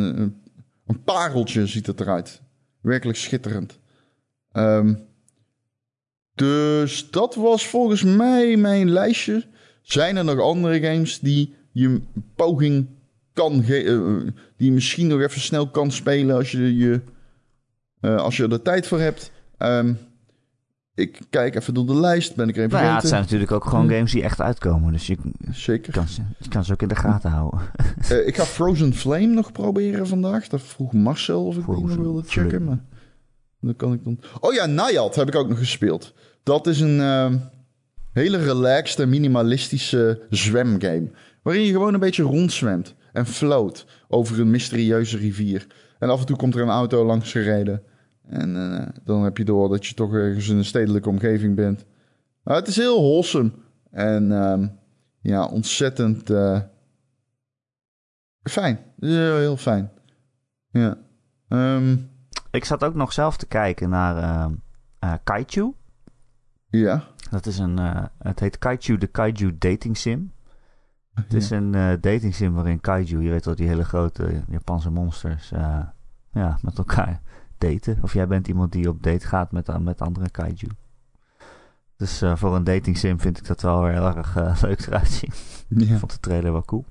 een, 0.85 1.03
pareltje 1.03 1.67
ziet 1.67 1.87
het 1.87 1.99
eruit. 1.99 2.41
Werkelijk 2.81 3.17
schitterend. 3.17 3.79
Ehm, 4.51 4.93
dus 6.33 7.09
dat 7.09 7.35
was 7.35 7.67
volgens 7.67 8.03
mij 8.03 8.57
mijn 8.57 8.89
lijstje. 8.89 9.45
Zijn 9.81 10.17
er 10.17 10.25
nog 10.25 10.39
andere 10.39 10.81
games 10.81 11.19
die 11.19 11.55
je 11.71 12.01
poging 12.35 12.87
kan 13.35 13.63
geven, 13.63 14.35
die 14.57 14.67
je 14.67 14.71
misschien 14.73 15.07
nog 15.07 15.21
even 15.21 15.41
snel 15.41 15.69
kan 15.69 15.91
spelen 15.91 16.35
als 16.35 16.51
je, 16.51 16.75
je, 16.75 17.01
eh, 17.99 18.15
als 18.15 18.37
je 18.37 18.47
er 18.47 18.61
tijd 18.61 18.87
voor 18.87 18.99
hebt? 18.99 19.31
Ehm, 19.57 19.93
ik 20.95 21.19
kijk 21.29 21.55
even 21.55 21.73
door 21.73 21.85
de 21.85 21.95
lijst, 21.95 22.35
ben 22.35 22.49
ik 22.49 22.57
er 22.57 22.63
even 22.63 22.77
Nou 22.77 22.89
ja, 22.89 22.95
het 22.95 23.07
zijn 23.07 23.21
natuurlijk 23.21 23.51
ook 23.51 23.65
gewoon 23.65 23.89
games 23.89 24.11
die 24.11 24.23
echt 24.23 24.41
uitkomen. 24.41 24.91
Dus 24.91 25.07
je 25.07 25.17
Zeker. 25.51 25.93
kan, 25.93 26.05
je 26.37 26.49
kan 26.49 26.65
ze 26.65 26.73
ook 26.73 26.81
in 26.81 26.87
de 26.87 26.95
gaten 26.95 27.29
houden. 27.29 27.59
Eh, 28.09 28.27
ik 28.27 28.35
ga 28.35 28.45
Frozen 28.45 28.93
Flame 28.93 29.25
nog 29.25 29.51
proberen 29.51 30.07
vandaag. 30.07 30.47
Dat 30.47 30.61
vroeg 30.61 30.93
Marcel 30.93 31.45
of 31.45 31.57
ik 31.57 31.65
die 31.65 31.73
nog 31.73 31.79
Frozen 31.79 32.01
wilde 32.01 32.23
checken. 32.27 32.49
Flame. 32.49 32.65
Maar 32.65 32.79
dan 33.59 33.75
kan 33.75 33.93
ik 33.93 34.03
dan... 34.03 34.19
Oh 34.39 34.53
ja, 34.53 34.65
Nayad 34.65 35.15
heb 35.15 35.27
ik 35.27 35.35
ook 35.35 35.49
nog 35.49 35.57
gespeeld. 35.57 36.13
Dat 36.43 36.67
is 36.67 36.79
een 36.79 36.99
ehm, 36.99 37.37
hele 38.13 38.37
relaxed 38.37 38.99
en 38.99 39.09
minimalistische 39.09 40.21
zwemgame. 40.29 41.11
Waarin 41.45 41.63
je 41.63 41.71
gewoon 41.71 41.93
een 41.93 41.99
beetje 41.99 42.23
rondzwemt 42.23 42.95
en 43.13 43.25
float 43.25 43.85
over 44.07 44.39
een 44.39 44.49
mysterieuze 44.51 45.17
rivier. 45.17 45.67
En 45.99 46.09
af 46.09 46.19
en 46.19 46.25
toe 46.25 46.35
komt 46.37 46.55
er 46.55 46.61
een 46.61 46.69
auto 46.69 47.05
langs 47.05 47.31
gereden. 47.31 47.83
En 48.27 48.55
eh, 48.55 48.87
dan 49.03 49.23
heb 49.23 49.37
je 49.37 49.43
door 49.45 49.69
dat 49.69 49.85
je 49.85 49.93
toch 49.93 50.13
ergens 50.13 50.49
in 50.49 50.57
een 50.57 50.65
stedelijke 50.65 51.09
omgeving 51.09 51.55
bent. 51.55 51.85
Maar 52.43 52.55
het 52.55 52.67
is 52.67 52.75
heel 52.75 53.01
wholesome. 53.01 53.51
En 53.91 54.31
ehm, 54.31 54.67
ja, 55.21 55.45
ontzettend... 55.45 56.29
eh, 56.29 56.59
Fijn. 58.43 58.79
Heel, 58.99 59.37
heel 59.37 59.57
fijn. 59.57 59.91
Ja. 60.71 60.97
Ehm, 61.47 61.97
Ik 62.51 62.65
zat 62.65 62.83
ook 62.83 62.95
nog 62.95 63.13
zelf 63.13 63.37
te 63.37 63.45
kijken 63.47 63.89
naar 63.89 64.17
ehm 64.17 64.53
eh, 64.99 65.13
Kaiju. 65.23 65.73
ja. 66.69 67.03
Dat 67.31 67.45
is 67.45 67.57
een, 67.57 67.77
het 68.19 68.39
heet 68.39 68.57
Kaiju, 68.57 68.97
de 68.97 69.07
Kaiju 69.07 69.55
Dating 69.57 69.97
Sim. 69.97 70.33
Het 71.15 71.33
is 71.33 71.49
Ja. 71.49 71.57
een 71.57 71.75
eh, 71.75 71.91
dating 72.01 72.35
sim 72.35 72.53
waarin 72.53 72.81
Kaiju, 72.81 73.21
je 73.21 73.29
weet 73.29 73.45
wel, 73.45 73.55
die 73.55 73.67
hele 73.67 73.83
grote 73.83 74.43
Japanse 74.49 74.89
monsters, 74.91 75.51
eh, 75.51 75.79
ja, 76.31 76.57
met 76.61 76.77
elkaar 76.77 77.21
daten. 77.57 77.97
Of 78.01 78.13
jij 78.13 78.27
bent 78.27 78.47
iemand 78.47 78.71
die 78.71 78.89
op 78.89 79.03
date 79.03 79.27
gaat 79.27 79.51
met, 79.51 79.79
met 79.83 80.01
andere 80.01 80.29
Kaiju. 80.29 80.67
Dus 81.97 82.21
eh, 82.21 82.35
voor 82.35 82.55
een 82.55 82.63
dating 82.63 82.97
sim 82.97 83.19
vind 83.19 83.37
ik 83.37 83.47
dat 83.47 83.61
wel 83.61 83.85
heel 83.85 84.15
erg 84.15 84.35
eh, 84.35 84.61
leuk 84.61 84.79
eruit 84.87 85.07
zien. 85.07 85.31
Ik 85.69 85.87
Ja. 85.87 85.97
vond 85.97 86.11
de 86.11 86.19
trailer 86.19 86.51
wel 86.51 86.63
cool. 86.65 86.85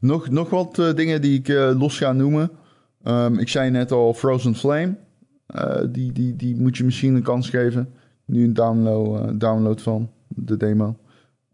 Nog, 0.00 0.28
nog 0.30 0.50
wat 0.50 0.78
eh, 0.78 0.94
dingen 0.94 1.20
die 1.20 1.38
ik 1.38 1.48
eh, 1.48 1.70
los 1.78 1.98
ga 1.98 2.12
noemen. 2.12 2.50
Ehm, 3.02 3.38
ik 3.38 3.48
zei 3.48 3.70
net 3.70 3.92
al 3.92 4.14
Frozen 4.14 4.54
Flame. 4.54 4.96
Eh, 5.46 5.80
die, 5.90 6.12
die, 6.12 6.36
die 6.36 6.56
moet 6.60 6.76
je 6.76 6.84
misschien 6.84 7.14
een 7.14 7.22
kans 7.22 7.50
geven. 7.50 7.94
Nu 8.24 8.44
een 8.44 8.52
download, 8.54 9.20
eh, 9.28 9.34
download 9.38 9.80
van 9.80 10.10
de 10.28 10.56
demo. 10.56 10.96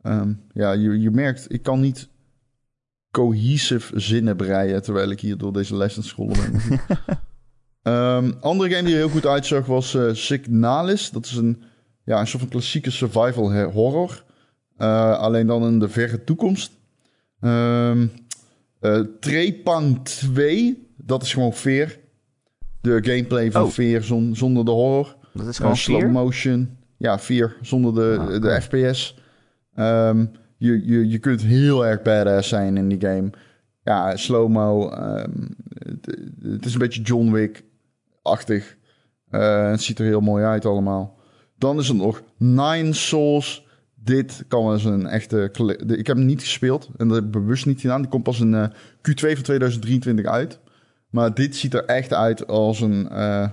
Ehm, 0.03 0.33
ja, 0.53 0.73
je, 0.73 1.01
je 1.01 1.11
merkt, 1.11 1.53
ik 1.53 1.63
kan 1.63 1.81
niet 1.81 2.09
cohesive 3.11 4.01
zinnen 4.01 4.37
breien 4.37 4.83
terwijl 4.83 5.11
ik 5.11 5.21
hier 5.21 5.37
door 5.39 5.53
deze 5.53 5.77
les 5.77 5.97
aan 5.97 6.03
scrollen 6.03 6.37
ben. 6.37 6.81
Ehm, 7.83 8.33
andere 8.41 8.71
game 8.71 8.83
die 8.83 8.93
er 8.93 8.99
heel 9.01 9.09
goed 9.09 9.27
uitzag 9.27 9.67
was 9.67 9.95
eh, 9.95 10.09
Signalis. 10.13 11.11
Dat 11.11 11.25
is 11.25 11.37
een, 11.37 11.63
ja, 12.05 12.21
een 12.21 12.27
soort 12.27 12.43
van 12.43 12.51
klassieke 12.51 12.91
survival 12.91 13.63
horror. 13.65 14.25
Eh, 14.77 15.19
alleen 15.19 15.47
dan 15.47 15.65
in 15.67 15.79
de 15.79 15.89
verre 15.89 16.25
toekomst. 16.25 16.73
Eh, 17.41 19.01
Trepang 19.21 20.05
2, 20.05 20.89
dat 20.97 21.23
is 21.23 21.33
gewoon 21.33 21.53
Veer. 21.55 21.99
De 22.81 22.99
gameplay 23.03 23.51
van 23.53 23.63
Oh. 23.63 23.69
Veer 23.71 24.03
zon- 24.03 24.37
zonder 24.37 24.65
de 24.65 24.71
horror. 24.71 25.17
Dat 25.35 25.47
is 25.47 25.57
gewoon 25.59 25.77
slow 25.77 26.11
motion. 26.11 26.77
Ja, 26.97 27.19
4 27.19 27.57
zonder 27.63 27.95
de, 27.95 28.17
Ah, 28.21 28.43
de. 28.43 28.61
FPS. 28.63 29.19
Ehm, 29.75 30.27
je, 30.57 30.87
je, 30.87 31.09
je 31.09 31.19
kunt 31.19 31.43
heel 31.43 31.87
erg 31.87 32.03
badass 32.03 32.49
zijn 32.49 32.77
in 32.77 32.89
die 32.89 33.01
game. 33.01 33.31
Ja, 33.85 34.17
slow-mo. 34.17 34.89
ehm, 34.91 35.31
het, 36.43 36.67
is 36.67 36.73
een 36.73 36.79
beetje 36.79 37.03
John 37.03 37.31
Wick-achtig. 37.31 38.77
Eh, 39.31 39.71
het 39.71 39.83
ziet 39.83 39.99
er 39.99 40.05
heel 40.05 40.21
mooi 40.21 40.45
uit 40.45 40.65
allemaal. 40.65 41.19
Dan 41.59 41.79
is 41.79 41.89
er 41.89 41.95
nog 41.95 42.23
Nine 42.37 42.93
Souls. 42.93 43.67
Dit 43.95 44.45
kan 44.49 44.65
wel 44.65 44.73
eens 44.73 44.85
een 44.85 45.07
echte... 45.07 45.51
Ik 45.87 46.07
heb 46.07 46.17
hem 46.17 46.27
niet 46.27 46.41
gespeeld 46.41 46.91
en 46.97 47.09
dat 47.09 47.17
heb 47.17 47.25
ik 47.27 47.31
bewust 47.31 47.67
niet 47.67 47.81
gedaan. 47.81 48.01
Die 48.01 48.11
komt 48.11 48.23
pas 48.23 48.41
in 48.41 48.55
eh, 48.55 48.69
Q2 48.97 49.33
van 49.33 49.43
2023 49.43 50.27
uit. 50.27 50.61
Maar 51.11 51.35
dit 51.35 51.57
ziet 51.57 51.75
er 51.75 51.85
echt 51.85 52.13
uit 52.13 52.47
als 52.47 52.81
een 52.81 53.09
eh, 53.09 53.49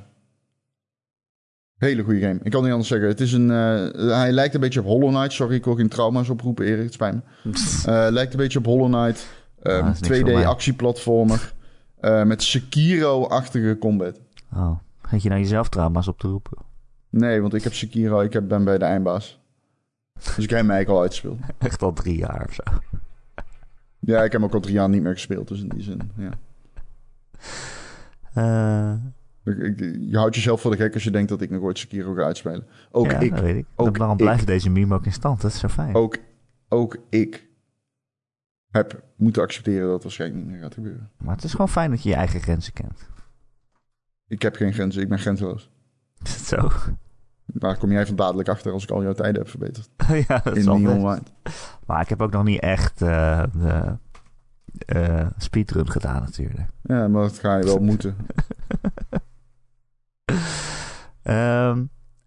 hele 1.78 2.04
goede 2.04 2.20
game. 2.20 2.40
Ik 2.44 2.52
kan 2.52 2.62
niet 2.62 2.72
anders 2.72 2.90
zeggen. 2.90 3.08
Het 3.08 3.20
is 3.22 3.34
een, 3.34 3.52
eh, 3.52 4.10
hij 4.18 4.32
lijkt 4.32 4.54
een 4.54 4.60
beetje 4.60 4.80
op 4.80 4.86
Hollow 4.86 5.10
Knight. 5.10 5.32
Sorry, 5.32 5.56
ik 5.56 5.66
wil 5.66 5.76
geen 5.76 5.90
trauma's 5.90 6.30
oproepen, 6.30 6.66
Erik. 6.66 6.84
Het 6.84 6.94
spijt 6.94 7.14
me. 7.14 7.22
Eh, 7.86 8.08
lijkt 8.12 8.32
een 8.34 8.40
beetje 8.40 8.60
op 8.60 8.66
Hollow 8.66 8.94
Knight. 8.94 9.28
Ah, 9.64 9.74
Ehm, 9.74 9.86
dat 9.86 9.94
is 9.94 10.00
niks 10.00 10.18
voor 10.20 10.28
2D 10.28 10.34
mij. 10.34 10.46
actieplatformer. 10.48 11.54
eh, 12.00 12.24
met 12.24 12.44
Sekiro-achtige 12.44 13.78
combat. 13.80 14.20
Oh, 14.54 14.78
gaat 15.02 15.22
je 15.24 15.30
nou 15.30 15.42
jezelf 15.42 15.70
trauma's 15.70 16.08
op 16.08 16.20
te 16.20 16.28
roepen? 16.28 16.58
Nee, 17.10 17.42
want 17.42 17.54
ik 17.54 17.64
heb 17.64 17.74
Sekiro. 17.74 18.22
Ik 18.22 18.34
heb, 18.34 18.48
ben 18.48 18.64
bij 18.64 18.78
de 18.78 18.86
eindbaas. 18.86 19.40
Dus 20.14 20.44
ik 20.44 20.50
heb 20.50 20.60
hem 20.60 20.70
eigenlijk 20.70 20.90
al 20.90 21.02
uitgespeeld. 21.02 21.40
Echt 21.58 21.82
al 21.82 21.94
drie 21.94 22.18
jaar 22.18 22.46
of 22.48 22.54
zo. 22.54 22.64
Ja, 24.00 24.18
ik 24.18 24.32
heb 24.32 24.42
hem 24.42 24.44
ook 24.44 24.54
al 24.54 24.60
drie 24.60 24.74
jaar 24.74 24.90
niet 24.90 25.02
meer 25.02 25.14
gespeeld. 25.14 25.48
Dus 25.48 25.62
in 25.62 25.70
die 25.70 25.82
zin, 25.84 26.12
ja. 26.18 26.32
Je 30.10 30.18
houdt 30.18 30.36
jezelf 30.36 30.62
voor 30.62 30.72
de 30.72 30.78
gek 30.78 30.94
als 30.94 31.04
je 31.04 31.12
denkt 31.12 31.30
dat 31.30 31.42
ik 31.42 31.50
nog 31.50 31.62
ooit 31.62 31.78
Sekiro 31.78 32.14
ga 32.14 32.22
uitspelen. 32.22 32.68
Ook 32.92 33.12
ja, 33.12 33.20
ik. 33.20 33.32
dat 33.32 33.40
weet 33.40 33.56
ik. 33.56 33.66
ook 33.76 33.98
Daarom 33.98 34.18
ik. 34.18 34.24
blijft 34.24 34.48
deze 34.48 34.70
meme 34.70 34.96
ook 34.96 35.06
in 35.06 35.12
stand. 35.14 35.42
Dat 35.42 35.52
is 35.52 35.60
zo 35.60 35.68
fijn. 35.68 35.96
Ook, 35.96 36.18
ook 36.70 36.98
ik 37.10 37.48
heb 38.72 39.04
moeten 39.16 39.42
accepteren 39.42 39.84
dat 39.84 39.94
het 39.94 40.04
waarschijnlijk 40.04 40.42
niet 40.42 40.52
meer 40.52 40.62
gaat 40.62 40.74
gebeuren. 40.74 41.12
Maar 41.18 41.36
het 41.36 41.44
is 41.44 41.52
gewoon 41.52 41.70
fijn 41.70 41.90
dat 41.90 42.04
je 42.04 42.10
je 42.10 42.16
eigen 42.16 42.42
grenzen 42.42 42.74
kent. 42.74 43.10
Ik 44.28 44.42
heb 44.42 44.56
geen 44.56 44.74
grenzen, 44.74 45.02
ik 45.02 45.10
ben 45.10 45.20
grenzeloos. 45.20 45.70
Is 46.24 46.36
het 46.36 46.46
zo? 46.46 46.72
Daar 47.46 47.78
kom 47.78 47.92
jij 47.92 48.06
van 48.06 48.16
dadelijk 48.16 48.50
achter 48.50 48.72
als 48.72 48.84
ik 48.84 48.92
al 48.92 49.04
jouw 49.04 49.14
tijden 49.14 49.42
heb 49.42 49.50
verbeterd. 49.50 49.90
ja, 50.28 50.42
dat 50.44 50.56
in 50.58 50.88
is. 50.88 51.02
White. 51.02 51.32
Maar 51.86 52.02
ik 52.02 52.10
heb 52.10 52.22
ook 52.22 52.32
nog 52.32 52.44
niet 52.44 52.60
echt 52.60 53.02
eh, 53.02 53.44
de 53.54 53.98
eh, 54.86 55.28
speedrun 55.38 55.92
gedaan 55.92 56.22
natuurlijk. 56.22 56.70
Ja, 56.84 57.08
maar 57.08 57.22
dat 57.22 57.40
ga 57.40 57.58
je 57.58 57.64
wel 57.64 57.80
moeten. 57.92 58.16
Ehm, 61.28 61.78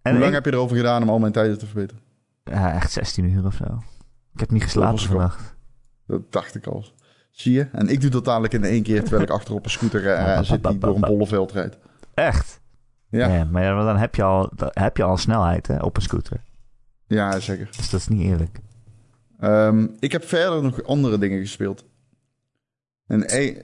en 0.01 0.11
Hoe 0.11 0.13
lang 0.19 0.25
ik- 0.25 0.33
heb 0.33 0.45
je 0.45 0.51
erover 0.51 0.77
gedaan 0.77 1.01
om 1.01 1.09
al 1.09 1.19
mijn 1.19 1.31
tijden 1.31 1.57
te 1.57 1.65
verbeteren? 1.65 2.03
Ja, 2.43 2.73
echt 2.73 2.91
16 2.91 3.25
uur 3.25 3.45
of 3.45 3.53
zo. 3.55 3.83
Ik 4.33 4.39
heb 4.39 4.51
niet 4.51 4.63
geslapen 4.63 4.99
vannacht. 4.99 5.55
Dat 6.07 6.31
dacht 6.31 6.55
ik 6.55 6.65
al. 6.67 6.85
Zie 7.31 7.53
je? 7.53 7.67
En 7.71 7.87
ik 7.87 8.01
doe 8.01 8.09
dat 8.09 8.25
dadelijk 8.25 8.53
in 8.53 8.63
één 8.63 8.83
keer 8.83 9.01
terwijl 9.01 9.21
ik 9.23 9.29
achter 9.29 9.53
op 9.53 9.63
een 9.65 9.71
scooter 9.71 10.07
eh, 10.13 10.41
zit 10.43 10.63
die 10.63 10.77
door 10.77 10.95
een 10.95 11.01
bolleveld 11.01 11.51
rijdt. 11.51 11.77
Echt? 12.13 12.61
Ja, 13.09 13.27
ja. 13.27 13.43
maar 13.43 13.63
ja, 13.63 13.83
dan 13.83 13.97
heb 13.97 14.15
je 14.15 14.23
al, 14.23 14.51
heb 14.57 14.97
je 14.97 15.03
al 15.03 15.17
snelheid 15.17 15.67
hè, 15.67 15.77
op 15.79 15.95
een 15.95 16.01
scooter. 16.01 16.43
zeker. 17.39 17.67
Dus 17.77 17.89
dat 17.89 17.99
is 17.99 18.07
niet 18.07 18.21
eerlijk. 18.21 18.59
Ehm, 19.39 19.87
ik 19.99 20.11
heb 20.11 20.23
verder 20.23 20.63
nog 20.63 20.83
andere 20.83 21.17
dingen 21.17 21.39
gespeeld. 21.39 21.85
En 23.07 23.27
één- 23.27 23.63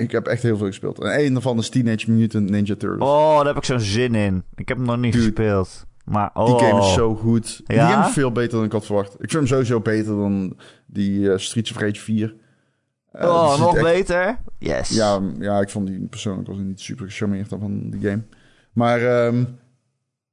ik 0.00 0.10
heb 0.10 0.26
echt 0.26 0.42
heel 0.42 0.56
veel 0.56 0.66
gespeeld. 0.66 1.00
En 1.00 1.10
één 1.10 1.32
daarvan 1.32 1.58
is 1.58 1.68
Teenage 1.68 2.10
Mutant 2.10 2.50
Ninja 2.50 2.74
Turtles. 2.76 3.08
Oh, 3.08 3.36
daar 3.36 3.46
heb 3.46 3.56
ik 3.56 3.64
zo'n 3.64 3.80
zin 3.80 4.14
in. 4.14 4.42
Ik 4.54 4.68
heb 4.68 4.76
hem 4.76 4.86
nog 4.86 4.96
niet 4.96 5.12
Dude. 5.12 5.24
gespeeld. 5.24 5.86
Maar 6.04 6.30
oh. 6.34 6.46
Die 6.46 6.66
game 6.68 6.80
is 6.80 6.92
zo 6.92 7.14
goed. 7.14 7.60
Ja? 7.66 7.86
Die 7.86 7.94
game 7.94 8.06
is 8.06 8.12
veel 8.12 8.32
beter 8.32 8.56
dan 8.56 8.64
ik 8.64 8.72
had 8.72 8.86
verwacht. 8.86 9.12
Ik 9.12 9.18
vind 9.18 9.32
hem 9.32 9.46
sowieso 9.46 9.80
beter 9.80 10.16
dan 10.16 10.56
die 10.86 11.32
eh, 11.32 11.38
Streets 11.38 11.70
of 11.70 11.78
Rage 11.78 12.00
4. 12.00 12.34
Eh, 13.12 13.28
oh, 13.28 13.58
nog 13.58 13.74
echt- 13.74 13.84
beter? 13.84 14.38
Yes. 14.58 14.88
Ja, 14.88 15.20
ja, 15.38 15.60
ik 15.60 15.68
vond 15.70 15.86
die 15.86 16.06
persoonlijk 16.06 16.48
was 16.48 16.56
niet 16.58 16.80
super 16.80 17.06
gecharmeerd 17.06 17.48
van 17.48 17.90
die 17.90 18.00
game. 18.00 18.22
Maar 18.72 19.00
ehm, 19.02 19.44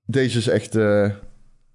deze 0.05 0.37
is 0.37 0.47
echt, 0.47 0.75
eh, 0.75 1.09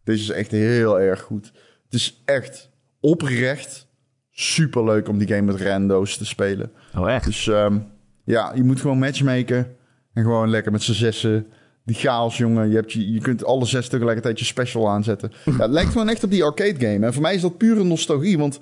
deze 0.05 0.23
is 0.23 0.31
echt 0.31 0.51
heel 0.51 1.01
erg 1.01 1.21
goed. 1.21 1.53
Het 1.85 1.95
is 1.95 2.23
echt 2.25 2.71
oprecht 3.01 3.87
super 4.33 4.85
leuk 4.85 5.09
om 5.09 5.19
die 5.19 5.29
game 5.29 5.53
met 5.53 5.61
rando's 5.61 6.17
te 6.17 6.27
spelen. 6.27 6.71
Oh, 6.97 7.11
echt? 7.11 7.25
Dus 7.25 7.49
ehm, 7.49 7.79
ja, 8.25 8.53
je 8.55 8.65
moet 8.65 8.81
gewoon 8.81 8.99
matchmaken. 8.99 9.77
En 10.13 10.23
gewoon 10.23 10.51
lekker 10.51 10.73
met 10.73 10.83
z'n 10.83 10.93
zessen. 10.93 11.47
Die 11.85 11.97
chaos, 11.97 12.37
jongen. 12.37 12.69
Je, 12.69 12.75
hebt 12.75 12.93
je, 12.93 13.13
je 13.13 13.21
kunt 13.21 13.45
alle 13.45 13.67
zes 13.67 13.89
tegelijkertijd 13.89 14.39
je 14.39 14.45
special 14.45 14.89
aanzetten. 14.89 15.33
Ja, 15.45 15.57
het 15.57 15.71
lijkt 15.71 15.91
gewoon 15.91 16.09
echt 16.09 16.25
op 16.25 16.31
die 16.31 16.45
arcade 16.45 16.87
game. 16.87 17.07
En 17.07 17.13
voor 17.13 17.23
mij 17.23 17.35
is 17.35 17.41
dat 17.41 17.59
pure 17.59 17.85
nostalgie. 17.85 18.39
Want 18.39 18.59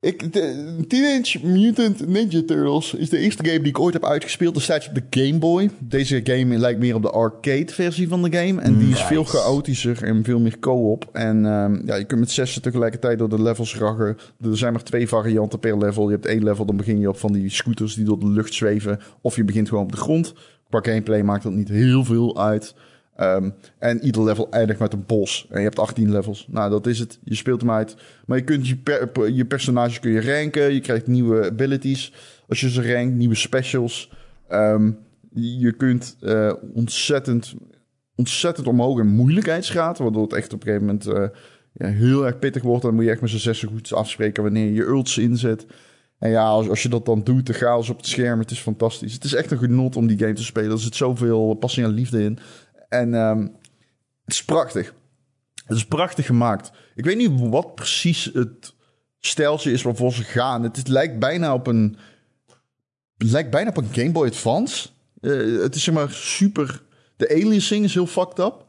ik, 0.00 0.32
de, 0.32 0.76
Teenage 0.88 1.46
Mutant 1.46 2.08
Ninja 2.08 2.42
Turtles 2.46 2.94
is 2.94 3.08
de 3.08 3.18
eerste 3.18 3.44
game 3.44 3.58
die 3.58 3.68
ik 3.68 3.78
ooit 3.78 3.94
heb 3.94 4.04
uitgespeeld. 4.04 4.54
Destijds 4.54 4.88
op 4.88 4.94
de 4.94 5.02
Game 5.10 5.38
Boy. 5.38 5.70
Deze 5.78 6.20
game 6.24 6.58
lijkt 6.58 6.80
meer 6.80 6.94
op 6.94 7.02
de 7.02 7.10
arcade 7.10 7.72
versie 7.72 8.08
van 8.08 8.22
de 8.22 8.36
game. 8.36 8.60
En 8.60 8.78
die 8.78 8.90
is 8.90 9.02
veel 9.02 9.24
chaotischer 9.24 10.02
en 10.02 10.24
veel 10.24 10.40
meer 10.40 10.58
co-op. 10.58 11.08
En 11.12 11.46
ehm, 11.46 11.86
ja, 11.86 11.94
je 11.94 12.04
kunt 12.04 12.20
met 12.20 12.30
zessen 12.30 12.62
tegelijkertijd 12.62 13.18
door 13.18 13.28
de 13.28 13.42
levels 13.42 13.76
raggen. 13.76 14.16
Er 14.40 14.56
zijn 14.56 14.72
maar 14.72 14.82
twee 14.82 15.08
varianten 15.08 15.58
per 15.58 15.78
level. 15.78 16.04
Je 16.04 16.14
hebt 16.14 16.26
één 16.26 16.44
level, 16.44 16.64
dan 16.64 16.76
begin 16.76 17.00
je 17.00 17.08
op 17.08 17.18
van 17.18 17.32
die 17.32 17.50
scooters 17.50 17.94
die 17.94 18.04
door 18.04 18.18
de 18.18 18.28
lucht 18.28 18.54
zweven. 18.54 19.00
Of 19.20 19.36
je 19.36 19.44
begint 19.44 19.68
gewoon 19.68 19.84
op 19.84 19.92
de 19.92 19.98
grond. 19.98 20.34
Qua 20.68 20.80
gameplay 20.82 21.22
maakt 21.22 21.42
dat 21.42 21.52
niet 21.52 21.68
heel 21.68 22.04
veel 22.04 22.40
uit. 22.40 22.74
Ehm, 23.18 23.50
en 23.78 24.04
ieder 24.04 24.24
level 24.24 24.50
eindigt 24.50 24.78
met 24.78 24.92
een 24.92 25.04
bos. 25.06 25.46
En 25.50 25.58
je 25.58 25.64
hebt 25.64 25.78
18 25.78 26.10
levels. 26.10 26.46
Nou, 26.50 26.70
dat 26.70 26.86
is 26.86 26.98
het. 26.98 27.18
Je 27.24 27.34
speelt 27.34 27.60
hem 27.60 27.70
uit. 27.70 27.96
Maar 28.26 28.38
je 28.38 28.44
kunt 28.44 28.68
je, 28.68 28.76
je 29.34 29.44
personage 29.44 30.00
kun 30.00 30.10
je 30.10 30.34
ranken. 30.34 30.74
Je 30.74 30.80
krijgt 30.80 31.06
nieuwe 31.06 31.44
abilities. 31.44 32.12
Als 32.48 32.60
je 32.60 32.70
ze 32.70 32.92
rankt, 32.92 33.14
nieuwe 33.14 33.34
specials. 33.34 34.12
Ehm, 34.48 34.90
je 35.34 35.72
kunt 35.72 36.16
eh, 36.20 36.52
ontzettend, 36.74 37.54
ontzettend 38.14 38.66
omhoog 38.66 38.98
in 38.98 39.06
moeilijkheidsgraad. 39.06 39.98
Waardoor 39.98 40.22
het 40.22 40.32
echt 40.32 40.52
op 40.52 40.60
een 40.60 40.66
gegeven 40.66 40.86
moment 40.86 41.06
eh, 41.06 41.40
ja, 41.72 41.86
heel 41.86 42.26
erg 42.26 42.38
pittig 42.38 42.62
wordt. 42.62 42.82
Dan 42.82 42.94
moet 42.94 43.04
je 43.04 43.10
echt 43.10 43.20
met 43.20 43.30
z'n 43.30 43.36
zessen 43.36 43.68
goed 43.68 43.92
afspreken 43.92 44.42
wanneer 44.42 44.64
je 44.64 44.74
je 44.74 44.84
ults 44.84 45.18
inzet. 45.18 45.66
En 46.18 46.30
ja, 46.30 46.46
als, 46.46 46.68
als 46.68 46.82
je 46.82 46.88
dat 46.88 47.06
dan 47.06 47.22
doet, 47.22 47.46
de 47.46 47.52
chaos 47.52 47.90
op 47.90 47.96
het 47.96 48.06
scherm, 48.06 48.38
het 48.38 48.50
is 48.50 48.60
fantastisch. 48.60 49.12
Het 49.12 49.24
is 49.24 49.34
echt 49.34 49.50
een 49.50 49.58
genot 49.58 49.96
om 49.96 50.06
die 50.06 50.18
game 50.18 50.32
te 50.32 50.44
spelen. 50.44 50.70
Er 50.70 50.78
zit 50.78 50.96
zoveel 50.96 51.54
passie 51.54 51.84
en 51.84 51.90
liefde 51.90 52.22
in. 52.22 52.38
En 52.88 53.14
ehm, 53.14 53.40
het 54.24 54.34
is 54.34 54.44
prachtig. 54.44 54.94
Het 55.66 55.76
is 55.76 55.86
prachtig 55.86 56.26
gemaakt. 56.26 56.70
Ik 56.94 57.04
weet 57.04 57.16
niet 57.16 57.40
wat 57.50 57.74
precies 57.74 58.24
het 58.24 58.74
stijltje 59.18 59.72
is 59.72 59.82
waarvoor 59.82 60.12
ze 60.12 60.22
gaan. 60.24 60.62
Het, 60.62 60.76
is- 60.76 60.86
lijkt 60.86 61.18
bijna 61.18 61.54
op 61.54 61.66
een... 61.66 61.96
Lijkt 63.16 63.50
bijna 63.50 63.68
op 63.70 63.76
een 63.76 63.92
Game 63.92 64.10
Boy 64.12 64.26
Advance. 64.26 64.88
Eh, 65.20 65.30
het 65.62 65.74
is 65.74 65.84
zeg 65.84 65.94
maar 65.94 66.10
super... 66.10 66.82
De 67.16 67.28
aliasing 67.28 67.84
is 67.84 67.94
heel 67.94 68.06
fucked 68.06 68.38
up. 68.38 68.66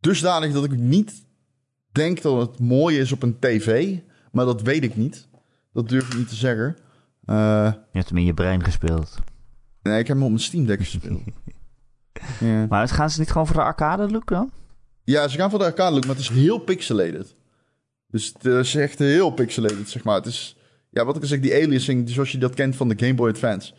Dusdanig 0.00 0.52
dat 0.52 0.64
ik 0.64 0.76
niet 0.76 1.24
denk 1.92 2.22
dat 2.22 2.48
het 2.50 2.58
mooi 2.60 2.98
is 2.98 3.12
op 3.12 3.22
een 3.22 3.38
tv. 3.38 3.96
Maar 4.32 4.44
dat 4.44 4.62
weet 4.62 4.84
ik 4.84 4.96
niet. 4.96 5.28
Dat 5.72 5.88
durf 5.88 6.08
ik 6.08 6.16
niet 6.16 6.28
te 6.28 6.34
zeggen. 6.34 6.76
Eh, 7.24 7.72
Je 7.92 7.98
hebt 7.98 8.08
hem 8.08 8.18
in 8.18 8.24
je 8.24 8.34
brein 8.34 8.64
gespeeld. 8.64 9.14
nee, 9.82 9.98
ik 9.98 10.06
heb 10.06 10.16
hem 10.16 10.22
op 10.24 10.30
mijn 10.30 10.42
Steam 10.42 10.66
Deck 10.66 10.78
gespeeld. 10.78 11.20
ja. 12.40 12.66
Maar 12.70 12.88
gaan 12.88 13.10
ze 13.10 13.20
niet 13.20 13.30
gewoon 13.30 13.46
voor 13.46 13.56
de 13.56 13.62
arcade 13.62 14.10
look 14.10 14.28
dan? 14.28 14.50
Ja, 15.04 15.28
ze 15.28 15.36
gaan 15.36 15.50
voor 15.50 15.58
de 15.58 15.64
arcade 15.64 15.92
look, 15.92 16.06
maar 16.06 16.14
het 16.16 16.24
is 16.24 16.28
heel 16.28 16.58
pixelated. 16.58 17.34
Dus 18.06 18.32
het 18.32 18.44
is 18.44 18.74
echt 18.74 18.98
heel 18.98 19.30
pixelated, 19.30 19.90
zeg 19.90 20.04
maar. 20.04 20.14
Het 20.14 20.26
is, 20.26 20.56
ja, 20.90 21.04
wat 21.04 21.16
ik 21.16 21.22
al 21.22 21.28
zeg, 21.28 21.40
die 21.40 21.54
aliasing, 21.54 22.10
zoals 22.10 22.32
je 22.32 22.38
dat 22.38 22.54
kent 22.54 22.76
van 22.76 22.88
de 22.88 22.98
Game 22.98 23.14
Boy 23.14 23.28
Advance. 23.28 23.74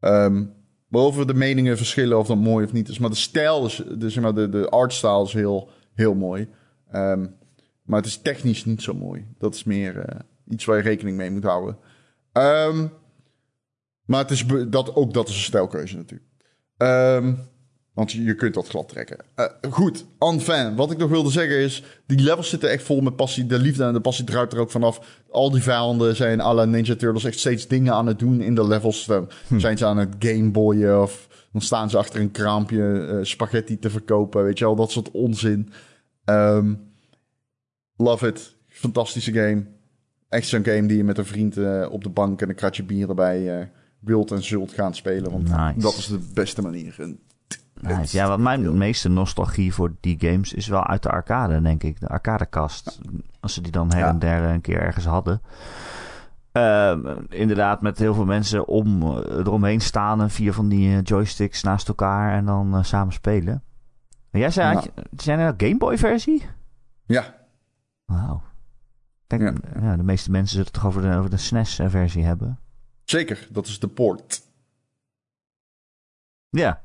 Ehm 0.00 0.42
behalve 0.88 1.26
de 1.26 1.34
meningen 1.34 1.76
verschillen 1.76 2.18
of 2.18 2.26
dat 2.26 2.36
mooi 2.36 2.64
of 2.64 2.72
niet 2.72 2.88
is. 2.88 2.98
Maar 2.98 3.10
de 3.10 3.16
stijl, 3.16 3.66
is, 3.66 3.82
de, 3.98 4.10
zeg 4.10 4.22
maar, 4.22 4.34
de, 4.34 4.48
de 4.48 4.68
artstyle 4.68 5.22
is 5.22 5.32
heel, 5.32 5.70
heel 5.94 6.14
mooi. 6.14 6.48
Ehm, 6.90 7.26
maar 7.82 7.98
het 7.98 8.06
is 8.06 8.16
technisch 8.16 8.64
niet 8.64 8.82
zo 8.82 8.94
mooi. 8.94 9.26
Dat 9.38 9.54
is 9.54 9.64
meer 9.64 9.98
eh, 9.98 10.20
iets 10.48 10.64
waar 10.64 10.76
je 10.76 10.82
rekening 10.82 11.16
mee 11.16 11.30
moet 11.30 11.44
houden. 11.44 11.78
Ehm, 12.32 12.86
maar 14.04 14.20
het 14.20 14.30
is 14.30 14.46
dat, 14.68 14.94
ook 14.94 15.12
dat 15.12 15.28
is 15.28 15.34
een 15.34 15.42
stijlkeuze 15.42 15.96
natuurlijk. 15.96 16.27
Ehm, 16.78 17.34
want 17.98 18.12
je, 18.12 18.34
kunt 18.34 18.54
dat 18.54 18.68
glad 18.68 18.88
trekken. 18.88 19.16
Eh, 19.34 19.46
goed, 19.70 20.04
enfin. 20.18 20.76
Wat 20.76 20.90
ik 20.90 20.98
nog 20.98 21.10
wilde 21.10 21.30
zeggen 21.30 21.56
is... 21.56 21.82
Die 22.06 22.20
levels 22.20 22.48
zitten 22.48 22.70
echt 22.70 22.82
vol 22.82 23.00
met 23.00 23.16
passie. 23.16 23.46
De 23.46 23.58
liefde 23.58 23.84
en 23.84 23.92
de 23.92 24.00
passie 24.00 24.24
druipt 24.24 24.52
er 24.52 24.58
ook 24.58 24.70
vanaf. 24.70 25.20
Al 25.30 25.50
die 25.50 25.62
vijanden 25.62 26.16
zijn 26.16 26.40
à 26.40 26.54
la 26.54 26.64
Ninja 26.64 26.94
Turtles 26.94 27.24
echt 27.24 27.38
steeds 27.38 27.66
dingen 27.66 27.92
aan 27.92 28.06
het 28.06 28.18
doen 28.18 28.40
in 28.40 28.54
de 28.54 28.66
levels. 28.66 29.04
Dan 29.04 29.28
zijn 29.56 29.78
ze 29.78 29.86
aan 29.86 29.96
het 29.96 30.14
gameboyen 30.18 31.02
of... 31.02 31.28
Dan 31.52 31.60
staan 31.60 31.90
ze 31.90 31.98
achter 31.98 32.20
een 32.20 32.30
kraampje 32.30 33.06
eh, 33.06 33.24
spaghetti 33.24 33.78
te 33.78 33.90
verkopen. 33.90 34.44
Weet 34.44 34.58
je 34.58 34.64
wel, 34.64 34.76
dat 34.76 34.90
soort 34.90 35.10
onzin. 35.10 35.72
Ehm, 36.24 36.74
love 37.96 38.26
it. 38.26 38.56
Fantastische 38.68 39.32
game. 39.32 39.66
Echt 40.28 40.48
zo'n 40.48 40.64
game 40.64 40.86
die 40.86 40.96
je 40.96 41.04
met 41.04 41.18
een 41.18 41.26
vriend 41.26 41.56
eh, 41.56 41.86
op 41.90 42.02
de 42.02 42.10
bank 42.10 42.42
en 42.42 42.48
een 42.48 42.54
kratje 42.54 42.82
bier 42.84 43.08
erbij... 43.08 43.70
wilt 44.08 44.30
en 44.30 44.42
zult 44.42 44.72
gaan 44.72 44.94
spelen. 44.94 45.30
Want 45.30 45.48
Nice. 45.48 45.78
dat 45.78 45.96
is 45.96 46.06
de 46.06 46.30
beste 46.34 46.62
manier. 46.62 46.94
En 46.98 47.18
Nice. 47.80 48.16
Ja, 48.16 48.28
wat 48.28 48.38
mijn 48.38 48.78
meeste 48.78 49.08
nostalgie 49.08 49.74
voor 49.74 49.94
die 50.00 50.16
games 50.20 50.52
is 50.52 50.66
wel 50.66 50.86
uit 50.86 51.02
de 51.02 51.10
arcade, 51.10 51.62
denk 51.62 51.82
ik. 51.82 52.00
De 52.00 52.08
arcadekast. 52.08 52.98
Als 53.40 53.54
ze 53.54 53.60
die 53.60 53.72
dan 53.72 53.92
her 53.92 54.06
en 54.06 54.18
der 54.18 54.42
een 54.42 54.60
keer 54.60 54.80
ergens 54.80 55.04
hadden. 55.04 55.40
Ehm, 56.52 57.16
inderdaad, 57.28 57.82
met 57.82 57.98
heel 57.98 58.14
veel 58.14 58.24
mensen 58.24 58.66
om, 58.66 59.02
eh, 59.02 59.36
eromheen 59.36 59.80
staan 59.80 60.20
en 60.20 60.30
vier 60.30 60.52
van 60.52 60.68
die 60.68 60.96
eh, 60.96 61.02
joysticks 61.02 61.62
naast 61.62 61.88
elkaar 61.88 62.32
en 62.32 62.44
dan 62.44 62.74
eh, 62.76 62.82
samen 62.82 63.12
spelen. 63.12 63.62
En 64.30 64.40
jij 64.40 64.50
zei, 64.50 64.80
zijn 65.16 65.38
er 65.38 65.48
een 65.48 65.54
Game 65.68 65.76
Boy 65.76 65.98
versie? 65.98 66.46
Ja, 67.06 67.34
Wauw. 68.04 68.42
Denk, 69.26 69.42
Ja. 69.42 69.52
ja. 69.82 69.96
de 69.96 70.02
meeste 70.02 70.30
mensen 70.30 70.48
zullen 70.50 70.64
het 70.64 70.74
toch 70.74 70.86
over 70.86 71.02
de, 71.02 71.16
over 71.16 71.30
de 71.30 71.36
SNES 71.36 71.80
versie 71.86 72.24
hebben. 72.24 72.58
Zeker. 73.10 73.46
Dat 73.50 73.66
is 73.66 73.78
de 73.78 73.88
port. 73.88 74.42
Ja. 76.50 76.82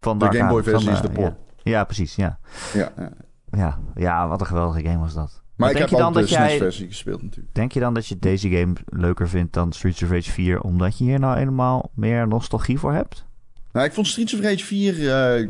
Van 0.00 0.18
De 0.18 0.24
Game 0.26 0.48
Boy 0.48 0.62
versie 0.62 0.90
is 0.90 1.00
de 1.00 1.10
port. 1.10 1.34
Ja. 1.56 1.72
ja, 1.72 1.84
precies, 1.84 2.14
ja. 2.14 2.38
Ja, 2.74 2.92
ja. 2.96 3.12
ja. 3.50 3.78
Ja, 3.94 4.28
wat 4.28 4.40
een 4.40 4.46
geweldige 4.46 4.82
game 4.82 4.98
was 4.98 5.14
dat. 5.14 5.42
Maar 5.56 5.72
denk 5.72 5.84
ik 5.84 5.90
je 5.90 5.96
heb 5.96 6.04
dan 6.04 6.08
ook 6.08 6.14
de 6.14 6.20
dat 6.20 6.28
jij- 6.30 6.48
SNES-versie 6.48 6.86
gespeeld 6.86 7.22
natuurlijk. 7.22 7.54
Denk 7.54 7.72
je 7.72 7.80
dan 7.80 7.94
dat 7.94 8.06
je 8.06 8.18
deze 8.18 8.50
game 8.50 8.72
leuker 8.86 9.28
vindt 9.28 9.52
dan 9.52 9.72
Streets 9.72 10.02
of 10.02 10.10
Rage 10.10 10.30
4, 10.30 10.60
omdat 10.60 10.98
je 10.98 11.04
hier 11.04 11.18
nou 11.18 11.38
helemaal 11.38 11.90
meer 11.94 12.28
nostalgie 12.28 12.78
voor 12.78 12.92
hebt? 12.92 13.24
Nou, 13.72 13.86
ik 13.86 13.92
vond 13.92 14.06
Streets 14.06 14.34
of 14.34 14.40
Rage 14.40 14.64
4... 14.64 15.10
eh, 15.10 15.48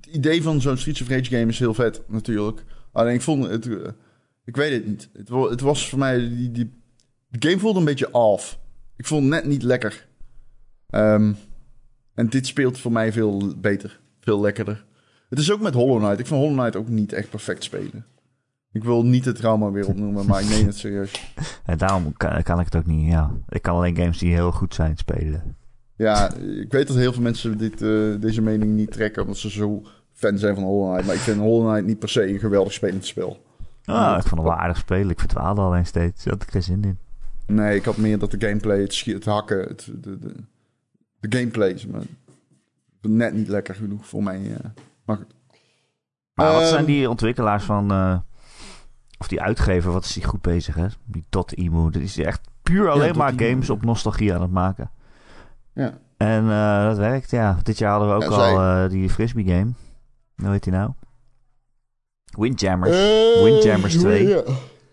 het 0.00 0.06
idee 0.06 0.42
van 0.42 0.60
zo'n 0.60 0.76
Streets 0.76 1.02
of 1.02 1.08
Rage 1.08 1.24
game 1.24 1.46
is 1.46 1.58
heel 1.58 1.74
vet, 1.74 2.02
natuurlijk. 2.08 2.64
Alleen 2.92 3.14
ik 3.14 3.22
vond 3.22 3.46
het... 3.46 3.66
eh, 3.68 3.88
ik 4.44 4.56
weet 4.56 4.72
het 4.72 4.86
niet. 4.86 5.08
Het, 5.12 5.28
het 5.50 5.60
was 5.60 5.88
voor 5.88 5.98
mij... 5.98 6.18
Die, 6.18 6.50
die, 6.50 6.82
de 7.28 7.48
game 7.48 7.60
voelde 7.60 7.78
een 7.78 7.84
beetje 7.84 8.12
off. 8.14 8.58
Ik 8.96 9.06
vond 9.06 9.22
het 9.22 9.30
net 9.32 9.44
niet 9.44 9.62
lekker. 9.62 10.06
Ehm, 10.90 11.32
en 12.14 12.28
dit 12.28 12.46
speelt 12.46 12.78
voor 12.78 12.92
mij 12.92 13.12
veel 13.12 13.52
beter. 13.56 14.00
Veel 14.20 14.40
lekkerder. 14.40 14.84
Het 15.28 15.38
is 15.38 15.52
ook 15.52 15.60
met 15.60 15.74
Hollow 15.74 15.98
Knight. 15.98 16.18
Ik 16.18 16.26
vond 16.26 16.40
Hollow 16.40 16.58
Knight 16.58 16.76
ook 16.76 16.88
niet 16.88 17.12
echt 17.12 17.30
perfect 17.30 17.64
spelen. 17.64 18.06
Ik 18.72 18.84
wil 18.84 19.04
niet 19.04 19.24
het 19.24 19.36
trauma 19.36 19.70
weer 19.70 19.86
opnoemen, 19.86 20.26
maar 20.26 20.40
ik 20.40 20.48
meen 20.48 20.66
het 20.66 20.76
serieus. 20.76 21.32
En 21.64 21.78
daarom 21.78 22.12
kan, 22.16 22.42
kan 22.42 22.58
ik 22.58 22.64
het 22.64 22.76
ook 22.76 22.86
niet, 22.86 23.10
ja. 23.10 23.30
Ik 23.48 23.62
kan 23.62 23.76
alleen 23.76 23.96
games 23.96 24.18
die 24.18 24.34
heel 24.34 24.52
goed 24.52 24.74
zijn 24.74 24.96
spelen. 24.96 25.56
Ja, 25.96 26.34
ik 26.34 26.72
weet 26.72 26.86
dat 26.86 26.96
heel 26.96 27.12
veel 27.12 27.22
mensen 27.22 27.58
dit, 27.58 27.82
eh, 27.82 28.20
deze 28.20 28.42
mening 28.42 28.76
niet 28.76 28.92
trekken, 28.92 29.22
omdat 29.22 29.36
ze 29.36 29.50
zo 29.50 29.82
fan 30.12 30.38
zijn 30.38 30.54
van 30.54 30.64
Hollow 30.64 30.88
Knight. 30.90 31.06
Maar 31.06 31.14
ik 31.14 31.20
vind 31.20 31.40
Hollow 31.40 31.68
Knight 31.68 31.86
niet 31.86 31.98
per 31.98 32.08
se 32.08 32.28
een 32.28 32.38
geweldig 32.38 32.72
spelend 32.72 33.06
spel. 33.06 33.42
Ah, 33.84 34.16
ik 34.16 34.26
vond 34.26 34.40
het 34.40 34.50
wel 34.50 34.58
aardig 34.58 34.76
spelen. 34.76 35.10
Ik 35.10 35.20
verdwaalde 35.20 35.60
alleen 35.60 35.86
steeds. 35.86 36.24
Daar 36.24 36.32
had 36.32 36.42
ik 36.42 36.50
geen 36.50 36.62
zin 36.62 36.82
in. 36.84 36.98
Nee, 37.54 37.76
ik 37.76 37.84
had 37.84 37.96
meer 37.96 38.18
dat 38.18 38.30
de 38.30 38.46
gameplay, 38.46 38.80
het, 38.80 39.24
hakken, 39.24 39.58
het, 39.60 39.90
de, 39.94 40.18
de, 40.18 40.34
de 41.20 41.36
gameplay 41.38 41.70
is 41.70 41.86
maar 41.86 42.02
net 43.00 43.34
niet 43.34 43.48
lekker 43.48 43.74
genoeg 43.74 44.06
voor 44.06 44.22
mij. 44.22 44.56
eh. 44.56 44.70
maar 46.34 46.52
wat 46.52 46.60
Ehm, 46.62 46.68
zijn 46.70 46.84
die 46.84 47.10
ontwikkelaars 47.10 47.64
van... 47.64 47.90
eh, 47.90 48.18
of 49.18 49.28
die 49.28 49.40
uitgever, 49.42 49.92
wat 49.92 50.04
is 50.04 50.12
die 50.12 50.24
goed 50.24 50.42
bezig, 50.42 50.74
hè? 50.74 50.86
Die 51.04 51.24
Dot 51.28 51.56
Emu. 51.56 51.90
Dat 51.90 52.02
is 52.02 52.18
echt 52.18 52.40
puur 52.62 52.88
alleen 52.90 53.16
maar 53.16 53.32
games 53.36 53.70
op 53.70 53.82
nostalgie 53.84 54.34
aan 54.34 54.42
het 54.42 54.50
maken. 54.50 54.90
Ja. 55.74 55.98
En 56.16 56.50
eh, 56.50 56.84
dat 56.84 56.96
werkt, 56.98 57.30
ja. 57.30 57.58
Dit 57.62 57.78
jaar 57.78 57.90
hadden 57.90 58.08
we 58.08 58.14
ook 58.24 58.30
Ja, 58.32 58.82
al 58.82 58.88
die 58.88 59.10
frisbee 59.10 59.44
game. 59.44 59.72
Hoe 60.36 60.50
heet 60.50 60.62
die 60.62 60.72
nou? 60.72 60.90
Windjammers. 62.38 62.96
Windjammers 63.42 63.96
2. 63.96 64.26
ja. 64.28 64.42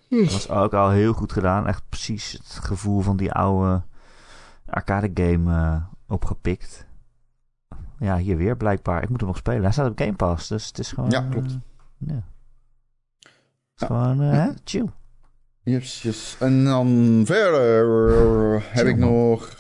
Dat 0.10 0.32
was 0.32 0.50
ook 0.50 0.74
al 0.74 0.90
heel 0.90 1.14
goed 1.14 1.32
gedaan. 1.32 1.68
Echt 1.68 1.84
precies 1.90 2.32
het 2.32 2.60
gevoel 2.66 3.02
van 3.02 3.18
die 3.18 3.32
oude 3.32 3.82
arcade 4.66 5.12
game 5.24 5.52
eh, 5.56 5.76
opgepikt. 6.08 6.86
Ja, 8.00 8.18
hier 8.18 8.38
weer 8.38 8.58
blijkbaar. 8.58 9.04
Ik 9.04 9.10
moet 9.10 9.20
hem 9.20 9.28
nog 9.28 9.38
spelen. 9.38 9.62
Hij 9.64 9.72
staat 9.72 9.90
op 9.90 10.00
Game 10.00 10.14
Pass, 10.14 10.48
dus 10.48 10.68
het 10.68 10.80
is 10.80 10.92
gewoon... 10.92 11.10
Ja, 11.10 11.28
klopt. 11.30 11.48
eh, 11.52 11.58
ja. 11.98 12.14
Het 12.14 13.32
is 13.76 13.88
Ja. 13.88 13.88
gewoon 13.88 14.22
eh, 14.22 14.32
hè, 14.32 14.50
chill. 14.64 14.90
Yes, 15.64 16.02
yes. 16.02 16.36
En 16.40 16.64
dan 16.64 17.22
verder 17.26 18.64
heb 18.74 18.88
ik 18.88 18.98
nog 18.98 19.58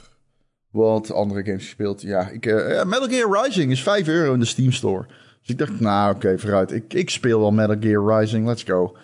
wat 0.72 1.12
andere 1.12 1.44
games 1.44 1.64
gespeeld. 1.64 2.02
Ja, 2.02 2.30
ik, 2.30 2.46
eh, 2.46 2.74
ja, 2.74 2.84
Metal 2.84 3.08
Gear 3.08 3.44
Rising 3.44 3.72
is 3.72 3.84
5 3.84 4.08
euro 4.08 4.34
in 4.34 4.40
de 4.40 4.46
Steam 4.46 4.72
Store. 4.72 5.06
Dus 5.40 5.50
ik 5.50 5.58
dacht, 5.58 5.80
nou 5.80 6.16
oké, 6.16 6.40
vooruit. 6.40 6.72
Ik, 6.72 6.94
ik 6.94 7.10
speel 7.10 7.40
wel 7.40 7.52
Metal 7.52 7.76
Gear 7.80 8.20
Rising, 8.20 8.46
let's 8.48 8.64
go. 8.64 8.98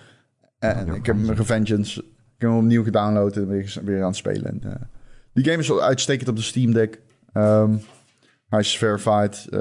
En 0.73 0.85
Gear 0.85 0.97
ik 0.97 1.05
heb 1.05 1.15
mijn 1.15 1.35
Revengeance, 1.37 1.99
ik 1.99 2.05
heb 2.41 2.49
hem 2.49 2.57
opnieuw 2.59 2.83
gedownload 2.83 3.35
en 3.37 3.47
weer, 3.47 3.77
weer 3.83 3.99
aan 4.01 4.07
het 4.07 4.15
spelen. 4.15 4.45
En, 4.61 4.71
eh, 4.71 4.81
die 5.33 5.43
game 5.45 5.57
is 5.57 5.67
wel 5.67 5.81
uitstekend 5.81 6.29
op 6.29 6.35
de 6.35 6.41
Steam 6.41 6.73
Deck. 6.73 7.01
Ehm, 7.33 7.75
hij 8.49 8.59
is 8.59 8.77
verified. 8.77 9.47
eh, 9.49 9.59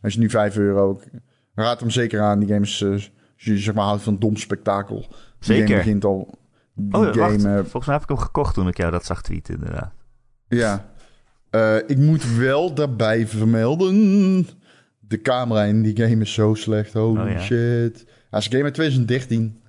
hij 0.00 0.10
is 0.10 0.16
nu 0.16 0.30
5 0.30 0.56
euro. 0.56 1.00
Raad 1.54 1.80
hem 1.80 1.90
zeker 1.90 2.20
aan. 2.20 2.38
Die 2.38 2.48
game 2.48 2.60
is, 2.64 2.80
eh, 2.80 2.90
als 2.90 3.10
je 3.36 3.58
zeg 3.58 3.74
maar 3.74 3.84
houdt 3.84 4.02
van 4.02 4.18
dom 4.18 4.36
spektakel. 4.36 4.98
Die 4.98 5.08
Zeker. 5.38 5.66
game 5.66 5.78
begint 5.78 6.04
al... 6.04 6.38
Die 6.74 6.94
Oh, 6.94 7.12
game, 7.12 7.48
eh, 7.48 7.54
Volgens 7.60 7.84
mij 7.86 7.94
heb 7.94 8.02
ik 8.02 8.08
hem 8.08 8.18
gekocht 8.18 8.54
toen 8.54 8.68
ik 8.68 8.76
jou 8.76 8.90
dat 8.90 9.04
zag 9.04 9.22
tweeten, 9.22 9.54
inderdaad. 9.54 9.92
Ja. 10.48 10.90
Eh, 11.50 11.76
ik 11.86 11.98
moet 11.98 12.36
wel 12.36 12.74
daarbij 12.74 13.26
vermelden. 13.26 14.46
De 15.00 15.20
camera 15.22 15.62
in 15.64 15.82
die 15.82 15.96
game 15.96 16.20
is 16.22 16.32
zo 16.32 16.54
slecht. 16.54 16.92
Holy 16.92 17.20
Oh, 17.20 17.30
ja. 17.30 17.40
shit. 17.40 18.04
Hij 18.30 18.38
is 18.38 18.44
een 18.46 18.52
game 18.52 18.64
uit 18.64 18.74
2013. 18.74 19.60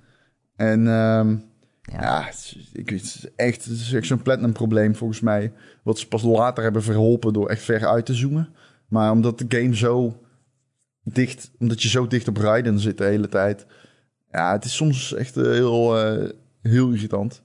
En 0.60 0.86
ehm, 0.86 1.36
Ja. 1.82 2.00
ja, 2.00 2.22
het 2.24 2.34
is, 2.34 2.70
ik 2.72 2.90
weet, 2.90 3.00
het 3.00 3.14
is 3.14 3.26
echt, 3.36 3.64
het 3.64 3.72
is 3.72 3.92
echt 3.92 4.06
zo'n 4.06 4.22
platinum 4.22 4.52
probleem 4.52 4.94
volgens 4.94 5.20
mij. 5.20 5.52
Wat 5.82 5.98
ze 5.98 6.08
pas 6.08 6.22
later 6.22 6.62
hebben 6.62 6.82
verholpen 6.82 7.32
door 7.32 7.48
echt 7.48 7.62
ver 7.62 7.86
uit 7.86 8.06
te 8.06 8.14
zoomen. 8.14 8.48
Maar 8.88 9.10
omdat 9.10 9.38
de 9.38 9.44
game 9.48 9.76
zo 9.76 10.20
dicht, 11.04 11.50
omdat 11.58 11.82
je 11.82 11.88
zo 11.88 12.06
dicht 12.06 12.28
op 12.28 12.36
Raiden 12.36 12.78
zit 12.78 12.98
de 12.98 13.04
hele 13.04 13.28
tijd. 13.28 13.66
Ja, 14.30 14.52
het 14.52 14.64
is 14.64 14.76
soms 14.76 15.14
echt 15.14 15.36
eh, 15.36 15.44
heel, 15.44 15.98
eh, 15.98 16.28
heel 16.62 16.90
irritant. 16.90 17.42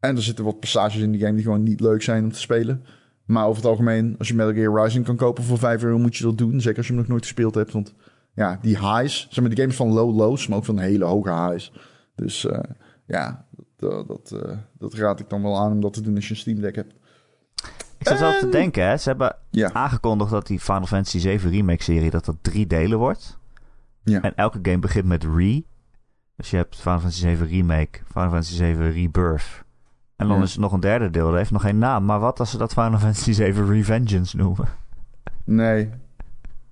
En 0.00 0.16
er 0.16 0.22
zitten 0.22 0.44
wat 0.44 0.60
passages 0.60 1.00
in 1.00 1.10
die 1.10 1.20
game 1.20 1.34
die 1.34 1.44
gewoon 1.44 1.62
niet 1.62 1.80
leuk 1.80 2.02
zijn 2.02 2.24
om 2.24 2.32
te 2.32 2.40
spelen. 2.40 2.84
Maar 3.24 3.44
over 3.46 3.56
het 3.62 3.70
algemeen, 3.70 4.14
als 4.18 4.28
je 4.28 4.34
Metal 4.34 4.52
Gear 4.52 4.82
Rising 4.84 5.04
kan 5.04 5.16
kopen 5.16 5.44
voor 5.44 5.58
5 5.58 5.82
euro, 5.82 5.98
moet 5.98 6.16
je 6.16 6.24
dat 6.24 6.38
doen. 6.38 6.60
Zeker 6.60 6.78
als 6.78 6.86
je 6.86 6.92
hem 6.92 7.00
nog 7.00 7.10
nooit 7.10 7.24
gespeeld 7.24 7.54
hebt. 7.54 7.72
Want 7.72 7.94
ja, 8.34 8.58
die 8.62 8.78
highs, 8.78 9.26
zeg 9.30 9.40
maar, 9.40 9.48
die 9.48 9.58
game 9.58 9.70
is 9.70 9.76
van 9.76 9.92
low 9.92 10.16
lows, 10.16 10.46
maar 10.46 10.58
ook 10.58 10.64
van 10.64 10.78
hele 10.78 11.04
hoge 11.04 11.30
highs. 11.30 11.72
Dus 12.18 12.46
eh, 12.46 12.58
ja, 13.06 13.44
dat, 13.76 14.06
dat, 14.08 14.32
eh, 14.32 14.56
dat 14.78 14.94
raad 14.94 15.20
ik 15.20 15.28
dan 15.28 15.42
wel 15.42 15.58
aan 15.58 15.72
om 15.72 15.80
dat 15.80 15.92
te 15.92 16.00
doen 16.00 16.14
als 16.14 16.24
je 16.24 16.30
een 16.34 16.36
Steam 16.40 16.60
Deck 16.60 16.74
hebt. 16.74 16.94
Ik 17.98 18.08
zat 18.08 18.18
wel 18.20 18.38
te 18.38 18.44
En- 18.44 18.50
denken, 18.50 18.86
hè. 18.88 18.96
Ze 18.96 19.08
hebben 19.08 19.36
Ja, 19.50 19.72
aangekondigd 19.72 20.30
dat 20.30 20.46
die 20.46 20.60
Final 20.60 20.86
Fantasy 20.86 21.18
7 21.18 21.50
Remake 21.50 21.82
serie 21.82 22.10
dat 22.10 22.24
dat 22.24 22.36
drie 22.40 22.66
delen 22.66 22.98
wordt. 22.98 23.38
Ja. 24.02 24.20
En 24.22 24.34
elke 24.34 24.58
game 24.62 24.78
begint 24.78 25.04
met 25.04 25.24
re. 25.24 25.62
Dus 26.36 26.50
je 26.50 26.56
hebt 26.56 26.76
Final 26.76 26.98
Fantasy 26.98 27.20
7 27.20 27.46
Remake, 27.46 27.98
Final 28.06 28.28
Fantasy 28.30 28.54
7 28.54 28.92
Rebirth. 28.92 29.64
En 30.16 30.28
dan 30.28 30.36
Ja. 30.36 30.42
is 30.42 30.54
er 30.54 30.60
nog 30.60 30.72
een 30.72 30.80
derde 30.80 31.10
deel, 31.10 31.26
dat 31.26 31.36
heeft 31.36 31.50
nog 31.50 31.62
geen 31.62 31.78
naam. 31.78 32.04
Maar 32.04 32.20
wat 32.20 32.40
als 32.40 32.50
ze 32.50 32.58
dat 32.58 32.72
Final 32.72 32.98
Fantasy 33.06 33.32
7 33.32 33.66
Revengeance 33.68 34.36
noemen? 34.36 34.68
nee. 35.44 35.90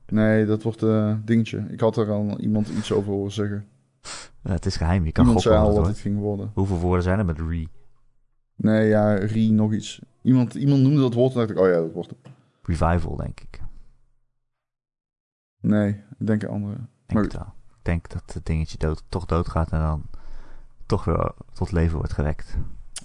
Nee, 0.09 0.47
dat 0.47 0.63
wordt 0.63 0.83
een 0.83 1.23
dingetje. 1.25 1.67
Ik 1.71 1.81
had 1.81 1.97
er 1.97 2.11
al 2.11 2.39
iemand 2.41 2.69
iets 2.69 2.93
over 2.93 3.13
horen 3.13 3.33
zeggen. 3.33 3.67
Ja, 4.47 4.53
het 4.53 4.67
is 4.67 4.77
geheim, 4.77 5.05
je 5.05 5.13
kan 5.13 5.25
Iemand 5.25 5.43
zei 5.43 5.55
gokken 5.55 5.75
wat 5.75 5.83
wat 5.85 5.93
het 5.93 6.03
ging 6.03 6.19
worden. 6.19 6.51
Hoeveel 6.55 6.79
woorden 6.79 7.03
zijn 7.03 7.19
er 7.19 7.25
met 7.25 7.39
re? 7.39 7.67
Nee, 8.57 8.89
ja, 8.89 9.15
Rie 9.15 9.53
nog 9.53 9.73
iets. 9.73 10.01
Iemand, 10.23 10.55
iemand 10.55 10.83
noemde 10.83 11.01
dat 11.01 11.15
woord 11.15 11.33
en 11.33 11.39
dacht 11.39 11.51
ik, 11.51 11.59
oh 11.59 11.67
ja, 11.67 11.73
dat 11.73 11.93
wordt 11.93 12.09
het. 12.11 12.19
Revival, 12.63 13.17
denk 13.17 13.41
ik. 13.41 13.61
Nee, 15.61 16.03
ik 16.19 16.27
denk 16.27 16.43
een 16.43 16.49
andere. 16.49 16.75
Denk 16.77 17.13
Maar- 17.13 17.23
het 17.23 17.33
wel. 17.33 17.55
Ik 17.69 17.93
denk 17.93 18.09
dat 18.09 18.33
het 18.33 18.47
dingetje 18.47 18.79
dood, 18.79 19.03
toch 19.09 19.25
doodgaat 19.27 19.71
en 19.71 19.81
dan 19.81 20.03
toch 20.87 21.05
weer 21.05 21.33
tot 21.53 21.73
leven 21.73 21.97
wordt 21.97 22.13
gewekt. 22.13 22.57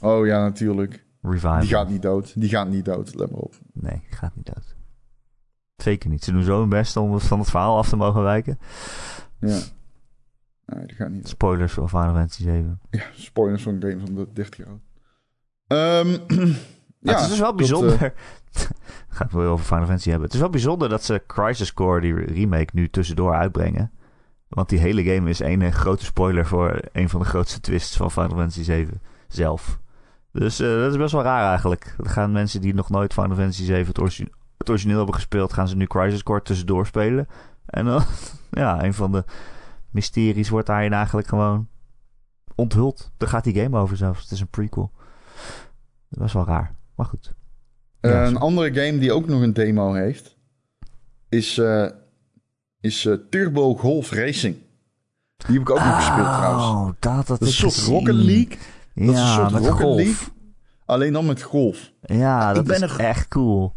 Oh 0.02 0.26
ja, 0.26 0.40
natuurlijk. 0.40 1.06
Revival. 1.22 1.60
Die 1.60 1.70
gaat 1.70 1.90
niet 1.90 2.02
dood. 2.02 2.40
Die 2.40 2.50
gaat 2.50 2.68
niet 2.70 2.86
dood, 2.86 3.16
let 3.16 3.32
maar 3.32 3.40
op. 3.40 3.56
Nee, 3.74 4.02
die 4.10 4.18
gaat 4.18 4.36
niet 4.36 4.46
dood. 4.46 4.76
Zeker 5.76 6.10
niet. 6.10 6.24
Ze 6.24 6.32
doen 6.32 6.44
zo 6.44 6.60
hun 6.60 6.70
best 6.70 6.98
om 6.98 7.20
van 7.20 7.40
het 7.40 7.50
verhaal 7.50 7.78
af 7.78 7.90
te 7.90 7.96
mogen 7.96 8.24
wijken. 8.24 8.60
Ja. 9.40 9.60
Nee, 10.76 10.86
die 10.86 10.96
gaat 10.96 11.10
niet. 11.10 11.28
Spoilers 11.28 11.74
voor 11.74 11.88
Final 11.90 12.14
Fantasy 12.14 12.44
7. 12.44 12.80
Ja, 12.90 13.04
spoilers 13.14 13.64
van 13.64 13.74
een 13.74 13.82
game 13.82 14.00
van 14.06 14.16
de 14.16 14.28
30 14.34 14.58
jaar 14.58 14.68
oud. 14.68 14.80
Ehm, 15.68 16.18
Ja, 17.04 17.12
ja, 17.12 17.16
het 17.18 17.22
is 17.24 17.30
dus 17.30 17.38
wel 17.40 17.48
dat, 17.48 17.56
bijzonder. 17.56 17.94
eh, 18.04 18.10
Ga 19.10 19.26
ik 19.26 19.32
wel 19.32 19.52
over 19.52 19.66
Final 19.66 19.86
Fantasy 19.86 20.08
hebben. 20.10 20.26
Het 20.26 20.34
is 20.36 20.42
wel 20.42 20.50
bijzonder 20.50 20.90
dat 20.90 21.04
ze 21.04 21.24
Crisis 21.28 21.74
Core, 21.74 22.02
die 22.02 22.14
remake, 22.14 22.70
nu 22.74 22.90
tussendoor 22.90 23.34
uitbrengen. 23.34 23.92
Want 24.48 24.70
die 24.70 24.80
hele 24.80 25.04
game 25.04 25.30
is 25.30 25.40
één 25.42 25.62
eh, 25.62 25.72
grote 25.72 26.06
spoiler 26.06 26.46
voor 26.46 26.80
een 26.92 27.10
van 27.10 27.20
de 27.20 27.26
grootste 27.26 27.60
twists 27.60 27.98
van 27.98 28.12
Final 28.12 28.30
Fantasy 28.30 28.64
7 28.64 29.02
zelf. 29.28 29.80
Dus 30.32 30.60
eh, 30.60 30.68
dat 30.76 30.92
is 30.92 30.98
best 30.98 31.12
wel 31.12 31.24
raar 31.24 31.50
eigenlijk. 31.50 31.94
Dan 31.98 32.10
gaan 32.10 32.32
mensen 32.32 32.62
die 32.62 32.74
nog 32.74 32.90
nooit 32.90 33.14
Final 33.14 33.36
Fantasy 33.36 33.64
7 33.64 33.88
het, 33.88 34.00
origi- 34.00 34.30
het 34.58 34.70
origineel 34.70 34.98
hebben 34.98 35.16
gespeeld, 35.16 35.54
gaan 35.54 35.68
ze 35.68 35.76
nu 35.76 35.86
Crisis 35.86 36.24
Core 36.24 36.42
tussendoor 36.42 36.86
spelen. 36.86 37.28
En 37.66 37.86
dan, 37.86 38.04
ja, 38.52 38.84
een 38.84 38.94
van 38.94 39.12
de 39.12 39.24
mysteries 39.92 40.50
wordt 40.50 40.68
daarin 40.68 40.94
eigenlijk 40.94 41.28
gewoon 41.28 41.68
onthuld. 42.56 43.12
Daar 43.18 43.30
gaat 43.30 43.44
die 43.44 43.56
game 43.62 43.78
over 43.78 43.98
zelfs. 43.98 44.22
Het 44.22 44.32
is 44.32 44.40
een 44.40 44.48
prequel. 44.48 44.92
Dat 46.10 46.28
is 46.28 46.34
wel 46.34 46.46
raar. 46.46 46.76
Maar 46.96 47.06
goed. 47.06 47.34
eh, 48.00 48.12
Ja, 48.12 48.26
een 48.26 48.38
andere 48.38 48.74
game 48.86 48.98
die 49.00 49.12
ook 49.14 49.28
nog 49.28 49.42
een 49.42 49.54
demo 49.54 49.94
heeft, 49.94 50.38
is, 51.30 51.58
eh, 51.58 51.86
is 52.80 53.06
eh, 53.06 53.14
Turbo 53.30 53.76
Golf 53.76 54.12
Racing. 54.12 54.56
Die 55.38 55.54
heb 55.54 55.62
ik 55.62 55.70
ook 55.70 55.84
nog 55.84 55.96
gespeeld 55.96 56.28
trouwens. 56.28 56.66
Oh, 56.66 56.90
dat 57.00 57.28
Dat 57.28 57.42
is 57.42 57.58
ik 57.60 57.64
een 57.66 57.72
soort. 57.72 57.88
Rocket 57.88 58.16
League, 58.16 58.58
Ja, 58.94 59.06
dat 59.06 59.16
is 59.16 59.22
een 59.22 59.28
soort 59.28 59.52
Rocket 59.52 59.72
golf. 59.72 59.96
League. 59.96 60.28
alleen 60.86 61.14
dan 61.14 61.26
met 61.26 61.42
golf. 61.42 61.92
Ja, 62.02 62.50
Ik 62.50 62.56
dat 62.56 62.66
ben 62.66 62.76
is 62.76 62.82
er- 62.82 63.00
echt 63.00 63.28
cool. 63.28 63.74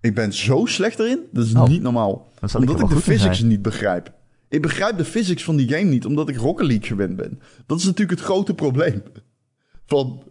Ik 0.00 0.14
ben 0.14 0.32
zo 0.32 0.64
slecht 0.66 0.98
erin, 0.98 1.20
dat 1.32 1.44
is 1.46 1.54
Oh. 1.54 1.66
niet 1.68 1.82
normaal. 1.82 2.28
Ik 2.40 2.54
Omdat 2.54 2.70
ik 2.70 2.76
wel 2.78 2.88
de 2.88 2.96
physics 3.00 3.36
zijn. 3.38 3.48
niet 3.50 3.62
begrijp. 3.62 4.12
Ik 4.48 4.62
begrijp 4.62 4.98
de 4.98 5.04
physics 5.04 5.44
van 5.44 5.56
die 5.56 5.68
game 5.68 5.90
niet, 5.90 6.06
omdat 6.06 6.28
ik 6.28 6.36
Rocket 6.36 6.66
League 6.66 6.86
gewend 6.86 7.16
ben. 7.16 7.40
Dat 7.66 7.78
is 7.78 7.84
natuurlijk 7.84 8.18
het 8.18 8.28
grote 8.28 8.54
probleem. 8.54 9.02
Van 9.86 10.22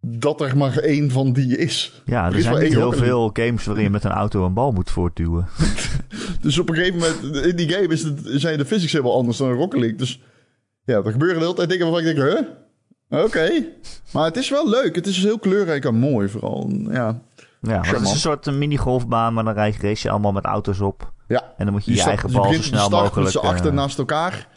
dat 0.00 0.40
er 0.40 0.56
maar 0.56 0.76
één 0.76 1.10
van 1.10 1.32
die 1.32 1.56
is. 1.56 2.02
Ja, 2.04 2.26
Er 2.26 2.32
er 2.32 2.38
is 2.38 2.44
zijn 2.44 2.62
niet 2.62 2.72
heel 2.72 2.92
veel 2.92 3.30
games 3.32 3.64
waarin 3.64 3.84
je 3.84 3.90
met 3.90 4.04
een 4.04 4.10
auto 4.10 4.44
een 4.44 4.54
bal 4.54 4.72
moet 4.72 4.90
voortduwen. 4.90 5.48
Dus 6.40 6.58
op 6.58 6.68
een 6.68 6.74
gegeven 6.74 6.98
moment, 6.98 7.44
in 7.46 7.56
die 7.56 7.68
game 7.68 7.86
is 7.88 8.02
het, 8.02 8.20
zijn 8.24 8.58
de 8.58 8.64
physics 8.64 8.92
helemaal 8.92 9.14
anders 9.14 9.36
dan 9.36 9.48
in 9.48 9.54
Rocket 9.54 9.80
League. 9.80 9.98
Dus 9.98 10.20
ja, 10.84 10.94
er 10.96 11.12
gebeuren 11.12 11.38
de 11.38 11.42
hele 11.42 11.56
tijd 11.56 11.68
dingen 11.68 11.90
waarvan 11.90 12.10
ik 12.10 12.16
denk, 12.16 12.28
huh? 12.28 13.24
Oké. 13.24 13.64
Maar 14.12 14.24
het 14.24 14.36
is 14.36 14.50
wel 14.50 14.68
leuk. 14.68 14.94
Het 14.94 15.06
is 15.06 15.22
heel 15.22 15.38
kleurrijk 15.38 15.84
en 15.84 15.94
mooi 15.94 16.28
vooral. 16.28 16.70
Ja, 16.90 17.22
Ja, 17.60 17.80
het 17.80 18.00
is 18.00 18.10
een 18.10 18.16
soort 18.16 18.46
een 18.46 18.58
mini-golfbaan, 18.58 19.34
maar 19.34 19.44
dan 19.44 19.54
race 19.54 19.80
race 19.80 20.02
je 20.02 20.10
allemaal 20.10 20.32
met 20.32 20.44
auto's 20.44 20.80
op. 20.80 21.12
ja. 21.28 21.54
En 21.56 21.64
dan 21.64 21.74
moet 21.74 21.84
je 21.84 21.94
je, 21.94 22.02
eigen 22.02 22.32
bal 22.32 22.42
zo 22.42 22.48
begint 22.48 22.64
snel 22.64 22.88
de 22.88 22.96
start 22.96 23.02
mogelijk... 23.02 23.32
met 23.34 23.42
z'n 23.42 23.48
achter 23.48 23.66
eh, 23.70 23.76
naast 23.76 23.98
elkaar. 23.98 24.48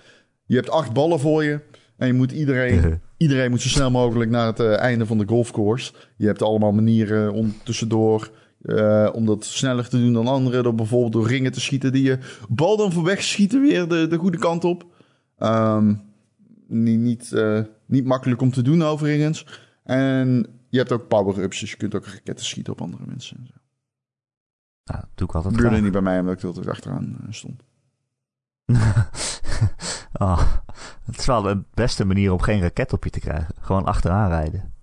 Je 0.45 0.56
hebt 0.56 0.70
acht 0.70 0.93
ballen 0.93 1.20
voor 1.20 1.43
je. 1.43 1.60
En 1.97 2.08
je 2.08 2.14
moet 2.14 2.32
iedereen, 2.32 3.02
iedereen 3.18 3.49
moet 3.49 3.62
zo 3.62 3.70
snel 3.70 3.91
mogelijk 3.91 4.32
naar 4.32 4.45
het 4.45 4.60
eh, 4.60 4.78
einde 4.80 5.06
van 5.06 5.18
de 5.18 5.28
golfcourse. 5.28 5.93
Je 6.18 6.26
hebt 6.26 6.41
allemaal 6.41 6.72
manieren 6.72 7.34
om 7.34 7.56
tussendoor... 7.64 8.32
eh, 8.62 9.10
om 9.14 9.26
dat 9.26 9.45
sneller 9.45 9.89
te 9.89 9.97
doen 9.97 10.14
dan 10.14 10.28
anderen. 10.28 10.64
Door 10.64 10.76
bijvoorbeeld 10.76 11.14
door 11.14 11.28
ringen 11.28 11.52
te 11.52 11.62
schieten. 11.62 11.91
Die 11.91 12.04
je 12.04 12.18
bal 12.49 12.78
dan 12.78 12.91
voorbij 12.91 13.22
schieten 13.22 13.62
weer 13.62 13.88
de, 13.88 14.08
de 14.08 14.18
goede 14.18 14.38
kant 14.38 14.64
op. 14.64 14.86
Ehm, 15.38 15.93
niet, 16.68 16.99
niet, 16.99 17.34
eh, 17.34 17.60
niet 17.86 18.06
makkelijk 18.06 18.41
om 18.41 18.52
te 18.52 18.62
doen 18.62 18.84
overigens. 18.84 19.45
En 19.84 20.45
je 20.72 20.78
hebt 20.78 20.91
ook 20.91 21.07
power-ups. 21.07 21.59
Dus 21.59 21.72
je 21.72 21.78
kunt 21.78 21.95
ook 21.95 22.05
raketten 22.05 22.45
schieten 22.45 22.74
op 22.74 22.82
andere 22.82 23.03
mensen. 23.05 23.38
Dat 23.45 23.55
nou, 24.84 24.99
dat 24.99 25.09
doe 25.17 25.28
ik 25.28 25.36
altijd 25.36 25.55
graag. 25.55 25.82
niet 25.82 25.91
bij 25.91 26.01
mij 26.01 26.19
omdat 26.19 26.38
ik 26.38 26.43
altijd 26.43 26.67
achteraan 26.67 27.17
eh, 27.22 27.32
stond. 27.32 27.63
oh, 30.13 30.41
het 31.05 31.17
is 31.17 31.26
wel 31.26 31.41
de 31.41 31.63
beste 31.74 32.05
manier 32.05 32.32
om 32.32 32.41
geen 32.41 32.61
raket 32.61 32.93
op 32.93 33.03
je 33.03 33.09
te 33.09 33.19
krijgen. 33.19 33.55
Gewoon 33.59 33.86
achteraan 33.86 34.30
rijden. 34.30 34.74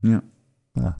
Ja. 0.00 0.22
Ja. 0.72 0.98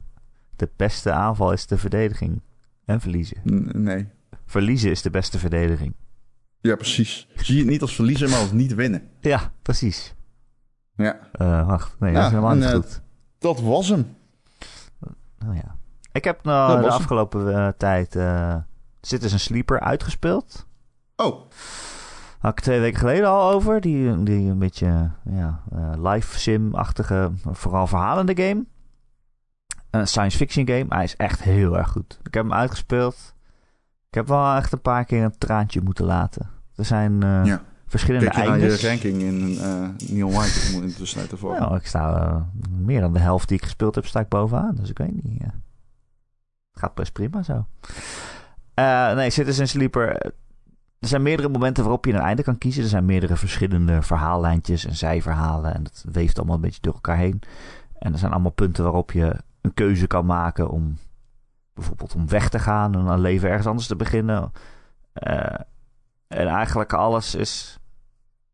De 0.55 0.69
beste 0.75 1.11
aanval 1.11 1.51
is 1.51 1.67
de 1.67 1.77
verdediging. 1.77 2.41
En 2.85 3.01
verliezen. 3.01 3.37
N- 3.51 3.83
nee. 3.83 4.07
Verliezen 4.45 4.91
is 4.91 5.01
de 5.01 5.09
beste 5.09 5.39
verdediging. 5.39 5.93
Ja, 6.59 6.75
precies. 6.75 7.27
Zie 7.35 7.57
het 7.59 7.67
niet 7.67 7.81
als 7.81 7.95
verliezen, 7.95 8.29
maar 8.29 8.39
als 8.39 8.51
niet 8.51 8.73
winnen. 8.75 9.09
Ja, 9.19 9.51
precies. 9.61 10.15
Ja, 10.95 11.19
Eh, 11.31 11.67
wacht, 11.67 11.99
nee, 11.99 12.13
dat 12.13 12.23
is 12.23 12.29
helemaal 12.29 12.51
en, 12.51 12.57
niet 12.57 12.67
eh, 12.67 12.73
goed. 12.73 13.01
dat 13.37 13.61
was 13.61 13.89
hem. 13.89 14.15
Oh 15.47 15.55
ja. 15.55 15.75
Ik 16.11 16.23
heb 16.23 16.43
nou 16.43 16.81
de 16.81 16.89
afgelopen 16.89 17.55
eh, 17.55 17.67
tijd 17.77 18.15
uh, 18.15 18.55
Citizen 19.01 19.39
Sleeper 19.39 19.79
uitgespeeld. 19.79 20.67
Oh, 21.15 21.49
Had 22.39 22.51
ik 22.51 22.59
twee 22.59 22.79
weken 22.79 22.99
geleden 22.99 23.27
al 23.27 23.51
over. 23.51 23.81
Die, 23.81 24.23
die 24.23 24.49
een 24.49 24.59
beetje 24.59 25.11
ja, 25.23 25.61
eh, 25.71 26.11
live 26.11 26.39
sim-achtige, 26.39 27.31
vooral 27.51 27.87
verhalende 27.87 28.43
game. 28.43 28.65
Een 29.89 30.07
science 30.07 30.37
fiction 30.37 30.67
game. 30.67 30.85
Hij 30.89 31.03
is 31.03 31.15
echt 31.15 31.41
heel 31.41 31.77
erg 31.77 31.89
goed. 31.89 32.19
Ik 32.23 32.33
heb 32.33 32.43
hem 32.43 32.53
uitgespeeld. 32.53 33.35
Ik 34.07 34.13
heb 34.13 34.27
wel 34.27 34.55
echt 34.55 34.71
een 34.71 34.81
paar 34.81 35.05
keer 35.05 35.23
een 35.23 35.37
traantje 35.37 35.81
moeten 35.81 36.05
laten. 36.05 36.49
Er 36.75 36.85
zijn 36.85 37.25
uh, 37.25 37.45
ja. 37.45 37.61
Verschillende 37.87 38.29
Kijk 38.29 38.45
je 38.45 38.51
eindes. 38.51 38.81
je 38.81 38.87
ranking 38.87 39.21
in 39.21 39.51
uh, 39.51 39.89
Neon 40.09 40.31
White 40.31 40.73
in 40.73 40.87
de 40.87 40.93
tussentijd 40.93 41.31
ervoor? 41.31 41.59
Nou, 41.59 41.75
ik 41.75 41.85
sta 41.85 42.27
uh, 42.27 42.41
meer 42.79 43.01
dan 43.01 43.13
de 43.13 43.19
helft 43.19 43.47
die 43.47 43.57
ik 43.57 43.63
gespeeld 43.63 43.95
heb, 43.95 44.05
sta 44.05 44.19
ik 44.19 44.27
bovenaan. 44.27 44.75
Dus 44.75 44.89
ik 44.89 44.97
weet 44.97 45.23
niet. 45.23 45.43
gaat 46.73 46.93
best 46.93 47.11
prima 47.11 47.43
zo. 47.43 47.65
nee, 49.15 49.29
Citizen 49.29 49.67
Sleeper. 49.67 50.21
Er 50.99 51.07
zijn 51.07 51.21
meerdere 51.21 51.49
momenten 51.49 51.83
waarop 51.83 52.05
je 52.05 52.13
een 52.13 52.19
einde 52.19 52.43
kan 52.43 52.57
kiezen. 52.57 52.83
Er 52.83 52.89
zijn 52.89 53.05
meerdere 53.05 53.35
verschillende 53.35 54.01
verhaallijntjes 54.01 54.85
en 54.85 54.95
zijverhalen. 54.95 55.73
En 55.73 55.83
dat 55.83 56.05
weeft 56.11 56.37
allemaal 56.37 56.55
een 56.55 56.61
beetje 56.61 56.81
door 56.81 56.93
elkaar 56.93 57.17
heen. 57.17 57.41
En 57.99 58.13
er 58.13 58.19
zijn 58.19 58.31
allemaal 58.31 58.51
punten 58.51 58.83
waarop 58.83 59.11
je 59.11 59.35
een 59.61 59.73
keuze 59.73 60.07
kan 60.07 60.25
maken 60.25 60.69
om 60.69 60.97
bijvoorbeeld 61.73 62.15
om 62.15 62.29
weg 62.29 62.49
te 62.49 62.59
gaan 62.59 62.93
en 62.93 63.05
een 63.05 63.19
leven 63.19 63.49
ergens 63.49 63.67
anders 63.67 63.87
te 63.87 63.95
beginnen. 63.95 64.51
En 66.27 66.47
eigenlijk 66.47 66.93
alles 66.93 67.35
is, 67.35 67.79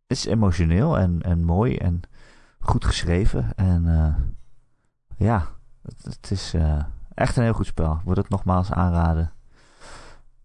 is 0.07 0.25
emotioneel 0.25 0.97
en, 0.97 1.21
en 1.21 1.43
mooi 1.43 1.75
en 1.77 2.01
goed 2.59 2.85
geschreven. 2.85 3.55
En 3.55 3.85
uh, 3.85 4.15
ja, 5.17 5.47
het, 5.81 6.03
het 6.03 6.31
is 6.31 6.53
uh, 6.53 6.83
echt 7.13 7.37
een 7.37 7.43
heel 7.43 7.53
goed 7.53 7.65
spel. 7.65 7.93
Ik 7.93 8.05
wil 8.05 8.15
het 8.15 8.29
nogmaals 8.29 8.71
aanraden. 8.71 9.31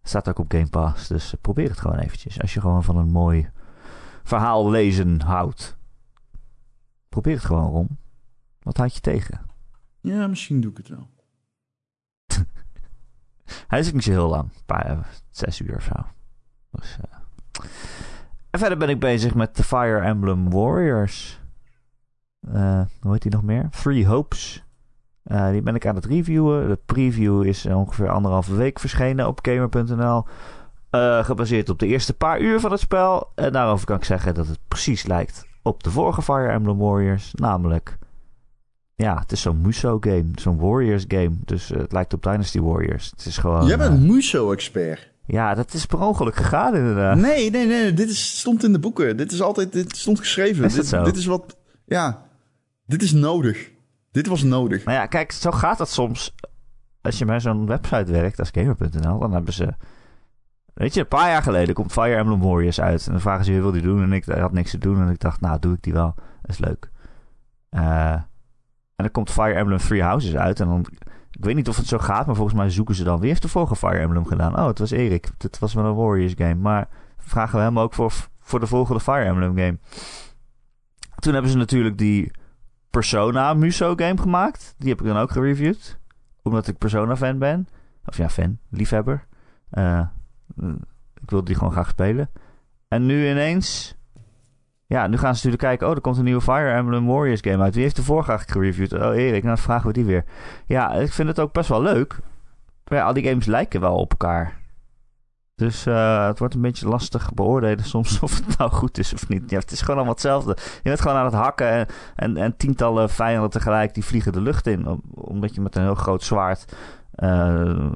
Staat 0.03 0.29
ook 0.29 0.39
op 0.39 0.53
Game 0.53 0.68
Pass, 0.68 1.09
dus 1.09 1.35
probeer 1.41 1.68
het 1.68 1.81
gewoon 1.81 1.99
eventjes. 1.99 2.41
Als 2.41 2.55
je 2.55 2.61
gewoon 2.61 2.85
van 2.85 2.97
een 2.97 3.11
mooi 3.11 3.51
verhaal 4.22 4.70
lezen 4.70 5.20
houdt. 5.20 5.76
Probeer 7.09 7.35
het 7.35 7.45
gewoon, 7.45 7.70
Rom. 7.70 7.99
Wat 8.62 8.76
houd 8.76 8.95
je 8.95 9.01
tegen? 9.01 9.41
Ja, 10.01 10.26
misschien 10.26 10.61
doe 10.61 10.70
ik 10.70 10.76
het 10.76 10.89
wel. 10.89 11.11
Hij 13.68 13.79
is 13.79 13.89
ook 13.89 13.95
niet 13.95 14.05
zo 14.05 14.11
heel 14.11 14.29
lang. 14.29 14.45
Een 14.45 14.64
paar, 14.66 15.09
zes 15.31 15.61
uur 15.61 15.76
of 15.76 15.83
zo. 15.83 16.07
Dus, 16.70 16.99
uh. 16.99 17.18
En 18.51 18.59
verder 18.59 18.79
ben 18.79 18.89
ik 18.89 19.01
bezig 19.01 19.35
met 19.35 19.55
The 19.55 19.65
Fire 19.65 20.01
Emblem 20.01 20.51
Warriors. 20.51 21.41
Uh, 22.55 22.81
hoe 23.01 23.13
heet 23.13 23.23
die 23.23 23.33
nog 23.33 23.43
meer? 23.43 23.69
Three 23.71 24.07
Hopes. 24.07 24.65
Uh, 25.25 25.51
die 25.51 25.63
ben 25.63 25.75
ik 25.75 25.87
aan 25.87 25.95
het 25.95 26.05
reviewen. 26.05 26.69
De 26.69 26.79
preview 26.87 27.45
is 27.45 27.67
ongeveer 27.67 28.09
anderhalve 28.09 28.55
week 28.55 28.79
verschenen 28.79 29.27
op 29.27 29.39
gamer.nl. 29.43 30.25
gebaseerd 31.25 31.69
op 31.69 31.79
de 31.79 31.87
eerste 31.87 32.15
paar 32.15 32.41
uur 32.41 32.61
van 32.61 32.71
het 32.71 32.81
spel. 32.81 33.33
En 33.35 33.53
daarover 33.53 33.87
kan 33.87 33.97
ik 33.97 34.05
zeggen 34.05 34.35
dat 34.35 34.47
het 34.47 34.59
precies 34.69 35.07
lijkt 35.07 35.47
op 35.63 35.83
de 35.83 35.91
vorige 35.91 36.23
Fire 36.23 36.49
Emblem 36.49 36.79
Warriors. 36.79 37.35
Namelijk 37.35 37.99
ja, 38.99 39.19
het 39.19 39.33
is 39.33 39.41
zo'n 39.41 39.61
Muso-game. 39.61 40.25
Zo'n 40.35 40.59
Warriors-game. 40.59 41.31
Dus 41.45 41.69
het 41.69 41.93
lijkt 41.93 42.13
op 42.13 42.23
Dynasty 42.23 42.61
Warriors. 42.61 43.11
Het 43.11 43.27
is 43.27 43.39
gewoon... 43.39 43.67
Jij 43.67 43.77
bent 43.77 43.95
een 43.95 44.07
Muso-expert. 44.07 45.11
Ja, 45.31 45.55
dat 45.55 45.74
is 45.74 45.87
per 45.87 46.01
ongeluk 46.01 46.37
gegaan 46.37 46.74
inderdaad. 46.74 47.16
Nee, 47.16 47.51
nee, 47.51 47.66
nee. 47.66 47.93
Dit 47.93 48.11
is, 48.11 48.39
stond 48.39 48.64
in 48.64 48.72
de 48.72 48.79
boeken. 48.79 49.16
Dit 49.16 49.33
is 49.33 49.43
altijd... 49.43 49.72
Dit 49.72 49.97
stond 49.97 50.18
geschreven. 50.18 50.64
Is 50.64 50.74
dit, 50.74 50.87
zo? 50.87 51.03
dit 51.03 51.16
is 51.16 51.26
wat... 51.26 51.57
Ja. 51.85 52.22
Dit 52.87 53.03
is 53.03 53.12
nodig. 53.12 53.70
Dit 54.11 54.26
was 54.26 54.43
nodig. 54.43 54.85
Nou 54.85 54.99
ja, 54.99 55.07
kijk, 55.07 55.33
zo 55.33 55.51
gaat 55.51 55.79
dat 55.79 55.89
soms. 55.89 56.35
Als 57.01 57.18
je 57.18 57.24
bij 57.24 57.41
zo'n 57.41 57.66
website 57.66 58.12
werkt 58.12 58.39
als 58.39 58.51
Gamer.nl, 58.53 59.18
dan 59.18 59.33
hebben 59.33 59.53
ze... 59.53 59.74
Weet 60.74 60.95
je, 60.95 61.01
een 61.01 61.09
paar 61.09 61.29
jaar 61.29 61.43
geleden 61.43 61.74
komt 61.74 61.93
Fire 61.93 62.16
Emblem 62.16 62.41
Warriors 62.41 62.81
uit. 62.81 63.07
En 63.07 63.12
dan 63.12 63.20
vragen 63.20 63.45
ze, 63.45 63.53
wie 63.53 63.61
wil 63.61 63.72
die 63.72 63.83
doen? 63.83 64.03
En 64.03 64.12
ik 64.12 64.24
had 64.24 64.53
niks 64.53 64.70
te 64.70 64.79
doen. 64.79 65.01
En 65.01 65.09
ik 65.09 65.20
dacht, 65.20 65.41
nou, 65.41 65.59
doe 65.59 65.74
ik 65.74 65.83
die 65.83 65.93
wel. 65.93 66.14
Dat 66.43 66.51
is 66.51 66.59
leuk. 66.59 66.91
Eh... 67.70 68.16
En 68.99 69.05
dan 69.05 69.12
komt 69.12 69.31
Fire 69.31 69.55
Emblem 69.55 69.79
Three 69.79 70.03
Houses 70.03 70.37
uit. 70.37 70.61
En 70.61 70.66
dan, 70.66 70.87
ik 71.31 71.45
weet 71.45 71.55
niet 71.55 71.68
of 71.68 71.76
het 71.76 71.87
zo 71.87 71.99
gaat, 71.99 72.26
maar 72.26 72.35
volgens 72.35 72.57
mij 72.57 72.70
zoeken 72.70 72.95
ze 72.95 73.05
dan. 73.05 73.20
Wie 73.20 73.29
heeft 73.29 73.43
de 73.43 73.49
vorige 73.49 73.76
Fire 73.76 73.99
Emblem 73.99 74.26
gedaan? 74.26 74.59
Oh, 74.59 74.66
het 74.66 74.79
was 74.79 74.91
Erik. 74.91 75.31
Het 75.39 75.59
was 75.59 75.74
wel 75.74 75.85
een 75.85 75.95
Warriors 75.95 76.35
game. 76.37 76.55
Maar 76.55 76.89
vragen 77.18 77.59
we 77.59 77.64
hem 77.64 77.79
ook 77.79 77.95
voor, 77.95 78.12
voor 78.41 78.61
de 78.61 78.66
volgende 78.66 79.01
Fire 79.01 79.24
Emblem 79.24 79.57
game. 79.57 79.79
Toen 81.18 81.33
hebben 81.33 81.51
ze 81.51 81.57
natuurlijk 81.57 81.99
die 81.99 82.31
Persona 82.91 83.55
Muso 83.55 83.95
game 83.97 84.18
gemaakt. 84.18 84.74
Die 84.79 84.89
heb 84.89 85.01
ik 85.01 85.07
dan 85.07 85.16
ook 85.16 85.31
gereviewd. 85.31 85.99
Omdat 86.43 86.68
ik 86.68 86.79
Persona 86.79 87.16
fan 87.16 87.39
ben. 87.39 87.68
Of 88.05 88.16
ja, 88.16 88.29
fan. 88.29 88.59
Liefhebber. 88.70 89.26
Uh, 89.72 90.07
ik 91.20 91.31
wilde 91.31 91.47
die 91.47 91.55
gewoon 91.55 91.72
graag 91.72 91.89
spelen. 91.89 92.31
En 92.89 93.07
nu 93.07 93.31
ineens... 93.31 93.98
Ja, 94.89 95.07
nu 95.07 95.16
gaan 95.16 95.36
ze 95.36 95.47
natuurlijk 95.47 95.62
kijken. 95.62 95.89
Oh, 95.89 95.95
er 95.95 96.01
komt 96.01 96.16
een 96.16 96.24
nieuwe 96.24 96.41
Fire 96.41 96.70
Emblem 96.70 97.07
Warriors 97.07 97.41
game 97.41 97.62
uit. 97.62 97.74
Wie 97.74 97.82
heeft 97.82 97.97
de 97.97 98.03
vorige 98.03 98.30
eigenlijk 98.30 98.59
gereviewd? 98.59 98.93
Oh, 98.93 99.16
Erik. 99.16 99.43
Nou, 99.45 99.59
vragen 99.59 99.86
we 99.86 99.93
die 99.93 100.05
weer. 100.05 100.24
Ja, 100.66 100.93
ik 100.93 101.12
vind 101.12 101.28
het 101.28 101.41
ook 101.41 101.53
best 101.53 101.68
wel 101.68 101.82
leuk. 101.82 102.18
Maar 102.84 102.99
ja, 102.99 103.05
al 103.05 103.12
die 103.12 103.24
games 103.28 103.47
lijken 103.47 103.80
wel 103.80 103.97
op 103.97 104.11
elkaar. 104.11 104.57
Dus 105.55 105.86
uh, 105.86 106.26
het 106.26 106.39
wordt 106.39 106.55
een 106.55 106.61
beetje 106.61 106.89
lastig 106.89 107.34
beoordelen 107.34 107.84
soms 107.95 108.20
of 108.20 108.36
het 108.36 108.59
nou 108.59 108.70
goed 108.70 108.99
is 108.99 109.14
of 109.14 109.28
niet. 109.28 109.51
Ja, 109.51 109.59
het 109.59 109.70
is 109.70 109.80
gewoon 109.80 109.97
allemaal 109.97 110.14
hetzelfde. 110.14 110.57
Je 110.61 110.80
bent 110.82 111.01
gewoon 111.01 111.16
aan 111.16 111.24
het 111.24 111.34
hakken 111.34 111.70
en, 111.70 111.86
en, 112.16 112.36
en 112.36 112.57
tientallen 112.57 113.11
vijanden 113.11 113.51
tegelijk 113.51 113.95
die 113.95 114.05
vliegen 114.05 114.32
de 114.32 114.41
lucht 114.41 114.66
in. 114.66 115.03
Omdat 115.14 115.55
je 115.55 115.61
met 115.61 115.76
een 115.76 115.82
heel 115.82 115.95
groot 115.95 116.22
zwaard 116.22 116.76
uh, 117.16 117.28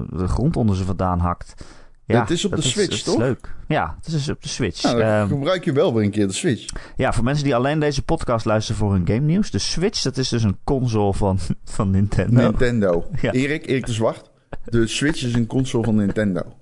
de 0.09 0.27
grond 0.27 0.57
onder 0.57 0.75
ze 0.75 0.85
vandaan 0.85 1.19
hakt. 1.19 1.65
Ja, 2.05 2.19
het 2.19 2.29
is 2.29 2.45
op 2.45 2.55
de 2.55 2.61
Switch, 2.61 2.93
is, 2.93 3.03
toch? 3.03 3.13
Is 3.13 3.19
leuk. 3.19 3.55
Ja, 3.67 3.97
het 4.03 4.13
is 4.13 4.29
op 4.29 4.41
de 4.41 4.47
Switch. 4.47 4.83
Nou, 4.83 5.03
um, 5.03 5.27
gebruik 5.27 5.65
je 5.65 5.71
wel 5.71 5.93
weer 5.93 6.03
een 6.03 6.11
keer 6.11 6.27
de 6.27 6.33
Switch. 6.33 6.65
Ja, 6.95 7.13
voor 7.13 7.23
mensen 7.23 7.43
die 7.43 7.55
alleen 7.55 7.79
deze 7.79 8.03
podcast 8.03 8.45
luisteren 8.45 8.79
voor 8.79 8.91
hun 8.91 9.07
game 9.07 9.19
nieuws. 9.19 9.51
De 9.51 9.59
Switch, 9.59 10.01
dat 10.01 10.17
is 10.17 10.29
dus 10.29 10.43
een 10.43 10.57
console 10.63 11.13
van, 11.13 11.39
van 11.63 11.89
Nintendo. 11.89 12.41
Nintendo. 12.41 13.05
Ja. 13.21 13.31
Erik, 13.31 13.67
Erik 13.67 13.85
de 13.85 13.93
Zwart. 13.93 14.31
De 14.65 14.87
Switch 14.87 15.23
is 15.23 15.33
een 15.33 15.47
console 15.47 15.83
van 15.83 15.95
Nintendo. 15.95 16.57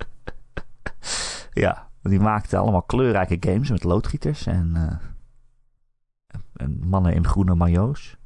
Ja, 1.54 1.90
die 2.02 2.20
maakte 2.20 2.58
allemaal 2.58 2.82
kleurrijke 2.82 3.38
games 3.40 3.70
met 3.70 3.84
loodgieters 3.84 4.46
en, 4.46 4.74
uh, 4.76 6.40
en 6.56 6.82
mannen 6.88 7.14
in 7.14 7.28
groene 7.28 7.56
majo's. 7.56 8.18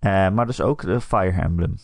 Uh, 0.00 0.30
maar 0.30 0.46
dus 0.46 0.60
ook 0.60 0.82
de 0.82 1.00
Fire 1.00 1.42
Emblem. 1.42 1.78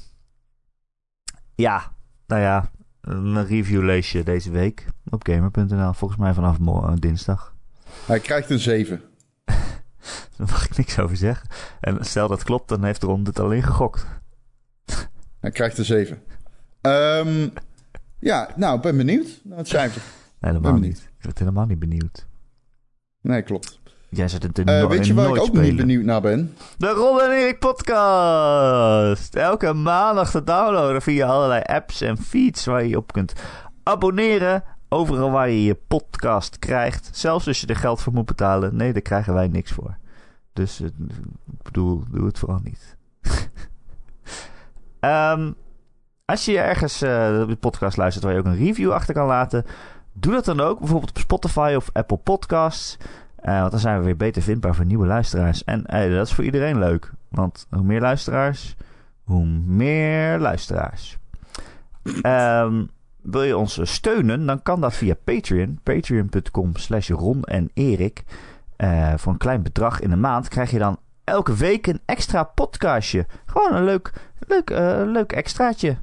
Ja, 1.54 1.92
nou 2.26 2.42
ja, 2.42 2.70
een 3.04 3.46
review 3.46 3.82
lees 3.82 4.12
je 4.12 4.22
deze 4.22 4.50
week 4.50 4.86
op 5.10 5.26
gamer.nl. 5.26 5.92
Volgens 5.92 6.20
mij 6.20 6.34
vanaf 6.34 6.56
dinsdag. 6.98 7.54
Hij 8.06 8.20
krijgt 8.20 8.50
een 8.50 8.58
7. 8.58 9.02
Daar 10.36 10.46
mag 10.50 10.64
ik 10.64 10.76
niks 10.76 10.98
over 10.98 11.16
zeggen. 11.16 11.48
En 11.80 12.04
stel 12.04 12.28
dat 12.28 12.44
klopt, 12.44 12.68
dan 12.68 12.84
heeft 12.84 13.02
Ron 13.02 13.24
dit 13.24 13.40
alleen 13.40 13.62
gegokt. 13.62 14.06
Hij 15.40 15.50
krijgt 15.50 15.78
een 15.78 15.84
7. 15.84 16.22
Um, 16.80 17.52
ja, 18.18 18.48
nou, 18.56 18.76
ik 18.76 18.82
ben 18.82 18.96
benieuwd 18.96 19.40
naar 19.44 19.58
het 19.58 19.68
cijfer. 19.68 20.02
Nee, 20.40 20.52
helemaal 20.52 20.78
niet. 20.78 20.98
Ik 20.98 21.22
ben 21.22 21.32
helemaal 21.34 21.66
niet 21.66 21.78
benieuwd. 21.78 22.26
Nee, 23.20 23.42
klopt. 23.42 23.80
Jij 24.16 24.28
zit 24.28 24.42
het 24.42 24.58
er 24.58 24.68
uh, 24.68 24.80
no 24.80 24.88
Weet 24.88 25.06
je 25.06 25.14
waar 25.14 25.28
ik 25.28 25.40
ook 25.40 25.46
spelen. 25.46 25.64
niet 25.64 25.76
benieuwd 25.76 26.04
naar 26.04 26.20
ben? 26.20 26.54
De 26.76 26.88
Ron 26.88 27.20
en 27.20 27.30
Erik 27.30 27.58
podcast. 27.58 29.34
Elke 29.34 29.72
maandag 29.72 30.30
te 30.30 30.44
downloaden 30.44 31.02
via 31.02 31.26
allerlei 31.26 31.62
apps 31.62 32.00
en 32.00 32.18
feeds 32.18 32.64
waar 32.64 32.82
je 32.82 32.88
je 32.88 32.96
op 32.96 33.12
kunt 33.12 33.32
abonneren. 33.82 34.64
Overal 34.88 35.30
waar 35.30 35.50
je 35.50 35.64
je 35.64 35.78
podcast 35.88 36.58
krijgt. 36.58 37.10
Zelfs 37.12 37.46
als 37.46 37.60
je 37.60 37.66
er 37.66 37.76
geld 37.76 38.00
voor 38.00 38.12
moet 38.12 38.26
betalen. 38.26 38.76
Nee, 38.76 38.92
daar 38.92 39.02
krijgen 39.02 39.34
wij 39.34 39.48
niks 39.48 39.72
voor. 39.72 39.96
Dus 40.52 40.80
uh, 40.80 40.86
ik 40.86 41.62
bedoel, 41.62 42.04
doe 42.10 42.26
het 42.26 42.38
vooral 42.38 42.60
niet. 42.62 42.96
um, 45.00 45.54
als 46.32 46.44
je 46.44 46.58
ergens 46.58 47.02
uh, 47.02 47.38
op 47.42 47.48
de 47.48 47.56
podcast 47.56 47.96
luistert 47.96 48.24
waar 48.24 48.32
je 48.34 48.38
ook 48.38 48.46
een 48.46 48.56
review 48.56 48.92
achter 48.92 49.14
kan 49.14 49.26
laten. 49.26 49.64
Doe 50.12 50.32
dat 50.32 50.44
dan 50.44 50.60
ook. 50.60 50.78
Bijvoorbeeld 50.78 51.10
op 51.10 51.18
Spotify 51.18 51.72
of 51.76 51.90
Apple 51.92 52.16
Podcasts. 52.16 52.96
Uh, 53.44 53.58
want 53.58 53.70
dan 53.70 53.80
zijn 53.80 53.98
we 53.98 54.04
weer 54.04 54.16
beter 54.16 54.42
vindbaar 54.42 54.74
voor 54.74 54.84
nieuwe 54.84 55.06
luisteraars. 55.06 55.64
En 55.64 55.82
hey, 55.86 56.08
dat 56.08 56.26
is 56.26 56.32
voor 56.32 56.44
iedereen 56.44 56.78
leuk. 56.78 57.12
Want 57.28 57.66
hoe 57.70 57.82
meer 57.82 58.00
luisteraars, 58.00 58.76
hoe 59.22 59.44
meer 59.64 60.38
luisteraars. 60.38 61.18
Um, 62.22 62.90
wil 63.22 63.42
je 63.42 63.56
ons 63.56 63.80
steunen, 63.82 64.46
dan 64.46 64.62
kan 64.62 64.80
dat 64.80 64.94
via 64.94 65.14
Patreon. 65.24 65.78
Patreon.com 65.82 66.76
slash 66.76 67.10
Ron 67.10 67.42
en 67.42 67.70
Erik. 67.74 68.24
Uh, 68.76 69.12
voor 69.16 69.32
een 69.32 69.38
klein 69.38 69.62
bedrag 69.62 70.00
in 70.00 70.10
de 70.10 70.16
maand 70.16 70.48
krijg 70.48 70.70
je 70.70 70.78
dan 70.78 70.98
elke 71.24 71.54
week 71.54 71.86
een 71.86 72.00
extra 72.04 72.42
podcastje. 72.42 73.26
Gewoon 73.46 73.74
een 73.74 73.84
leuk, 73.84 74.12
leuk, 74.38 74.70
leuk 75.06 75.32
extraatje. 75.32 75.96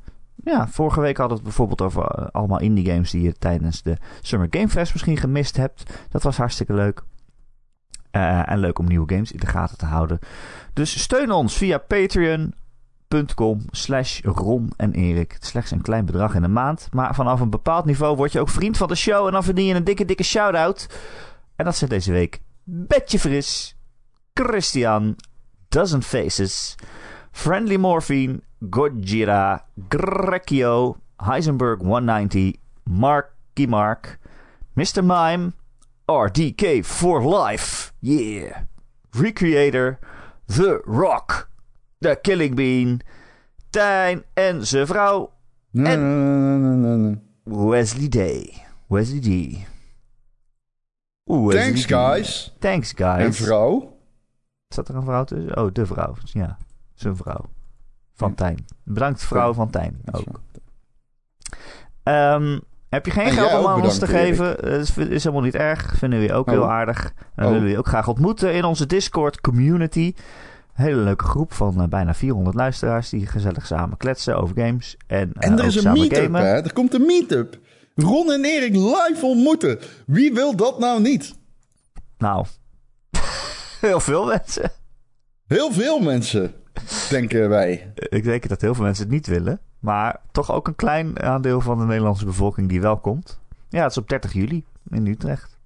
Ja, 0.43 0.67
vorige 0.67 1.01
week 1.01 1.17
hadden 1.17 1.37
we 1.37 1.43
het 1.43 1.55
bijvoorbeeld 1.55 1.81
over 1.81 2.31
allemaal 2.31 2.59
indie 2.59 2.91
games 2.91 3.11
die 3.11 3.21
je 3.21 3.33
tijdens 3.33 3.81
de 3.81 3.97
Summer 4.21 4.47
Game 4.49 4.69
Fest 4.69 4.93
misschien 4.93 5.17
gemist 5.17 5.57
hebt. 5.57 6.07
Dat 6.09 6.23
was 6.23 6.37
hartstikke 6.37 6.73
leuk. 6.73 7.03
Uh, 8.11 8.49
en 8.51 8.59
leuk 8.59 8.79
om 8.79 8.87
nieuwe 8.87 9.13
games 9.13 9.31
in 9.31 9.39
de 9.39 9.45
gaten 9.45 9.77
te 9.77 9.85
houden. 9.85 10.19
Dus 10.73 11.01
steun 11.01 11.31
ons 11.31 11.57
via 11.57 11.77
patreon.com 11.77 13.65
slash 13.71 14.21
Ron 14.21 14.71
en 14.77 14.91
Erik. 14.91 15.37
Slechts 15.39 15.71
een 15.71 15.81
klein 15.81 16.05
bedrag 16.05 16.35
in 16.35 16.41
de 16.41 16.47
maand. 16.47 16.87
Maar 16.91 17.15
vanaf 17.15 17.39
een 17.39 17.49
bepaald 17.49 17.85
niveau 17.85 18.15
word 18.15 18.31
je 18.31 18.39
ook 18.39 18.49
vriend 18.49 18.77
van 18.77 18.87
de 18.87 18.95
show. 18.95 19.25
En 19.25 19.31
dan 19.31 19.43
verdien 19.43 19.65
je 19.65 19.73
een 19.75 19.83
dikke, 19.83 20.05
dikke 20.05 20.23
shout-out. 20.23 20.87
En 21.55 21.65
dat 21.65 21.75
zijn 21.75 21.89
deze 21.89 22.11
week 22.11 22.41
Betje 22.63 23.19
Fris, 23.19 23.75
Christian, 24.33 25.15
Dozen 25.69 26.03
Faces, 26.03 26.75
Friendly 27.31 27.75
Morphine, 27.75 28.41
Gojira, 28.69 29.65
Grekio, 29.89 30.97
Heisenberg 31.17 31.79
190, 31.79 32.55
Marky 32.83 33.65
Mark, 33.65 34.19
Mr. 34.73 35.03
Mime, 35.03 35.51
RDK 36.19 36.83
for 36.85 37.21
Life, 37.43 37.91
yeah. 37.99 38.55
Recreator, 39.11 39.99
The 40.45 40.81
Rock, 40.85 41.49
The 41.99 42.19
Killing 42.21 42.55
Bean, 42.55 42.99
Tijn 43.69 44.23
en 44.33 44.67
zijn 44.67 44.87
vrouw 44.87 45.33
Nee, 45.71 45.93
En- 45.93 46.81
nee, 46.81 46.95
nee. 46.97 47.19
Wesley 47.69 48.07
Day. 48.09 48.53
Wesley 48.87 49.19
D. 49.19 49.25
Wesley 51.23 51.63
Thanks, 51.63 51.81
D. 51.85 51.87
guys. 51.87 52.55
Thanks, 52.59 52.93
guys. 52.95 53.23
En 53.23 53.33
vrouw? 53.33 53.97
Zat 54.67 54.87
er 54.87 54.95
een 54.95 55.03
vrouw 55.03 55.23
tussen? 55.23 55.57
Oh, 55.57 55.69
de 55.73 55.85
vrouw. 55.85 56.15
Ja, 56.23 56.57
zijn 56.93 57.15
vrouw. 57.15 57.45
Van 58.13 58.33
Tijn. 58.35 58.65
Bedankt, 58.83 59.23
vrouw 59.23 59.53
van 59.53 59.69
Tijn. 59.69 60.01
Ook. 60.11 60.41
Ehm, 62.03 62.59
heb 62.91 63.05
je 63.05 63.11
geen 63.11 63.25
En 63.25 63.33
geld 63.33 63.59
om 63.63 63.67
aan 63.67 63.81
ons 63.81 63.97
te 63.99 64.07
geven? 64.07 64.55
Dat 64.61 64.79
is, 64.81 64.97
is 64.97 65.23
helemaal 65.23 65.43
niet 65.45 65.55
erg. 65.55 65.93
Vinden 65.97 66.19
we 66.19 66.25
je 66.25 66.33
ook 66.33 66.47
Oh. 66.47 66.53
heel 66.53 66.69
aardig. 66.71 67.03
En 67.05 67.13
dan 67.35 67.45
Oh. 67.45 67.51
willen 67.51 67.65
we 67.65 67.71
je 67.71 67.77
ook 67.77 67.87
graag 67.87 68.07
ontmoeten 68.07 68.53
in 68.53 68.63
onze 68.63 68.85
Discord 68.85 69.41
community. 69.41 70.13
Een 70.75 70.83
hele 70.83 71.01
leuke 71.01 71.25
groep 71.25 71.53
van 71.53 71.81
eh, 71.81 71.87
bijna 71.87 72.13
400 72.13 72.55
luisteraars 72.55 73.09
die 73.09 73.27
gezellig 73.27 73.65
samen 73.65 73.97
kletsen 73.97 74.37
over 74.37 74.55
games. 74.61 74.97
En, 75.07 75.33
eh, 75.33 75.49
En 75.49 75.59
er 75.59 75.65
is 75.65 75.83
een 75.83 75.91
meetup, 75.93 76.33
hè? 76.33 76.39
Er 76.61 76.73
komt 76.73 76.93
een 76.93 77.05
meetup. 77.05 77.59
Ron 77.95 78.31
en 78.31 78.45
Erik 78.45 78.75
live 78.75 79.19
ontmoeten. 79.25 79.79
Wie 80.05 80.33
wil 80.33 80.55
dat 80.55 80.79
nou 80.79 81.01
niet? 81.01 81.33
Nou, 82.17 82.45
heel 83.81 83.99
veel 83.99 84.25
mensen. 84.25 84.71
Heel 85.47 85.71
veel 85.71 85.99
mensen, 85.99 86.53
denken 87.09 87.49
wij. 87.49 87.91
Ik 87.95 88.23
denk 88.23 88.47
dat 88.49 88.61
heel 88.61 88.73
veel 88.75 88.83
mensen 88.83 89.03
het 89.03 89.13
niet 89.13 89.27
willen. 89.27 89.61
Maar 89.81 90.19
toch 90.31 90.51
ook 90.51 90.67
een 90.67 90.75
klein 90.75 91.19
aandeel 91.19 91.61
van 91.61 91.77
de 91.77 91.85
Nederlandse 91.85 92.25
bevolking 92.25 92.69
die 92.69 92.81
wel 92.81 92.97
komt. 92.97 93.39
Ja, 93.69 93.81
het 93.81 93.91
is 93.91 93.97
op 93.97 94.09
30 94.09 94.33
juli 94.33 94.65
in 94.89 95.05
Utrecht. 95.07 95.59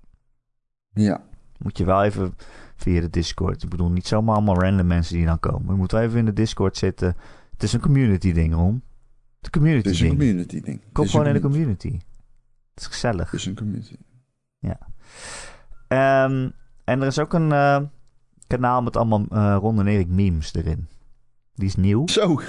Ja. 0.93 1.21
Moet 1.57 1.77
je 1.77 1.85
wel 1.85 2.03
even 2.03 2.35
via 2.75 3.01
de 3.01 3.09
Discord. 3.09 3.63
Ik 3.63 3.69
bedoel, 3.69 3.89
niet 3.89 4.07
zomaar 4.07 4.35
allemaal 4.35 4.61
random 4.61 4.87
mensen 4.87 5.15
die 5.15 5.25
dan 5.25 5.39
komen. 5.39 5.67
Je 5.67 5.73
moet 5.79 5.91
wel 5.91 6.01
even 6.01 6.19
in 6.19 6.25
de 6.25 6.33
Discord 6.33 6.77
zitten. 6.77 7.15
Het 7.51 7.63
is 7.63 7.73
een 7.73 7.79
community 7.79 8.31
ding, 8.31 8.53
Ron. 8.53 8.75
Is 8.75 8.81
een 9.41 9.51
community 9.51 9.87
Het 9.87 9.95
is 9.95 10.01
een 10.01 10.07
ding. 10.07 10.19
community 10.19 10.61
ding. 10.61 10.81
Kom 10.91 11.07
gewoon 11.07 11.27
in 11.27 11.33
de 11.33 11.39
community. 11.39 11.91
Het 12.73 12.83
is 12.83 12.87
gezellig. 12.87 13.31
Het 13.31 13.39
is 13.39 13.45
een 13.45 13.55
community. 13.55 13.95
Ehm, 15.87 16.49
en 16.83 17.01
er 17.01 17.07
is 17.07 17.19
ook 17.19 17.33
een 17.33 17.51
eh, 17.51 17.81
kanaal 18.47 18.81
met 18.81 18.95
allemaal 18.95 19.25
eh 19.29 19.57
Ron 19.59 19.79
en 19.79 19.87
Erik 19.87 20.07
memes 20.07 20.53
erin. 20.53 20.87
Die 21.53 21.67
is 21.67 21.75
nieuw. 21.75 22.07
Zo, 22.07 22.41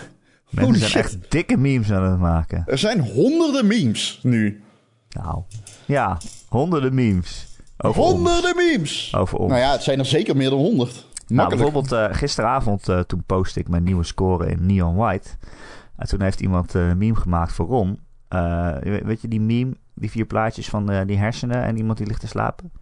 Mensen 0.51 0.75
holy 0.75 0.79
zijn 0.79 0.91
shit. 0.91 1.21
echt 1.21 1.31
dikke 1.31 1.57
memes 1.57 1.93
aan 1.93 2.11
het 2.11 2.21
maken. 2.21 2.63
Er 2.67 2.79
zijn 2.79 3.01
honderden 3.01 3.67
memes 3.67 4.21
nu. 4.23 4.63
Nou, 5.11 5.43
ja, 5.85 6.19
honderden 6.49 6.95
memes. 6.95 7.47
Over 7.77 8.03
ons. 8.03 8.13
honderden 8.13 8.57
memes. 8.57 9.15
Over 9.15 9.39
ons. 9.39 9.51
Nou 9.51 9.63
ja, 9.63 9.73
het 9.73 9.83
zijn 9.83 9.99
er 9.99 10.07
zeker 10.07 10.37
meer 10.37 10.51
dan 10.51 10.59
honderd. 10.59 11.07
Nou, 11.27 11.49
bijvoorbeeld 11.49 11.93
eh, 11.93 12.07
gisteravond 12.11 12.89
eh, 12.89 12.99
toen 12.99 13.23
postte 13.27 13.61
ik 13.61 13.69
mijn 13.69 13.83
nieuwe 13.83 14.05
score 14.05 14.47
in 14.47 14.67
Neon 14.67 14.97
White. 14.97 15.29
En 15.97 16.07
toen 16.07 16.21
heeft 16.23 16.41
iemand 16.41 16.75
eh, 16.75 16.89
een 16.89 16.99
meme 16.99 17.17
gemaakt 17.17 17.53
voor 17.53 17.67
Ron. 17.67 18.01
Weet, 18.81 19.21
je 19.21 19.29
die 19.29 19.41
meme, 19.41 19.77
die 19.95 20.11
vier 20.11 20.25
plaatjes 20.25 20.69
van 20.69 21.07
die 21.07 21.19
hersenen 21.19 21.63
en 21.63 21.77
iemand 21.77 21.99
die 21.99 22.07
ligt 22.07 22.21
te 22.21 22.27
slapen? 22.27 22.73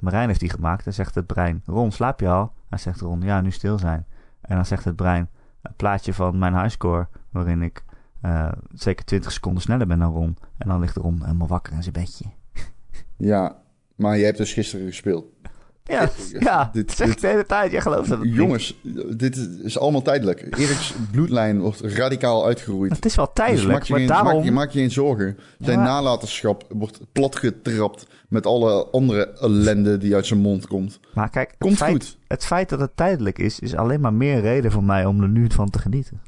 Marijn 0.00 0.28
heeft 0.28 0.40
die 0.40 0.50
gemaakt 0.50 0.86
en 0.86 0.94
zegt 0.94 1.14
het 1.14 1.26
brein, 1.26 1.62
Ron, 1.66 1.92
slaap 1.92 2.20
je 2.20 2.28
al? 2.28 2.52
Hij 2.68 2.78
zegt 2.78 3.00
Ron, 3.00 3.20
ja, 3.20 3.40
nu 3.40 3.50
stil 3.50 3.78
zijn. 3.78 4.06
En 4.40 4.56
dan 4.56 4.66
zegt 4.66 4.84
het 4.84 4.96
brein, 4.96 5.28
plaatje 5.76 6.14
van 6.14 6.38
mijn 6.38 6.54
highscore, 6.54 7.08
waarin 7.30 7.62
ik 7.62 7.84
eh, 8.20 8.52
zeker 8.74 9.04
20 9.04 9.32
seconden 9.32 9.62
sneller 9.62 9.86
ben 9.86 9.98
dan 9.98 10.12
Ron. 10.12 10.36
En 10.58 10.68
dan 10.68 10.80
ligt 10.80 10.96
Ron 10.96 11.20
helemaal 11.24 11.48
wakker 11.48 11.72
in 11.72 11.82
zijn 11.82 11.94
bedje. 11.94 12.24
Ja, 13.16 13.62
maar 13.94 14.16
je 14.16 14.24
hebt 14.24 14.38
dus 14.38 14.52
gisteren 14.52 14.86
gespeeld. 14.86 15.26
Ja, 15.86 16.10
ja 16.38 16.70
Dit- 16.72 16.86
dit, 16.88 16.96
zeg 16.96 17.06
ik 17.06 17.12
dit- 17.12 17.22
de 17.22 17.26
hele 17.28 17.46
tijd. 17.46 17.70
Jij 17.70 17.80
gelooft 17.80 18.08
dat 18.08 18.22
niet. 18.22 18.34
Jongens, 18.34 18.80
dit 19.16 19.36
is 19.62 19.78
allemaal 19.78 20.02
tijdelijk. 20.02 20.40
Eriks 20.58 20.94
bloedlijn 21.10 21.60
wordt 21.60 21.80
radicaal 21.80 22.46
uitgeroeid. 22.46 22.92
Het 22.96 23.04
is 23.04 23.14
wel 23.14 23.24
Dus 23.24 23.34
tijdelijk, 23.34 23.72
maak 23.72 23.82
je, 23.82 23.90
maar 23.92 23.98
geen, 24.00 24.08
daarom... 24.08 24.34
maak, 24.34 24.44
je, 24.44 24.50
maak 24.52 24.70
je 24.70 24.78
geen 24.78 24.90
zorgen. 24.90 25.38
Zijn 25.58 25.78
nalatenschap 25.78 26.66
wordt 26.68 27.00
platgetrapt 27.12 28.06
met 28.28 28.46
alle 28.46 28.86
andere 28.90 29.28
ellende 29.32 29.98
die 29.98 30.14
uit 30.14 30.26
zijn 30.26 30.40
mond 30.40 30.66
komt. 30.66 31.00
Maar 31.14 31.30
kijk, 31.30 31.54
het 31.58 31.76
feit, 31.76 31.90
goed. 31.92 32.18
het 32.26 32.44
feit 32.44 32.68
dat 32.68 32.80
het 32.80 32.96
tijdelijk 32.96 33.38
is, 33.38 33.60
is 33.60 33.74
alleen 33.74 34.00
maar 34.00 34.14
meer 34.14 34.40
reden 34.40 34.70
voor 34.72 34.84
mij 34.84 35.04
om 35.04 35.22
er 35.22 35.28
nu 35.28 35.46
van 35.50 35.70
te 35.70 35.78
genieten. 35.78 36.20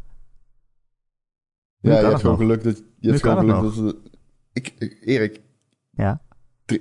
Nu 1.81 1.91
Ja, 1.91 1.99
je 2.01 2.07
hebt 2.07 2.21
gewoon 2.21 2.37
geluk 2.37 2.65
dat... 2.65 2.83
Je 2.99 3.09
hebt 3.11 3.23
geluk 3.23 3.75
dat... 3.75 3.95
Ik, 4.53 4.75
ik- 4.79 4.99
Erik, 5.05 5.41
Ja, 5.91 6.21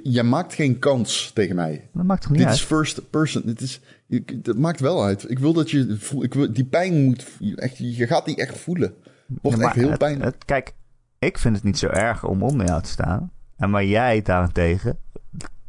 jij 0.03 0.23
maakt 0.23 0.53
geen 0.53 0.79
kans 0.79 1.31
tegen 1.33 1.55
mij. 1.55 1.89
dat 1.93 2.03
maakt 2.03 2.21
toch 2.21 2.29
niet 2.31 2.39
Dit 2.39 2.47
uit? 2.47 2.57
is 2.57 2.63
first 2.63 3.09
person. 3.09 3.41
Dit 3.45 3.61
is, 3.61 3.79
je- 4.05 4.41
dat 4.41 4.57
maakt 4.57 4.79
wel 4.79 5.03
uit. 5.03 5.29
Ik 5.29 5.39
wil 5.39 5.53
dat 5.53 5.71
je... 5.71 5.95
voel- 5.99 6.23
Ik 6.23 6.33
wil, 6.33 6.51
die 6.53 6.65
pijn 6.65 7.03
moet... 7.05 7.25
Echt, 7.55 7.77
je 7.77 8.07
gaat 8.07 8.25
die 8.25 8.35
echt 8.35 8.57
voelen. 8.57 8.93
Wordt 9.41 9.57
Ja, 9.59 9.63
echt 9.65 9.75
heel 9.75 9.89
het- 9.89 9.97
pijn. 9.99 10.21
het- 10.21 10.45
kijk, 10.45 10.73
ik 11.19 11.37
vind 11.37 11.55
het 11.55 11.63
niet 11.63 11.77
zo 11.77 11.87
erg 11.87 12.25
om 12.25 12.43
onder 12.43 12.67
jou 12.67 12.81
te 12.81 12.89
staan. 12.89 13.31
En 13.57 13.69
maar 13.69 13.85
jij 13.85 14.21
daarentegen, 14.21 14.97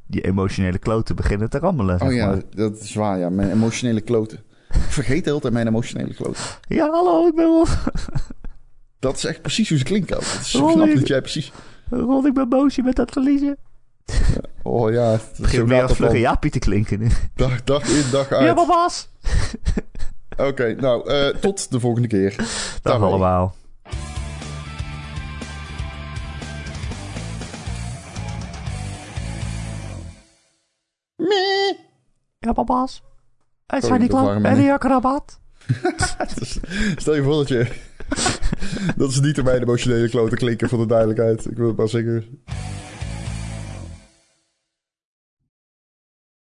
je 0.06 0.20
emotionele 0.20 0.78
kloten 0.78 1.16
beginnen 1.16 1.50
te 1.50 1.58
rammelen. 1.58 1.98
Zeg 1.98 2.08
oh 2.08 2.14
ja, 2.14 2.26
maar. 2.26 2.42
dat 2.50 2.78
is 2.80 2.94
waar. 2.94 3.18
Ja, 3.18 3.28
mijn 3.30 3.50
emotionele 3.50 4.00
kloten. 4.00 4.38
Ik 4.68 4.80
vergeet 4.94 5.24
de 5.24 5.28
hele 5.30 5.40
tijd 5.40 5.52
mijn 5.52 5.66
emotionele 5.66 6.14
kloten. 6.14 6.42
ja, 6.68 6.90
hallo, 6.90 7.26
ik 7.26 7.34
ben 7.34 7.44
Ron. 7.44 7.66
Dat 8.98 9.16
is 9.16 9.24
echt 9.24 9.42
precies 9.42 9.68
hoe 9.68 9.78
ze 9.78 9.84
klinken 9.84 10.16
ook. 10.16 10.22
Het 10.22 10.40
is 10.40 10.50
zo 10.50 10.66
knap 10.66 10.86
ik- 10.86 10.94
dat 10.94 11.08
jij 11.08 11.20
precies... 11.20 11.52
Ron, 11.90 12.26
ik 12.26 12.34
ben 12.34 12.48
boos, 12.48 12.74
je 12.74 12.82
bent 12.82 12.98
aan 12.98 13.04
het 13.04 13.12
verliezen. 13.12 13.56
Oh 14.62 14.92
ja, 14.92 15.10
Het 15.10 15.22
begint 15.40 15.66
meer 15.66 15.78
gaat 15.80 15.88
als 15.88 15.96
vlugge. 15.96 16.18
Jaapie 16.18 16.50
te 16.50 16.58
klinken. 16.58 17.10
Dag, 17.34 17.64
dag 17.64 17.88
in, 17.88 18.10
dag 18.10 18.28
Ja, 18.30 18.36
uit. 18.36 18.56
maar 18.56 18.66
was. 18.66 19.08
Oké, 20.48 20.74
nou, 20.74 21.10
eh, 21.10 21.26
tot 21.28 21.70
de 21.70 21.80
volgende 21.80 22.08
keer. 22.08 22.34
Dag 22.82 23.00
allemaal. 23.02 23.54
Meh. 31.16 31.78
Ja, 32.38 32.52
papa's. 32.52 33.02
En 33.66 33.80
Sorry, 33.80 33.86
zijn 33.86 34.00
die 34.00 34.08
dat 34.08 34.18
klant 34.20 34.42
waren 34.42 34.56
en 34.56 34.62
die 34.62 34.72
akkerabat. 34.72 35.40
Stel 36.96 37.14
je 37.14 37.22
voor 37.22 37.34
dat 37.34 37.48
je... 37.48 37.66
dat 38.96 39.10
is 39.10 39.20
niet 39.20 39.38
in 39.38 39.44
mijn 39.44 39.62
emotionele 39.62 40.08
kloten 40.08 40.38
klinken, 40.38 40.68
voor 40.68 40.78
de 40.78 40.86
duidelijkheid. 40.86 41.50
Ik 41.50 41.56
wil 41.56 41.66
het 41.68 41.76
maar 41.76 41.88
zeggen. 41.88 42.42